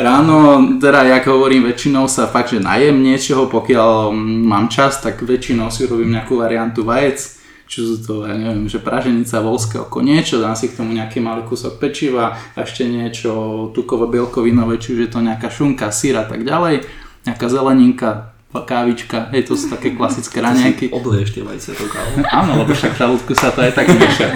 ráno, 0.07 0.63
teda 0.79 1.03
jak 1.03 1.27
hovorím, 1.27 1.67
väčšinou 1.67 2.07
sa 2.07 2.27
fakt, 2.27 2.55
že 2.55 2.63
najem 2.63 3.03
niečoho, 3.03 3.51
pokiaľ 3.51 4.15
mám 4.47 4.71
čas, 4.71 5.03
tak 5.03 5.19
väčšinou 5.19 5.67
si 5.67 5.85
robím 5.85 6.15
nejakú 6.15 6.39
variantu 6.39 6.87
vajec, 6.87 7.36
čo 7.67 7.79
sú 7.83 7.95
to, 7.99 8.13
ja 8.23 8.33
neviem, 8.33 8.65
že 8.71 8.79
praženica, 8.79 9.43
volské 9.43 9.75
oko, 9.77 9.99
niečo, 9.99 10.39
dám 10.39 10.55
si 10.55 10.71
k 10.71 10.79
tomu 10.79 10.95
nejaký 10.95 11.19
malý 11.19 11.43
kúsok 11.43 11.77
pečiva, 11.83 12.33
a 12.55 12.57
ešte 12.63 12.87
niečo 12.87 13.69
tukovo 13.75 14.07
bielkovinové, 14.07 14.79
či 14.79 14.95
už 14.95 14.99
je 15.05 15.11
to 15.11 15.19
nejaká 15.19 15.51
šunka, 15.51 15.91
sír 15.91 16.15
a 16.15 16.23
tak 16.23 16.47
ďalej, 16.47 16.87
nejaká 17.27 17.45
zeleninka, 17.51 18.33
kávička, 18.57 19.29
hej, 19.35 19.45
to 19.45 19.53
sú 19.53 19.69
také 19.69 19.93
klasické 19.93 20.41
raňajky. 20.41 20.89
Obleješ 20.89 21.37
tie 21.37 21.43
vajce 21.45 21.77
tou 21.77 21.85
kávou. 21.93 22.25
Áno, 22.25 22.65
lebo 22.65 22.73
však 22.73 22.95
v 22.95 22.99
žalúdku 23.05 23.33
sa 23.37 23.53
to 23.53 23.61
aj 23.61 23.69
tak 23.77 23.85
mieša. 23.85 24.27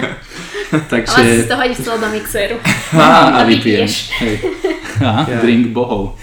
Takže... 0.92 1.20
Ale 1.20 1.42
si 1.42 1.48
to 1.50 1.56
hodíš 1.58 1.78
celé 1.82 1.98
do 1.98 2.08
mixéru. 2.14 2.56
Á, 2.94 3.08
a 3.34 3.44
vypijem. 3.44 3.88
Hej. 4.22 4.34
Á, 5.02 5.26
yeah. 5.26 5.42
drink 5.42 5.74
bohov. 5.74 6.14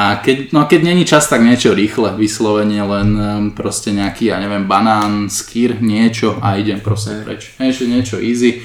A 0.00 0.16
keď, 0.16 0.56
no 0.56 0.64
keď 0.64 0.80
není 0.80 1.04
čas, 1.04 1.28
tak 1.28 1.44
niečo 1.44 1.76
rýchle, 1.76 2.16
vyslovene 2.16 2.80
len 2.80 3.08
um, 3.12 3.20
proste 3.52 3.92
nejaký, 3.92 4.32
ja 4.32 4.40
neviem, 4.40 4.64
banán, 4.64 5.28
skýr, 5.28 5.76
niečo 5.84 6.40
a 6.40 6.56
idem 6.56 6.80
proste 6.80 7.20
preč. 7.20 7.52
Že 7.60 7.84
niečo 7.84 8.16
easy. 8.16 8.64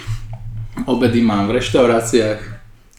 Obedy 0.87 1.19
mám 1.19 1.51
v 1.51 1.59
reštauráciách, 1.59 2.39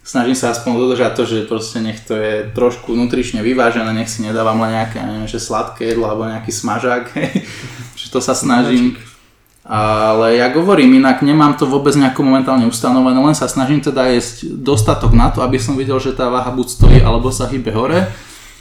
snažím 0.05 0.37
sa 0.37 0.53
aspoň 0.53 0.73
dodržať 0.77 1.13
to, 1.17 1.25
že 1.25 1.49
proste 1.49 1.81
nech 1.81 1.97
to 2.05 2.13
je 2.13 2.53
trošku 2.53 2.93
nutrične 2.93 3.41
vyvážené, 3.41 3.89
nech 3.97 4.13
si 4.13 4.21
nedávam 4.21 4.61
len 4.69 4.85
nejaké, 4.85 5.01
neviem, 5.01 5.25
že 5.25 5.41
sladké 5.41 5.97
jedlo 5.97 6.05
alebo 6.05 6.29
nejaký 6.29 6.53
smažák, 6.53 7.17
že 8.01 8.07
to 8.13 8.21
sa 8.21 8.37
snažím. 8.37 9.01
Ale 9.67 10.39
ja 10.39 10.47
hovorím, 10.55 11.03
inak 11.03 11.27
nemám 11.27 11.59
to 11.59 11.67
vôbec 11.67 11.91
nejako 11.99 12.23
momentálne 12.23 12.71
ustanovené, 12.71 13.19
len 13.19 13.35
sa 13.35 13.51
snažím 13.51 13.83
teda 13.83 14.07
jesť 14.15 14.47
dostatok 14.63 15.11
na 15.11 15.35
to, 15.35 15.43
aby 15.43 15.59
som 15.59 15.75
videl, 15.75 15.99
že 15.99 16.15
tá 16.15 16.31
váha 16.31 16.55
buď 16.55 16.67
stojí 16.71 16.99
alebo 17.03 17.35
sa 17.35 17.51
hýbe 17.51 17.75
hore, 17.75 18.07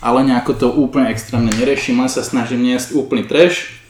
ale 0.02 0.20
nejako 0.26 0.52
to 0.58 0.68
úplne 0.74 1.14
extrémne 1.14 1.54
neriešim, 1.54 2.02
len 2.02 2.10
sa 2.10 2.26
snažím 2.26 2.66
jesť 2.74 2.98
úplný 2.98 3.22
trash, 3.22 3.86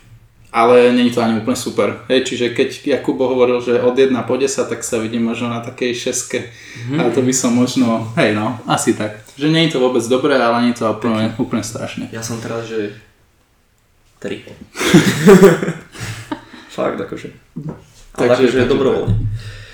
ale 0.51 0.91
není 0.91 1.07
to 1.07 1.23
ani 1.23 1.39
úplne 1.39 1.55
super. 1.55 2.03
Hej, 2.11 2.31
čiže 2.31 2.51
keď 2.51 2.99
Jakubo 2.99 3.31
hovoril, 3.31 3.63
že 3.63 3.79
od 3.79 3.95
1 3.95 4.11
po 4.27 4.35
10, 4.35 4.51
tak 4.67 4.83
sa 4.83 4.99
vidím 4.99 5.23
možno 5.23 5.47
na 5.47 5.63
takej 5.63 5.95
šeske. 5.95 6.51
Mm-hmm. 6.51 6.99
A 6.99 7.11
to 7.15 7.23
by 7.23 7.33
som 7.35 7.55
možno, 7.55 8.11
hej 8.19 8.35
no, 8.35 8.59
asi 8.67 8.91
tak. 8.91 9.23
Že 9.39 9.55
je 9.55 9.71
to 9.71 9.83
vôbec 9.83 10.03
dobré, 10.07 10.35
ale 10.35 10.67
nie 10.67 10.71
je 10.75 10.83
to 10.83 10.91
úplne, 10.91 11.31
úplne 11.39 11.63
strašné. 11.63 12.11
Ja 12.11 12.23
som 12.23 12.43
teraz, 12.43 12.67
že 12.67 12.95
3. 14.19 14.47
Fakt, 16.75 16.99
akože. 16.99 17.27
Ale 18.15 18.27
Takže 18.27 18.43
akože 18.51 18.67
dobrovoľne. 18.67 19.15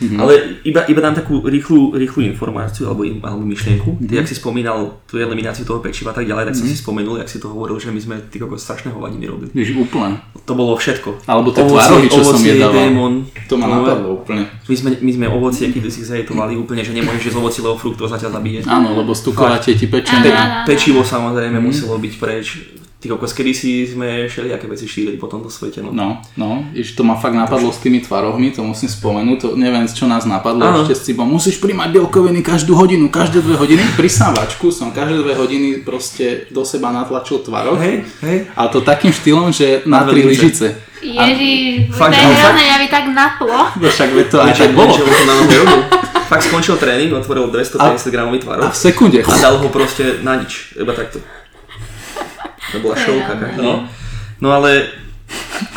Mm-hmm. 0.02 0.18
Ale 0.18 0.34
iba, 0.66 0.82
iba 0.90 0.98
dám 0.98 1.14
takú 1.14 1.46
rýchlu, 1.46 1.94
rýchlu 1.94 2.26
informáciu 2.26 2.90
alebo, 2.90 3.06
alebo 3.06 3.46
myšlienku. 3.46 4.02
Mm-hmm. 4.02 4.10
Ty, 4.10 4.14
ak 4.18 4.28
si 4.34 4.34
spomínal 4.34 4.98
tú 5.06 5.22
elimináciu 5.22 5.62
toho 5.62 5.78
pečiva 5.78 6.10
a 6.10 6.18
tak 6.18 6.26
ďalej, 6.26 6.50
tak 6.50 6.58
mm-hmm. 6.58 6.74
som 6.74 6.74
si 6.74 6.82
spomenul, 6.82 7.22
ak 7.22 7.30
si 7.30 7.38
to 7.38 7.54
hovoril, 7.54 7.78
že 7.78 7.94
my 7.94 8.02
sme 8.02 8.16
ty 8.34 8.42
kokos 8.42 8.66
strašné 8.66 8.90
hovadiny 8.90 9.30
robili. 9.30 9.54
Víš, 9.54 9.78
úplne. 9.78 10.18
To 10.50 10.58
bolo 10.58 10.74
všetko. 10.74 11.30
Alebo 11.30 11.54
tie 11.54 11.62
tvárohy, 11.70 12.10
čo 12.10 12.26
som 12.26 12.42
jedával. 12.42 12.82
Démon, 12.82 13.14
to 13.46 13.54
ma 13.62 13.70
napadlo 13.70 14.26
úplne. 14.26 14.50
My 14.66 14.74
sme, 14.74 14.90
my 14.98 15.12
sme 15.14 15.26
ovocie, 15.30 15.70
keď 15.70 15.94
si 15.94 16.02
zajetovali 16.02 16.58
úplne, 16.58 16.82
že 16.82 16.98
nemôžeš 16.98 17.30
jesť 17.30 17.38
ovocilého 17.38 17.78
fruktóza 17.78 18.18
ťa 18.18 18.34
zabije. 18.34 18.66
Áno, 18.66 18.98
lebo 18.98 19.14
stukovacie 19.14 19.78
ti 19.78 19.86
pečené. 19.86 20.34
Pe, 20.66 20.74
pečivo 20.74 21.06
samozrejme 21.06 21.62
mm-hmm. 21.62 21.70
muselo 21.70 22.02
byť 22.02 22.14
preč 22.18 22.46
Ty 23.02 23.18
kokos, 23.18 23.34
kedy 23.34 23.52
si 23.58 23.90
sme 23.90 24.30
všelijaké 24.30 24.70
veci 24.70 24.86
šírili 24.86 25.18
po 25.18 25.26
tomto 25.26 25.50
svete. 25.50 25.82
No, 25.82 25.90
no, 25.90 26.22
no 26.38 26.62
iš 26.78 26.94
to 26.94 27.02
ma 27.02 27.18
fakt 27.18 27.34
napadlo 27.34 27.74
s 27.74 27.82
tými 27.82 27.98
tvarohmi, 27.98 28.54
to 28.54 28.62
musím 28.62 28.94
spomenúť, 28.94 29.38
to 29.42 29.48
neviem, 29.58 29.90
čo 29.90 30.06
nás 30.06 30.30
napadlo 30.30 30.62
ano. 30.62 30.86
ešte 30.86 30.94
s 30.94 31.04
tým, 31.10 31.26
musíš 31.26 31.58
príjmať 31.58 31.98
bielkoviny 31.98 32.46
každú 32.46 32.78
hodinu, 32.78 33.10
každé 33.10 33.42
dve 33.42 33.58
hodiny. 33.58 33.82
Pri 33.98 34.06
sávačku 34.06 34.70
som 34.70 34.94
každé 34.94 35.18
dve 35.18 35.34
hodiny 35.34 35.82
proste 35.82 36.46
do 36.54 36.62
seba 36.62 36.94
natlačil 36.94 37.42
tvaroh. 37.42 37.82
Hej, 37.82 38.06
hej. 38.22 38.38
Ale 38.54 38.70
to 38.70 38.86
takým 38.86 39.10
štýlom, 39.10 39.50
že 39.50 39.82
na, 39.90 40.06
na 40.06 40.14
tri 40.14 40.22
lyžice. 40.22 40.78
Ježiš, 41.02 41.90
fakt, 41.98 42.14
fakt, 42.14 42.62
ja 42.62 42.78
by 42.78 42.88
tak 42.94 43.06
naplo. 43.10 43.58
No 43.82 43.90
však 43.90 44.14
by 44.14 44.24
to 44.30 44.38
aj 44.38 44.54
tak 44.54 44.78
bolo. 44.78 44.94
To 44.94 45.26
na 45.26 45.36
fakt 46.30 46.46
skončil 46.46 46.78
tréning, 46.78 47.10
otvoril 47.18 47.50
250 47.50 48.14
gramový 48.14 48.46
tvarov. 48.46 48.70
A 48.70 48.70
v 48.70 48.78
sekunde. 48.78 49.26
A 49.26 49.36
dal 49.42 49.58
ho 49.58 49.68
proste 49.74 50.22
na 50.22 50.38
nič, 50.38 50.78
iba 50.78 50.94
takto. 50.94 51.18
To 52.72 52.78
bola 52.80 52.96
šovka 52.96 53.34
každý. 53.36 53.64
No. 53.64 53.88
no 54.40 54.50
ale 54.52 55.02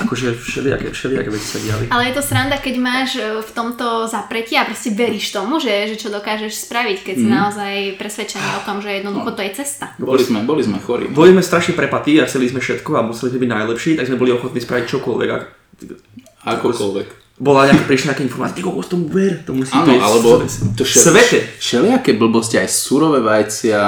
akože 0.02 0.34
všelijaké, 0.34 0.90
všelijaké 0.90 1.30
veci 1.30 1.46
sa 1.46 1.58
diali. 1.62 1.84
Ale 1.90 2.10
je 2.10 2.14
to 2.18 2.22
sranda, 2.22 2.56
keď 2.58 2.74
máš 2.80 3.10
e, 3.18 3.22
v 3.42 3.50
tomto 3.54 4.10
zapretí 4.10 4.58
a 4.58 4.66
proste 4.66 4.90
veríš 4.90 5.30
tomu, 5.30 5.62
že, 5.62 5.94
že 5.94 5.96
čo 6.00 6.08
dokážeš 6.10 6.66
spraviť, 6.66 6.98
keď 7.06 7.14
mm. 7.14 7.22
si 7.22 7.28
mhm. 7.28 7.34
naozaj 7.34 7.74
presvedčený 8.00 8.48
o 8.58 8.62
tom, 8.66 8.76
že 8.82 8.90
jednoducho 9.02 9.30
to 9.34 9.42
je 9.42 9.50
cesta. 9.54 9.94
Boli 10.00 10.22
sme, 10.22 10.42
boli 10.42 10.62
sme 10.66 10.78
chorí. 10.82 11.06
Boli 11.10 11.30
sme 11.34 11.42
strašne 11.44 11.74
prepatí 11.78 12.18
a 12.18 12.26
chceli 12.26 12.50
sme 12.50 12.58
všetko 12.58 12.90
a 12.98 13.06
museli 13.06 13.34
sme 13.34 13.40
byť 13.46 13.50
najlepší, 13.50 13.90
tak 13.98 14.06
sme 14.10 14.18
boli 14.18 14.30
ochotní 14.34 14.60
spraviť 14.62 14.84
čokoľvek. 14.90 15.28
A... 15.30 15.36
Akokoľvek. 16.58 17.08
Bola 17.34 17.66
nejaká, 17.66 17.84
prišla 17.90 18.14
nejaká 18.14 18.22
informácia, 18.22 18.54
ty 18.54 18.62
kokos 18.62 18.86
tomu 18.86 19.10
ver, 19.10 19.42
to 19.42 19.50
musí 19.50 19.74
Áno, 19.74 19.90
alebo 19.98 20.38
to 20.78 20.86
svete. 20.86 21.58
Všelijaké 21.58 22.14
blbosti, 22.14 22.62
aj 22.62 22.70
surové 22.70 23.18
vajcia, 23.18 23.82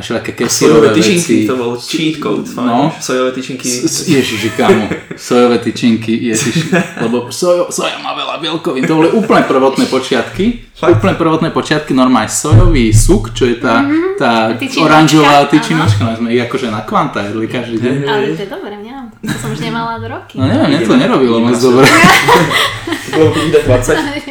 a 0.00 0.02
všelijaké 0.02 0.32
kesirové 0.32 0.88
tyčinky, 0.96 1.46
to 1.46 1.56
bol 1.56 1.76
cheat 1.76 2.16
code, 2.22 2.48
no. 2.56 2.92
sojové 3.00 3.32
tyčinky. 3.32 3.68
Ježiši, 4.08 4.50
kamo, 4.56 4.88
sojové 5.16 5.58
tyčinky, 5.58 6.12
ježiši, 6.24 6.72
lebo 7.04 7.28
sojo, 7.28 7.68
soja 7.68 8.00
má 8.00 8.16
veľa 8.16 8.40
bielkovín, 8.40 8.88
to 8.88 8.96
boli 8.96 9.12
úplne 9.12 9.44
prvotné 9.44 9.84
počiatky, 9.92 10.72
Fakt? 10.72 10.96
úplne 10.96 11.14
prvotné 11.20 11.52
počiatky, 11.52 11.92
normálne 11.92 12.32
sojový 12.32 12.96
suk, 12.96 13.36
čo 13.36 13.44
je 13.44 13.60
tá, 13.60 13.84
mm-hmm. 13.84 14.16
tá 14.16 14.56
oranžová 14.80 15.44
tyčinočka, 15.52 16.00
no 16.00 16.16
sme 16.16 16.32
ich 16.32 16.40
akože 16.40 16.72
na 16.72 16.80
kvanta 16.80 17.28
jedli 17.28 17.44
každý 17.44 17.76
deň. 17.76 17.94
Ale 18.08 18.32
to 18.32 18.42
je 18.42 18.48
dobré, 18.48 18.74
nemám, 18.80 19.12
to 19.20 19.36
som 19.36 19.52
už 19.52 19.60
nemala 19.60 20.00
do 20.00 20.08
roky. 20.08 20.40
No 20.40 20.48
neviem, 20.48 20.80
mne 20.80 20.80
to 20.88 20.94
nerobilo 20.96 21.38
moc 21.44 21.56
dobre. 21.60 21.84
To 23.10 23.26
bolo 23.26 23.42
20. 23.66 23.66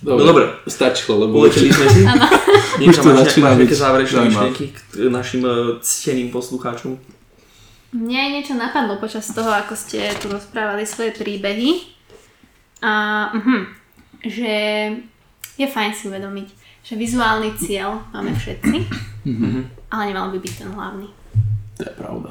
Dobre, 0.00 0.24
no 0.24 0.32
dobre. 0.32 0.44
stačilo, 0.64 1.28
lebo... 1.28 1.44
Ulečili 1.44 1.68
sme 1.68 1.86
si. 1.92 2.00
Už 2.88 2.96
to 2.96 3.12
začína 3.12 3.52
byť 3.52 3.68
záverečné 3.68 4.18
myšlienky 4.32 4.64
k 4.72 4.80
našim 5.12 5.44
e, 5.44 5.76
cteným 5.84 6.32
poslucháčom? 6.32 6.96
Mne 7.92 8.16
aj 8.16 8.30
niečo 8.32 8.54
napadlo 8.56 8.96
počas 8.96 9.28
toho, 9.28 9.52
ako 9.52 9.76
ste 9.76 10.08
tu 10.16 10.32
rozprávali 10.32 10.88
svoje 10.88 11.12
príbehy. 11.12 11.84
A, 12.80 12.92
uh-huh, 13.36 13.62
že 14.24 14.52
je 15.60 15.66
fajn 15.68 15.92
si 15.92 16.08
uvedomiť, 16.08 16.48
že 16.80 16.96
vizuálny 16.96 17.60
cieľ 17.60 18.00
máme 18.16 18.32
všetci, 18.32 18.76
uh-huh. 19.28 19.60
ale 19.92 20.02
nemal 20.08 20.32
by 20.32 20.38
byť 20.40 20.54
ten 20.64 20.70
hlavný. 20.72 21.12
To 21.76 21.82
je 21.84 21.92
pravda. 21.92 22.30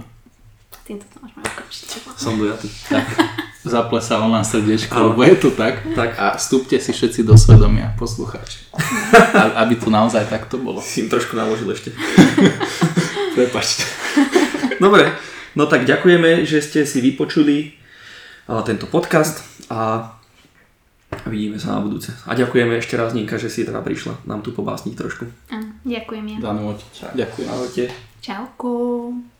Týmto 0.89 1.05
to 1.05 1.21
môžeme 1.21 1.45
ukončiť. 1.45 1.85
Som 2.17 2.41
dojatý. 2.41 2.65
Tak 2.89 3.05
zaplesalo 3.63 4.31
nám 4.31 4.47
srdiečko, 4.47 4.95
ale... 4.95 5.07
lebo 5.11 5.21
je 5.23 5.35
to 5.35 5.49
tak. 5.51 5.83
tak. 5.95 6.15
A 6.15 6.39
vstúpte 6.39 6.79
si 6.79 6.91
všetci 6.95 7.27
do 7.27 7.35
svedomia, 7.35 7.91
poslucháči. 7.99 8.71
aby 9.61 9.75
to 9.75 9.91
naozaj 9.91 10.23
takto 10.31 10.55
bolo. 10.59 10.79
Si 10.79 11.03
im 11.03 11.11
trošku 11.11 11.35
naložil 11.35 11.67
ešte. 11.71 11.91
Prepačte. 13.37 13.83
Dobre, 14.79 15.11
no 15.59 15.67
tak 15.67 15.83
ďakujeme, 15.83 16.47
že 16.47 16.63
ste 16.63 16.87
si 16.87 17.03
vypočuli 17.03 17.75
tento 18.65 18.87
podcast 18.87 19.43
a 19.69 20.11
vidíme 21.27 21.59
sa 21.59 21.77
na 21.77 21.85
budúce. 21.85 22.15
A 22.25 22.33
ďakujeme 22.33 22.79
ešte 22.79 22.95
raz 22.95 23.13
Ninka, 23.13 23.37
že 23.37 23.51
si 23.51 23.67
teda 23.67 23.83
prišla 23.83 24.25
nám 24.25 24.41
tu 24.41 24.55
pobásniť 24.55 24.93
trošku. 24.95 25.27
ďakujem 25.83 26.25
ja. 26.33 26.37
Danú, 26.41 26.73
ďakujem. 27.13 27.47
Ahojte. 27.49 27.83
Čauku. 28.23 29.38